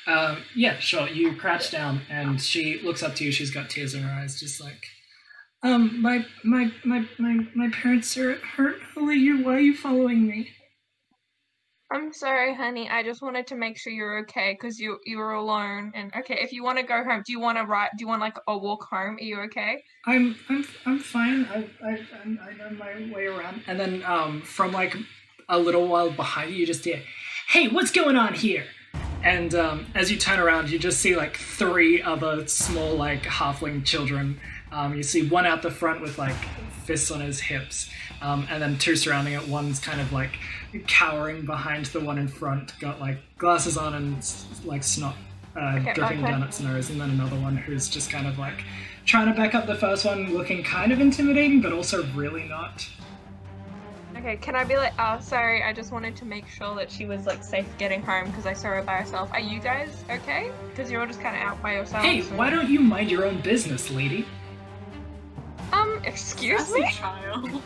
[0.06, 1.08] Um, yeah, sure.
[1.08, 3.32] You crouch down, and she looks up to you.
[3.32, 4.86] She's got tears in her eyes, just like,
[5.62, 8.76] um, my my my my my parents are hurt.
[8.94, 9.44] Who are you?
[9.44, 10.50] Why are you following me?
[11.90, 12.88] I'm sorry, honey.
[12.88, 15.92] I just wanted to make sure you're okay because you you were alone.
[15.94, 17.90] And okay, if you want to go home, do you want to ride?
[17.96, 19.16] Do you want like a walk home?
[19.16, 19.84] Are you okay?
[20.06, 21.44] I'm I'm I'm fine.
[21.44, 23.62] I I I'm, I know my way around.
[23.66, 24.96] And then um, from like
[25.48, 27.02] a little while behind you, you just hear,
[27.48, 28.64] "Hey, what's going on here?"
[29.22, 33.84] And um, as you turn around, you just see like three other small like halfling
[33.84, 34.40] children.
[34.74, 36.34] Um, you see one out the front with like
[36.82, 37.88] fists on his hips,
[38.20, 39.48] um, and then two surrounding it.
[39.48, 40.36] One's kind of like
[40.88, 44.16] cowering behind the one in front, got like glasses on and
[44.64, 45.14] like snot
[45.56, 46.30] uh, Okay, dripping okay.
[46.30, 48.64] down its nose, and then another one who's just kind of like
[49.04, 52.86] trying to back up the first one, looking kind of intimidating, but also really not.
[54.16, 57.04] Okay, can I be like, oh, sorry, I just wanted to make sure that she
[57.04, 59.30] was like safe getting home because I saw her by herself.
[59.32, 60.50] Are you guys okay?
[60.70, 62.04] Because you're all just kind of out by yourselves.
[62.04, 64.26] Hey, why don't you mind your own business, lady?
[65.72, 66.92] Um, excuse Sassy me.
[66.92, 67.62] child.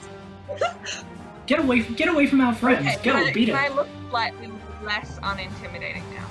[1.47, 2.87] Get away, get away from our friends.
[2.87, 4.53] Okay, Go, can I, beat can I look slightly
[4.85, 6.27] less unintimidating now?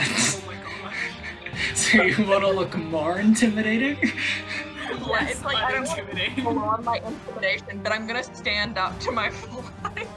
[0.00, 1.76] Oh my god.
[1.76, 3.98] so you want to look more intimidating?
[4.02, 6.46] Yeah, it's like I don't want to intimidating.
[6.58, 10.08] on my intimidation, but I'm gonna stand up to my full height.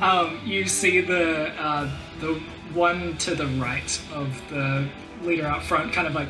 [0.00, 1.90] Um, you see the uh,
[2.20, 2.34] the
[2.72, 4.88] one to the right of the
[5.22, 6.28] leader out front, kind of like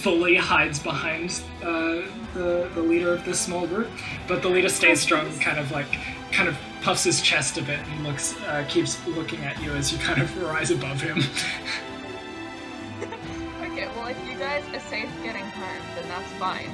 [0.00, 2.02] fully hides behind uh,
[2.38, 3.88] the the leader of this small group,
[4.26, 5.86] but the leader stays strong, kind of like
[6.32, 9.92] kind of puffs his chest a bit and looks uh, keeps looking at you as
[9.92, 11.18] you kind of rise above him.
[13.70, 16.68] Okay, well, if you guys are safe getting home, then that's fine.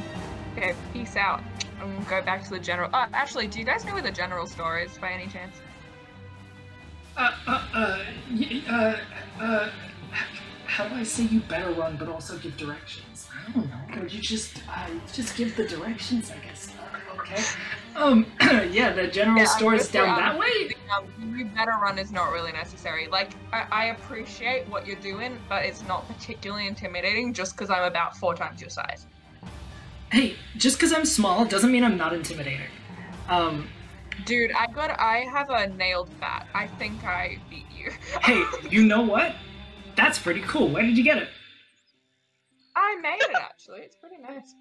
[0.57, 1.43] Okay, peace out.
[1.81, 2.89] I'm gonna go back to the general.
[2.95, 5.57] Uh, actually, do you guys know where the general store is by any chance?
[7.17, 8.97] Uh, uh, uh, y- uh,
[9.43, 9.71] uh,
[10.67, 13.14] how do I say you better run, but also give directions?
[13.47, 14.03] I don't know.
[14.09, 16.73] You just, uh, just give the directions, I guess?
[16.79, 17.43] Uh, okay.
[17.97, 18.27] Um,
[18.73, 20.75] yeah, the general Yeah, store is down that way.
[20.97, 23.07] Um, you better run is not really necessary.
[23.09, 27.85] Like, I, I appreciate what you're doing, but it's not particularly intimidating just because I'm
[27.85, 29.07] about four times your size.
[30.13, 32.67] Hey, just because I'm small doesn't mean I'm not intimidating.
[33.29, 33.69] Um,
[34.27, 36.47] Dude, I got I have a nailed bat.
[36.55, 37.91] I think I beat you.
[38.23, 39.35] hey, you know what?
[39.97, 40.69] That's pretty cool.
[40.69, 41.29] Where did you get it?
[42.77, 43.81] I made it actually.
[43.81, 44.55] It's pretty nice.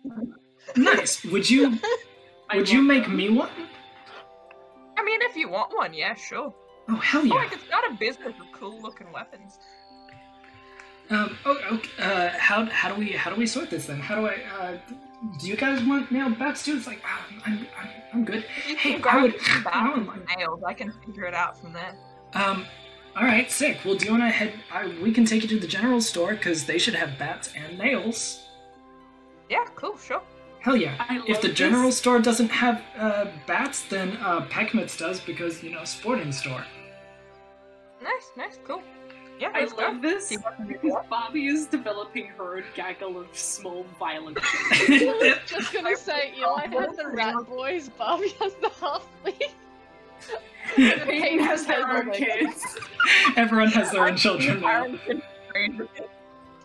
[0.75, 1.23] Nice.
[1.25, 1.77] Would you,
[2.53, 3.49] would you make me one?
[4.97, 6.53] I mean, if you want one, yeah, sure.
[6.89, 7.33] Oh hell yeah!
[7.33, 9.57] Oh, like it's got a business of cool looking weapons.
[11.09, 13.99] Um, oh, okay, uh, how, how do we how do we sort this then?
[13.99, 14.37] How do I?
[14.59, 14.77] Uh,
[15.39, 16.75] do you guys want nailed bats too?
[16.77, 18.45] It's like ah, I'm, I'm I'm good.
[18.67, 19.35] You Hey, I would-
[19.65, 20.63] I would and.
[20.67, 21.95] I can figure it out from there.
[22.33, 22.65] Um,
[23.15, 23.79] all right, sick.
[23.85, 24.53] Well, do you want to head?
[24.71, 27.77] I, we can take you to the general store because they should have bats and
[27.77, 28.41] nails.
[29.49, 30.21] Yeah, cool, sure.
[30.59, 30.95] Hell yeah!
[30.97, 31.57] I if love the this.
[31.57, 36.65] general store doesn't have uh, bats, then uh, Peckmit's does because you know sporting store.
[38.01, 38.81] Nice, nice, cool.
[39.39, 39.81] Yeah, I let's go.
[39.81, 40.79] love this See what we can do.
[40.89, 44.37] because Bobby is developing her own gaggle of small violent
[44.71, 45.17] I children.
[45.19, 49.51] was just gonna say, Eli has the rat boys, Bobby has the halfling.
[50.75, 52.77] Peyton has their own kids.
[53.35, 54.67] Everyone has their own children Steve now.
[54.67, 56.09] Harrington from Stranger Things.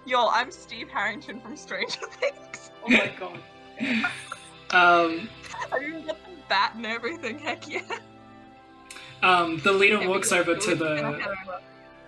[0.06, 2.70] Yo, I'm Steve Harrington from Stranger Things.
[2.86, 3.38] Oh my god.
[4.70, 5.28] Um,
[5.72, 7.38] I even get the bat and everything.
[7.38, 7.80] Heck yeah.
[9.22, 11.34] um, the leader Okay, walks over to it, and I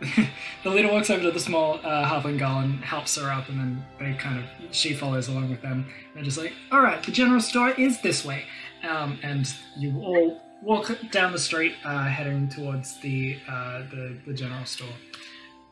[0.01, 0.29] the
[0.65, 3.59] the leader walks over to the small uh, halfling girl and helps her up, and
[3.59, 4.45] then they kind of
[4.75, 5.87] she follows along with them.
[6.15, 8.45] They're just like, "All right, the general store is this way,"
[8.89, 14.35] um, and you all walk down the street, uh, heading towards the uh, the the
[14.35, 14.89] general store.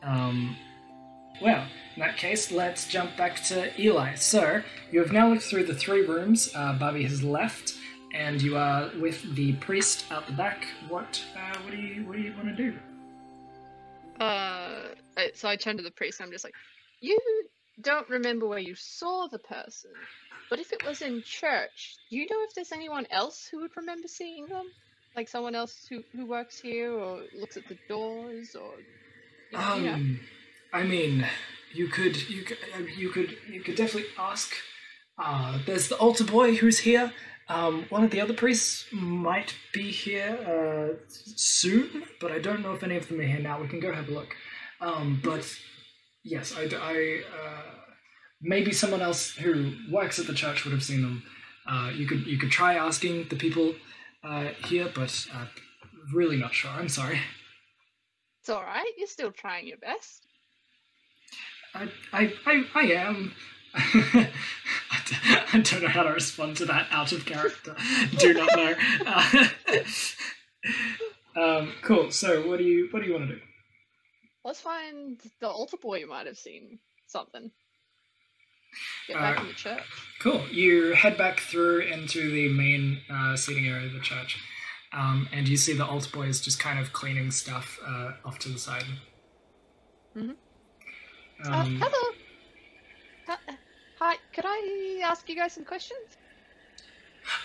[0.03, 0.55] Um,
[1.41, 4.15] well, in that case, let's jump back to Eli.
[4.15, 4.61] So
[4.91, 6.51] you have now looked through the three rooms.
[6.53, 7.75] Uh, Bobby has left.
[8.11, 10.65] And you are with the priest out the back.
[10.87, 11.23] What?
[11.35, 12.03] Uh, what do you?
[12.05, 12.73] What do you want to do?
[14.19, 14.79] Uh,
[15.35, 16.55] so I turn to the priest and I'm just like,
[17.01, 17.19] you
[17.81, 19.91] don't remember where you saw the person,
[20.49, 23.75] but if it was in church, do you know if there's anyone else who would
[23.77, 24.65] remember seeing them?
[25.15, 28.71] Like someone else who, who works here or looks at the doors or
[29.51, 29.93] you know?
[29.93, 30.19] Um,
[30.71, 31.25] I mean,
[31.73, 34.53] you could, you could, uh, you could, you could definitely ask.
[35.17, 37.11] Uh, there's the altar boy who's here.
[37.49, 42.73] Um, one of the other priests might be here uh, soon, but I don't know
[42.73, 43.59] if any of them are here now.
[43.59, 44.35] We can go have a look.
[44.79, 45.51] Um, but
[46.23, 47.78] yes, I, I uh,
[48.41, 51.23] maybe someone else who works at the church would have seen them.
[51.67, 53.75] Uh, you could, you could try asking the people
[54.23, 55.45] uh, here, but uh,
[56.13, 56.71] really not sure.
[56.71, 57.19] I'm sorry.
[58.41, 58.91] It's all right.
[58.97, 60.25] You're still trying your best.
[61.75, 63.33] I, I, I, I am.
[63.75, 67.75] I don't know how to respond to that out of character.
[68.17, 68.75] do not know.
[71.39, 72.11] Um, cool.
[72.11, 73.41] So, what do you what do you want to do?
[74.43, 75.99] Let's find the altar boy.
[75.99, 77.51] You might have seen something.
[79.07, 79.83] Get back Uh, in the church.
[80.19, 80.45] Cool.
[80.51, 84.37] You head back through into the main uh, seating area of the church,
[84.93, 88.49] um, and you see the altar boys just kind of cleaning stuff uh, off to
[88.49, 88.83] the side.
[90.15, 90.31] Mm-hmm.
[91.51, 92.15] Um, uh, hello.
[93.27, 93.55] Hi-
[93.99, 94.15] Hi.
[94.33, 95.99] Could I ask you guys some questions?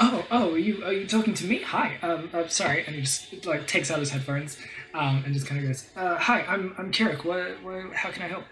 [0.01, 1.61] Oh, oh, are you are you talking to me?
[1.63, 1.97] Hi.
[2.03, 2.85] Um, uh, sorry.
[2.87, 4.57] And he just like takes out his headphones,
[4.95, 7.25] um, and just kind of goes, uh, "Hi, I'm I'm Kirric.
[7.25, 8.45] What, what how can I help?"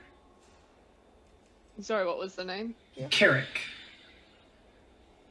[1.83, 2.75] Sorry, what was the name?
[3.11, 3.61] Kirric.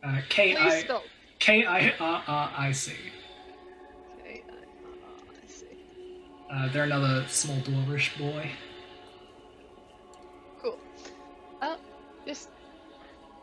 [0.04, 1.04] Uh, K Please I spell.
[1.40, 2.92] K I R R I C.
[4.20, 4.54] Okay, uh,
[6.52, 6.66] I.
[6.66, 8.50] Uh, they're another small dwarvish boy.
[10.62, 10.78] Cool.
[11.62, 11.78] Uh,
[12.26, 12.50] just.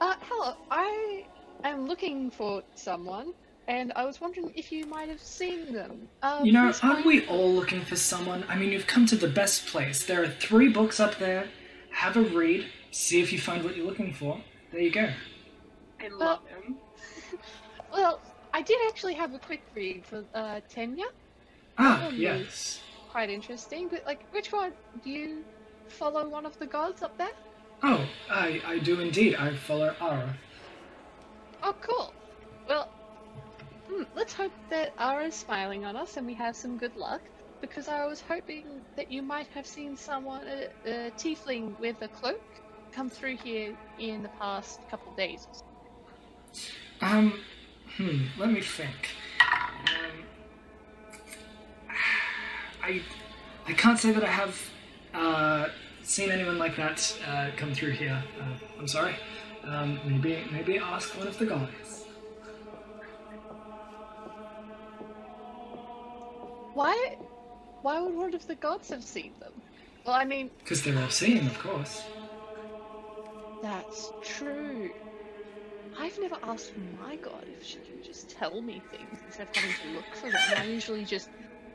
[0.01, 0.55] Uh, hello.
[0.70, 1.24] I
[1.64, 3.32] am looking for someone,
[3.68, 6.09] and I was wondering if you might have seen them.
[6.22, 8.44] Uh, You know, aren't find- we all looking for someone?
[8.48, 10.05] I mean, you've come to the best place.
[10.05, 11.48] There are three books up there.
[11.90, 12.66] Have a read.
[12.90, 14.40] See if you find what you're looking for.
[14.73, 15.10] There you go.
[16.01, 16.77] I love him.
[17.90, 18.20] Well,
[18.52, 21.05] I did actually have a quick read for uh, Tenia.
[21.78, 22.81] Ah, Oh, yes.
[23.10, 24.73] Quite interesting, but like, which one?
[25.02, 25.44] Do you
[25.89, 27.32] follow one of the gods up there?
[27.82, 29.36] Oh, I I do indeed.
[29.36, 30.36] I follow Ara.
[31.62, 32.12] Oh, cool.
[32.69, 32.89] Well,
[33.90, 37.23] hmm, let's hope that Ara's smiling on us and we have some good luck.
[37.60, 42.09] Because I was hoping that you might have seen someone, a, a tiefling with a
[42.09, 42.40] cloak,
[42.98, 45.46] come through here in the past couple of days.
[47.00, 47.38] Um,
[47.96, 49.10] hmm, let me think.
[49.40, 50.24] Um,
[52.82, 53.00] I,
[53.68, 54.70] I can't say that I have
[55.14, 55.68] uh,
[56.02, 58.20] seen anyone like that uh, come through here.
[58.40, 59.14] Uh, I'm sorry.
[59.62, 62.04] Um, maybe maybe ask one of the guys.
[66.74, 67.16] Why?
[67.82, 69.52] Why would one of the gods have seen them?
[70.04, 72.02] Well, I mean, Because they're all seeing, of course.
[73.62, 74.90] That's true.
[75.98, 76.72] I've never asked
[77.02, 80.30] my god if she can just tell me things instead of having to look for
[80.30, 80.40] them.
[80.56, 81.30] I usually just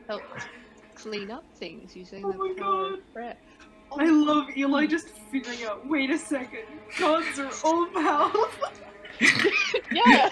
[0.08, 0.24] help
[0.96, 2.94] clean up things using Oh the my power God.
[2.94, 3.38] of breath.
[3.92, 4.90] I oh, love Eli hmm.
[4.90, 5.88] just figuring out.
[5.88, 6.64] Wait a second,
[6.98, 8.70] gods are all powerful.
[9.92, 10.30] yeah!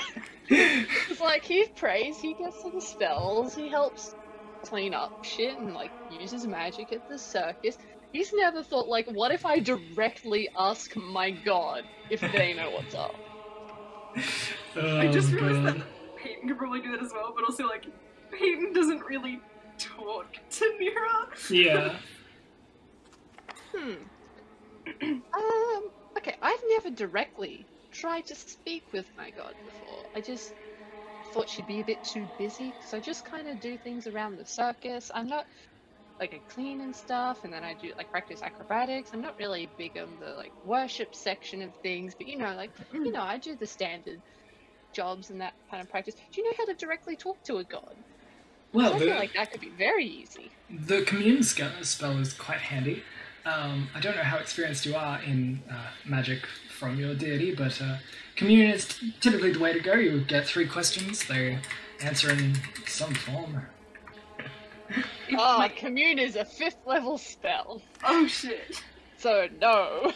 [0.49, 4.15] It's like he prays, he gets some spells, he helps
[4.64, 7.78] clean up shit and like uses magic at the circus.
[8.11, 12.93] He's never thought like, what if I directly ask my god if they know what's
[12.93, 13.15] up?
[14.75, 15.75] Oh, I just realized God.
[15.77, 17.85] that Peyton could probably do that as well, but also like
[18.33, 19.39] Peyton doesn't really
[19.79, 21.27] talk to Mira.
[21.49, 21.97] Yeah.
[23.73, 23.93] Hmm.
[25.03, 25.83] um.
[26.17, 30.03] Okay, I've never directly tried to speak with my god before.
[30.13, 30.53] I just
[31.33, 34.35] thought she'd be a bit too busy, so I just kind of do things around
[34.38, 35.09] the circus.
[35.13, 35.45] I'm not
[36.22, 39.10] like I clean and stuff, and then I do like practice acrobatics.
[39.11, 42.69] I'm not really big on the like worship section of things, but you know, like
[42.93, 44.22] you know, I do the standard
[44.93, 46.15] jobs and that kind of practice.
[46.31, 47.95] Do you know how to directly talk to a god?
[48.72, 50.52] Well, I the, feel like that could be very easy.
[50.69, 53.03] the commune spell is quite handy.
[53.43, 57.81] Um, I don't know how experienced you are in uh, magic from your deity, but
[57.81, 57.98] uh,
[58.35, 59.93] commune is t- typically the way to go.
[59.95, 61.57] You get three questions, they
[61.99, 63.64] answer in some form.
[65.30, 67.81] If Ah, my- commune is a fifth level spell.
[68.03, 68.81] oh shit.
[69.18, 70.11] So no.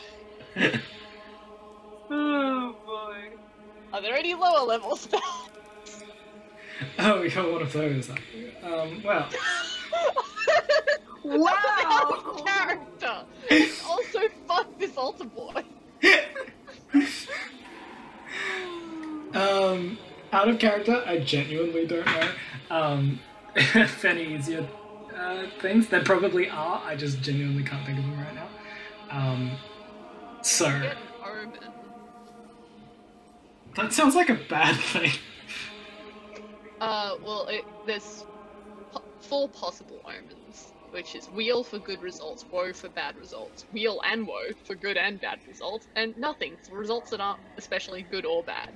[2.08, 3.30] Oh boy.
[3.94, 5.24] Are there any lower level spells?
[7.00, 8.10] Oh, you're one of those.
[8.12, 8.52] are you?
[8.64, 9.28] Um, well,
[11.24, 12.44] Wow.
[12.46, 13.24] character.
[13.88, 15.64] also, fuck this altar boy.
[19.34, 19.98] um,
[20.32, 22.30] out of character, I genuinely don't know.
[22.70, 23.20] Um,
[23.56, 24.68] if any easier
[25.16, 26.82] uh, things, there probably are.
[26.86, 28.48] I just genuinely can't think of them right now.
[29.10, 29.52] Um,
[30.42, 30.70] So
[33.76, 35.12] that sounds like a bad thing.
[36.82, 38.26] Uh, well, it, there's
[38.92, 44.02] po- four possible omens, which is wheel for good results, woe for bad results, wheel
[44.06, 48.26] and woe for good and bad results, and nothing for results that aren't especially good
[48.26, 48.70] or bad.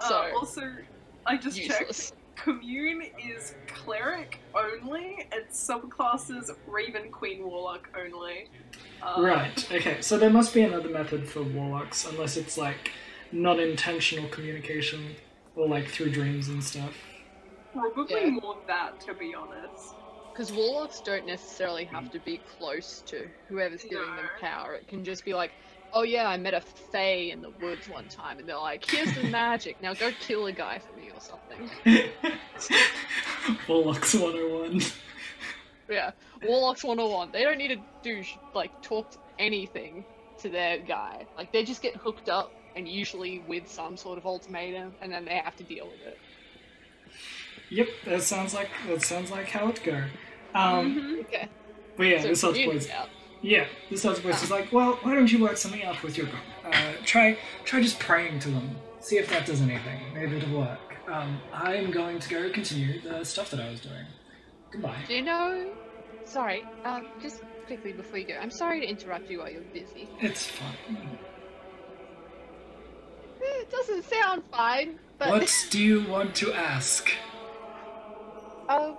[0.00, 0.72] So Uh, also,
[1.26, 2.12] I just checked.
[2.36, 2.44] Useless.
[2.44, 8.48] Commune is cleric only, and subclasses Raven Queen Warlock only.
[9.02, 9.72] Uh, Right.
[9.72, 10.00] Okay.
[10.00, 12.92] So there must be another method for warlocks, unless it's like
[13.32, 15.14] non-intentional communication
[15.56, 16.94] or like through dreams and stuff.
[17.72, 18.30] Probably Yeah.
[18.30, 19.94] more that, to be honest.
[20.32, 24.74] Because warlocks don't necessarily have to be close to whoever's giving them power.
[24.74, 25.52] It can just be like,
[25.92, 29.12] oh yeah, I met a fae in the woods one time, and they're like, here's
[29.14, 31.70] the magic, now go kill a guy for me or something.
[33.68, 34.82] warlocks 101.
[35.88, 36.12] Yeah,
[36.46, 37.32] warlocks 101.
[37.32, 38.22] They don't need to do
[38.54, 40.04] like talk anything
[40.38, 41.26] to their guy.
[41.36, 45.24] Like they just get hooked up, and usually with some sort of ultimatum, and then
[45.24, 46.18] they have to deal with it.
[47.70, 47.88] Yep.
[48.06, 50.04] That sounds like that sounds like how it go.
[50.54, 50.94] Um.
[50.94, 51.20] Mhm.
[51.20, 51.48] Okay.
[51.96, 52.90] But yeah, so this Commune's place.
[52.96, 53.08] out.
[53.42, 56.26] Yeah, this other place is like, well, why don't you work something out with your
[56.26, 56.42] group?
[56.64, 58.76] Uh, try, try just praying to them.
[59.00, 59.98] See if that does anything.
[60.14, 60.78] Maybe it'll work.
[61.08, 64.04] Um, I'm going to go continue the stuff that I was doing.
[64.70, 64.98] Goodbye.
[65.08, 65.72] Do you know?
[66.24, 70.08] Sorry, um, just quickly before you go, I'm sorry to interrupt you while you're busy.
[70.20, 70.76] It's fine.
[73.40, 77.10] Eh, It doesn't sound fine, but What do you want to ask?
[78.68, 78.98] Oh,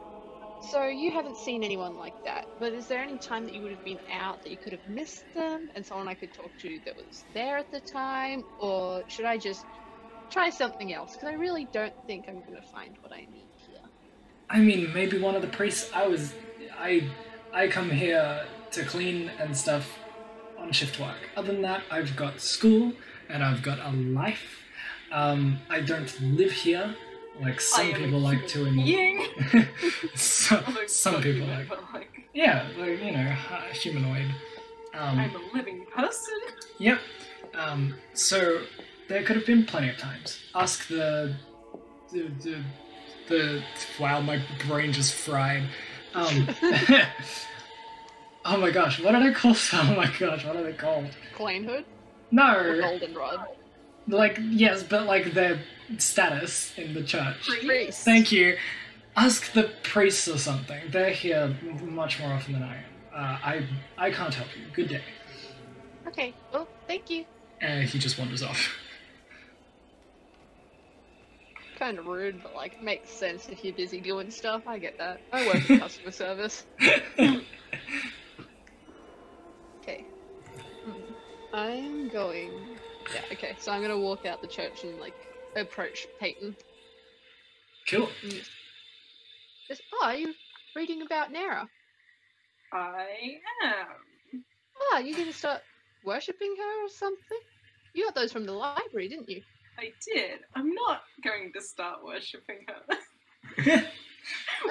[0.61, 3.71] so you haven't seen anyone like that, but is there any time that you would
[3.71, 6.79] have been out that you could have missed them and someone I could talk to
[6.85, 8.43] that was there at the time?
[8.59, 9.65] Or should I just
[10.29, 11.13] try something else?
[11.13, 13.81] Because I really don't think I'm going to find what I need here.
[14.49, 15.89] I mean, maybe one of the priests.
[15.93, 16.33] I was,
[16.77, 17.09] I,
[17.51, 19.97] I come here to clean and stuff
[20.59, 21.17] on shift work.
[21.35, 22.93] Other than that, I've got school
[23.29, 24.59] and I've got a life.
[25.11, 26.95] Um, I don't live here
[27.39, 28.65] like some people like to.
[28.65, 29.25] In, Being.
[30.15, 31.93] so, Although some not people human, like.
[31.93, 33.35] like, Yeah, like, you know,
[33.73, 34.33] humanoid.
[34.93, 36.39] Um, I'm a living person.
[36.79, 36.99] Yep.
[37.53, 38.61] Um, so
[39.07, 40.39] there could have been plenty of times.
[40.55, 41.35] Ask the
[42.11, 42.63] the the,
[43.27, 43.63] the
[43.99, 45.63] wow, my brain just fried.
[46.13, 46.49] Um,
[48.45, 49.57] oh my gosh, what are they called?
[49.73, 51.07] Oh my gosh, what are they called?
[51.37, 51.81] Quainhood?
[51.81, 51.85] Or
[52.31, 53.47] No, Goldenrod?
[54.07, 55.59] Like yes, but like their
[55.97, 57.47] status in the church.
[57.47, 58.03] Priest.
[58.03, 58.57] Thank you.
[59.15, 60.81] Ask the priests or something.
[60.89, 62.83] They're here much more often than I am.
[63.13, 63.67] Uh, I
[63.97, 64.63] I can't help you.
[64.73, 65.01] Good day.
[66.07, 67.25] Okay, well, thank you.
[67.59, 68.73] And he just wanders off.
[71.77, 74.63] Kind of rude, but like, makes sense if you're busy doing stuff.
[74.67, 75.19] I get that.
[75.31, 76.65] I work in customer service.
[79.81, 80.05] Okay.
[80.85, 81.55] Hmm.
[81.55, 82.51] I'm going.
[83.13, 83.55] Yeah, okay.
[83.59, 85.13] So I'm gonna walk out the church and like
[85.55, 86.55] approach Peyton.
[87.89, 88.09] cool.
[88.23, 88.51] And just,
[89.67, 90.33] just, oh, are you
[90.75, 91.67] reading about Nara?
[92.73, 94.43] I am.
[94.81, 95.61] Oh, you gonna start
[96.05, 97.39] worshipping her or something?
[97.93, 99.41] You got those from the library, didn't you?
[99.77, 100.39] I did.
[100.55, 102.95] I'm not going to start worshipping her.
[103.67, 103.81] Oh.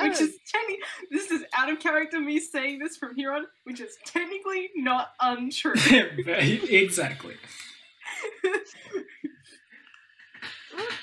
[0.02, 3.80] which is technically this is out of character me saying this from here on, which
[3.80, 5.74] is technically not untrue.
[5.88, 7.34] exactly.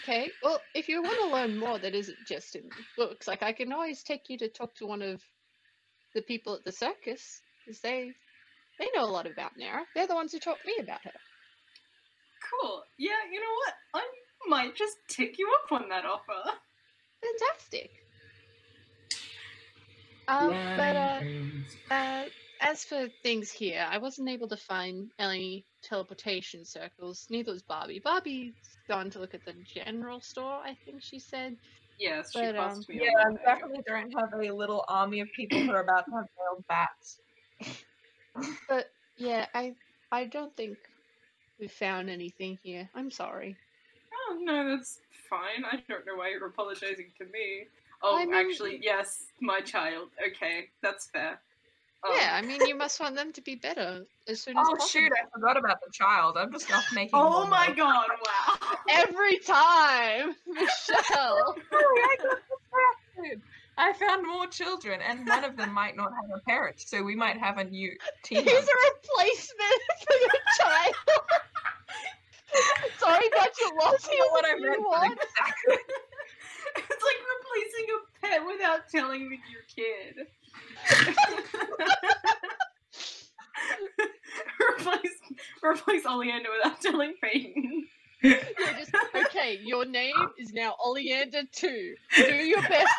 [0.02, 0.32] Okay.
[0.42, 2.64] Well, if you want to learn more that isn't just in
[2.96, 5.22] books, like I can always take you to talk to one of
[6.16, 8.14] the people at the circus, because they
[8.80, 9.84] they know a lot about Nara.
[9.94, 11.12] They're the ones who taught me about her.
[12.62, 12.84] cool.
[12.98, 13.74] Yeah, you know what?
[14.02, 14.08] I
[14.48, 16.52] might just tick you up on that offer.
[17.22, 17.90] Fantastic.
[20.28, 21.22] Um, but uh,
[21.92, 22.24] uh,
[22.62, 27.28] as for things here, I wasn't able to find any teleportation circles.
[27.30, 28.00] Neither was Barbie.
[28.00, 28.54] Barbie's
[28.88, 30.60] gone to look at the general store.
[30.64, 31.56] I think she said.
[32.00, 35.20] Yes, she But, passed um, me Yeah, on and definitely don't have a little army
[35.22, 37.20] of people who are about to have veiled bats.
[38.70, 39.74] But yeah, I
[40.12, 40.78] I don't think
[41.60, 42.90] we found anything here.
[42.94, 43.58] I'm sorry.
[44.30, 45.00] Oh no, that's
[45.30, 45.66] fine.
[45.66, 47.68] I don't know why you're apologizing to me.
[48.04, 50.10] Oh, I mean- actually, yes, my child.
[50.28, 51.40] Okay, that's fair.
[52.06, 54.76] Um, Yeah, I mean, you must want them to be better as soon as Oh
[54.76, 54.88] possible.
[55.02, 56.38] shoot, I forgot about the child.
[56.38, 57.12] I'm just off making.
[57.20, 57.78] Oh more my notes.
[57.78, 58.06] god!
[58.26, 58.78] Wow.
[58.90, 61.56] Every time, Michelle.
[61.72, 63.42] Sorry, I got distracted.
[63.80, 67.16] I found more children, and one of them might not have a parent, so we
[67.16, 67.92] might have a new
[68.24, 68.44] team.
[68.44, 70.96] Here's a replacement for your child.
[72.98, 73.92] Sorry about your loss.
[73.92, 74.82] That's Here's what I new meant.
[74.88, 75.12] one.
[75.12, 75.76] Exactly.
[76.76, 80.28] it's like replacing a pet without telling me your kid.
[84.60, 85.20] Replace,
[85.64, 87.88] replace Oleander without telling Peyton.
[88.22, 88.40] You're
[88.78, 91.96] just, okay, your name is now Oleander 2.
[92.16, 92.94] Do your best.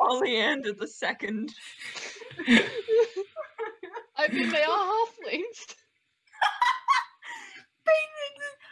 [0.00, 1.54] Oleander the second.
[4.16, 5.74] I mean, they are halflings.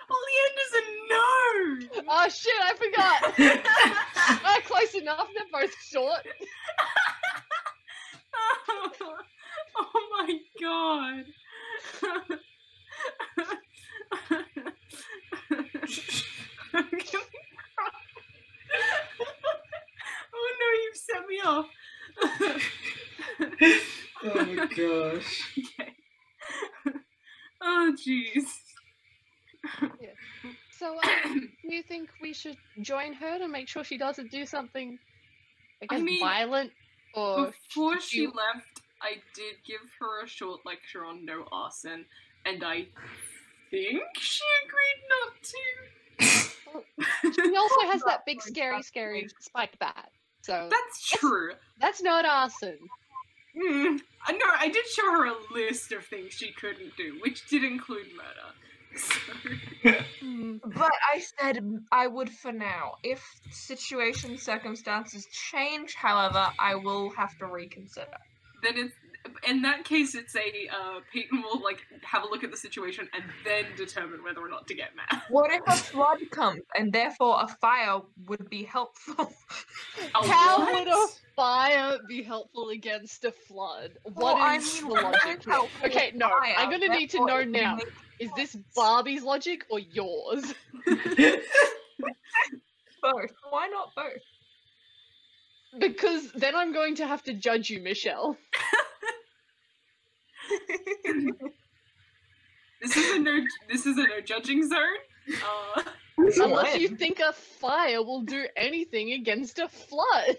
[0.09, 2.09] Peyton, Oleander's a no.
[2.09, 3.18] Oh shit, I forgot.
[4.44, 5.28] Ah, close enough.
[5.35, 6.26] They're both short.
[9.76, 11.24] oh my god.
[16.74, 17.24] I'm gonna
[20.35, 21.66] oh no, you've set me off.
[24.24, 25.43] Oh my gosh.
[25.59, 25.93] okay.
[27.60, 28.67] Oh jeez.
[30.70, 34.47] So, um, do you think we should join her to make sure she doesn't do
[34.47, 34.98] something,
[35.90, 36.70] I I mean, violent?
[37.14, 42.05] Or Before she you- left, I did give her a short lecture on no arson,
[42.47, 42.86] and I
[43.70, 46.82] think she agreed not to.
[47.43, 50.10] she also has that big, scary, scary spike bat.
[50.43, 51.52] So That's true.
[51.80, 52.78] that's not arson.
[53.60, 54.52] I know.
[54.59, 58.55] I did show her a list of things she couldn't do, which did include murder.
[58.98, 59.32] So.
[60.64, 61.60] But I said
[61.92, 62.94] I would for now.
[63.02, 68.18] If situation circumstances change, however, I will have to reconsider.
[68.62, 68.94] then it's
[69.46, 73.08] in that case, it's a uh, Peyton will like have a look at the situation
[73.14, 75.22] and then determine whether or not to get mad.
[75.28, 79.32] What if a flood comes and therefore a fire would be helpful?
[80.14, 80.72] A How what?
[80.72, 81.06] would a
[81.36, 83.98] fire be helpful against a flood?
[84.04, 85.54] Well, What I mean, the what logic is here?
[85.54, 86.54] helpful Okay, no, fire?
[86.56, 87.78] I'm gonna need to know it would now.
[88.20, 88.56] Make Is this.
[88.74, 90.54] Barbie's logic or yours?
[90.86, 91.40] both?
[93.50, 94.22] Why not both?
[95.78, 98.36] Because then I'm going to have to judge you, Michelle.
[102.80, 103.38] This is a no.
[103.68, 104.78] This is a no judging zone.
[105.76, 105.82] Uh,
[106.16, 110.36] Unless you think a fire will do anything against a flood.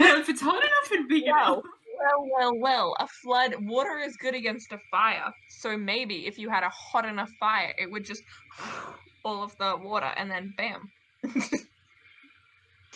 [0.00, 1.62] well, if it's hot enough and big Wow.
[2.00, 2.12] Enough.
[2.18, 2.96] Well, well, well.
[3.00, 5.32] A flood, water is good against a fire.
[5.48, 8.22] So maybe if you had a hot enough fire, it would just
[9.24, 10.90] all of the water and then bam.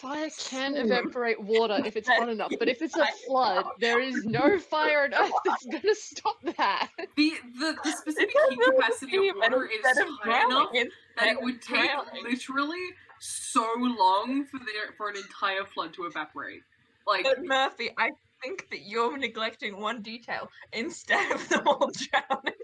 [0.01, 0.85] Fire can Sure.
[0.85, 5.05] evaporate water if it's hot enough, but if it's a flood, there is no fire
[5.05, 6.89] on earth that's gonna stop that.
[7.17, 10.71] The the, the specific heat capacity of water is instead of high enough
[11.17, 11.91] that it would take
[12.23, 12.87] literally
[13.21, 16.63] so long for the for an entire flood to evaporate.
[17.07, 18.11] Like But Murphy, I
[18.43, 20.49] think that you're neglecting one detail.
[20.73, 22.55] Instead of them all drowning,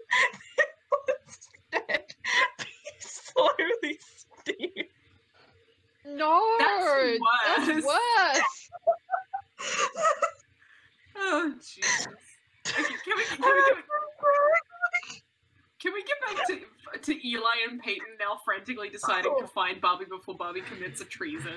[0.57, 2.15] they will instead
[2.59, 2.67] be
[2.99, 4.89] slowly steamed.
[6.07, 7.19] No, That's
[7.57, 7.85] that's worse.
[7.85, 8.71] worse.
[11.17, 12.07] oh Jesus.
[12.69, 13.53] Okay, can we can we, can
[15.03, 15.23] we
[15.81, 16.61] can we get back to
[17.03, 19.47] to Eli and Peyton now frantically deciding to oh.
[19.47, 21.55] find Barbie before Barbie commits a treason?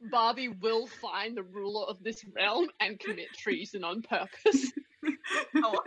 [0.00, 4.72] Barbie will find the ruler of this realm and commit treason on purpose.
[5.56, 5.78] Oh,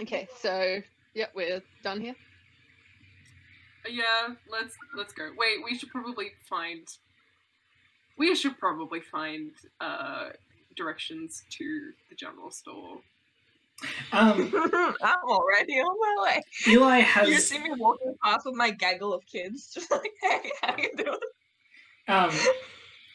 [0.00, 0.80] okay, so
[1.14, 2.16] yeah, we're done here.
[3.88, 5.30] Yeah, let's let's go.
[5.38, 6.86] Wait, we should probably find.
[8.18, 10.30] We should probably find uh,
[10.76, 12.98] directions to the general store.
[14.12, 14.52] um,
[15.02, 16.42] I'm already on my way.
[16.66, 17.28] Eli has.
[17.28, 20.76] You has see me walking past with my gaggle of kids, just like, hey, how
[20.76, 21.18] you doing?
[22.08, 22.30] Um,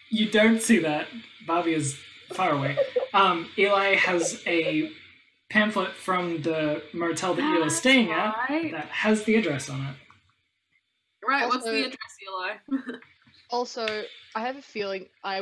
[0.10, 1.08] you don't see that
[1.46, 1.98] Barbie is
[2.34, 2.78] far away.
[3.14, 4.92] Um, Eli has a
[5.50, 8.72] pamphlet from the motel that you're staying at Right.
[8.72, 9.96] that has the address on it.
[11.28, 11.48] Right.
[11.48, 12.56] What's the address, Eli?
[13.52, 14.04] Also,
[14.36, 15.42] I have a feeling I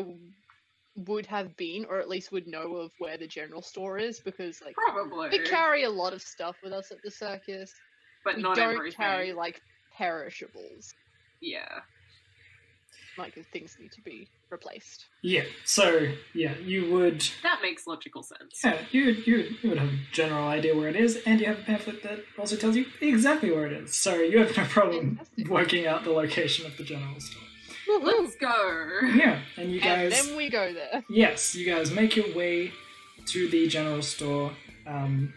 [0.96, 4.62] would have been, or at least would know of where the general store is, because
[4.64, 5.28] like Probably.
[5.30, 7.74] we carry a lot of stuff with us at the circus.
[8.24, 8.98] but we not don't everything.
[8.98, 9.62] carry like
[9.94, 10.94] perishables,
[11.42, 11.68] Yeah.
[13.18, 15.06] Like things need to be replaced.
[15.24, 15.44] Yeah.
[15.66, 17.28] So yeah, you would.
[17.44, 18.62] That makes logical sense.
[18.64, 21.60] Yeah, you you you would have a general idea where it is, and you have
[21.60, 23.96] a pamphlet that also tells you exactly where it is.
[23.96, 25.48] So you have no problem Fantastic.
[25.50, 27.44] working out the location of the general store.
[28.02, 28.88] Let's go.
[29.16, 30.28] Yeah, and you And guys.
[30.28, 31.04] then we go there.
[31.10, 32.72] Yes, you guys make your way
[33.28, 34.52] to the general store.
[34.86, 35.34] Um,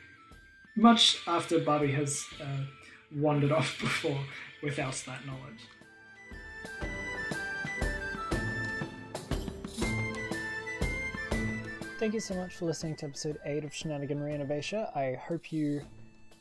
[0.76, 2.64] much after Bobby has uh,
[3.14, 4.18] wandered off before
[4.62, 5.60] without that knowledge.
[12.00, 14.96] Thank you so much for listening to episode 8 of Shenaniganry in Aevecia.
[14.96, 15.82] I hope you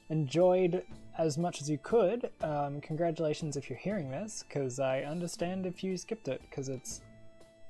[0.07, 0.83] enjoyed
[1.17, 2.29] as much as you could.
[2.39, 7.01] Um, congratulations if you're hearing this, because I understand if you skipped it, because it's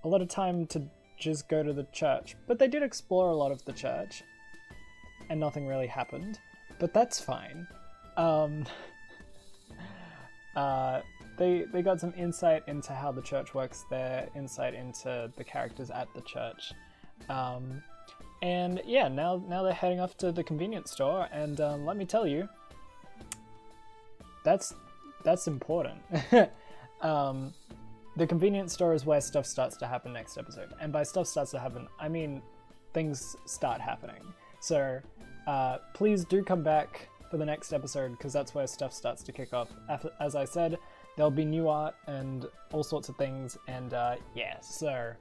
[0.03, 0.83] a lot of time to
[1.17, 2.35] just go to the church.
[2.45, 4.21] But they did explore a lot of the church.
[5.31, 6.39] and nothing really happened,
[6.77, 7.65] but that's fine.
[8.17, 8.67] Um,
[10.55, 11.01] uh,
[11.39, 15.89] they they got some insight into how the church works there, insight into the characters
[15.89, 16.71] at the church,
[17.27, 17.81] um,
[18.41, 22.05] and yeah, now now they're heading off to the convenience store, and um, let me
[22.05, 22.47] tell you,
[24.43, 24.73] that's
[25.23, 25.99] that's important.
[27.01, 27.53] um,
[28.15, 31.51] the convenience store is where stuff starts to happen next episode, and by stuff starts
[31.51, 32.41] to happen, I mean
[32.93, 34.21] things start happening.
[34.61, 34.99] So
[35.47, 39.31] uh, please do come back for the next episode because that's where stuff starts to
[39.31, 39.69] kick off.
[40.19, 40.77] As I said,
[41.15, 45.13] there'll be new art and all sorts of things, and uh, yeah, so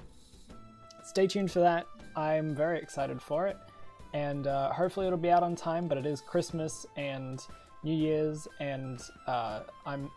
[1.09, 1.87] stay tuned for that.
[2.17, 3.57] I'm very excited for it,
[4.13, 5.89] and uh, hopefully it'll be out on time.
[5.89, 7.45] But it is Christmas and
[7.83, 10.11] New Year's, and uh, I'm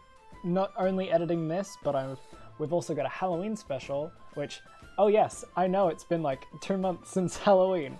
[0.43, 2.17] not only editing this, but I'm
[2.59, 4.61] we've also got a Halloween special, which
[4.97, 7.97] oh yes, I know it's been like two months since Halloween,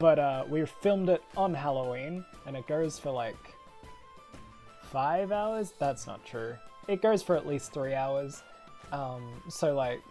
[0.00, 3.36] but uh, we filmed it on Halloween, and it goes for like
[4.90, 5.74] five hours.
[5.78, 6.56] That's not true.
[6.88, 8.42] It goes for at least three hours.
[8.90, 10.02] Um, so like,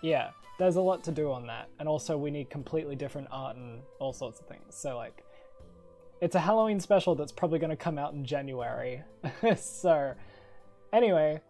[0.00, 3.56] yeah, there's a lot to do on that, and also we need completely different art
[3.56, 4.74] and all sorts of things.
[4.74, 5.24] So like,
[6.20, 9.02] it's a Halloween special that's probably going to come out in January.
[9.56, 10.14] so,
[10.92, 11.40] anyway,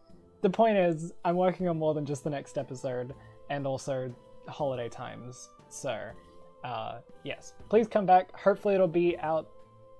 [0.43, 3.15] the point is, I'm working on more than just the next episode,
[3.49, 4.15] and also
[4.47, 5.49] holiday times.
[5.71, 5.99] So,
[6.65, 8.31] uh, yes, please come back.
[8.39, 9.49] Hopefully, it'll be out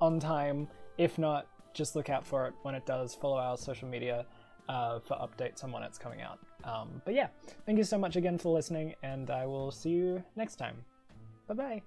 [0.03, 0.69] on time.
[0.99, 3.15] If not, just look out for it when it does.
[3.15, 4.27] Follow our social media
[4.69, 6.39] uh, for updates on when it's coming out.
[6.65, 7.29] Um, but yeah,
[7.67, 10.85] thank you so much again for listening, and I will see you next time.
[11.47, 11.83] Bye bye.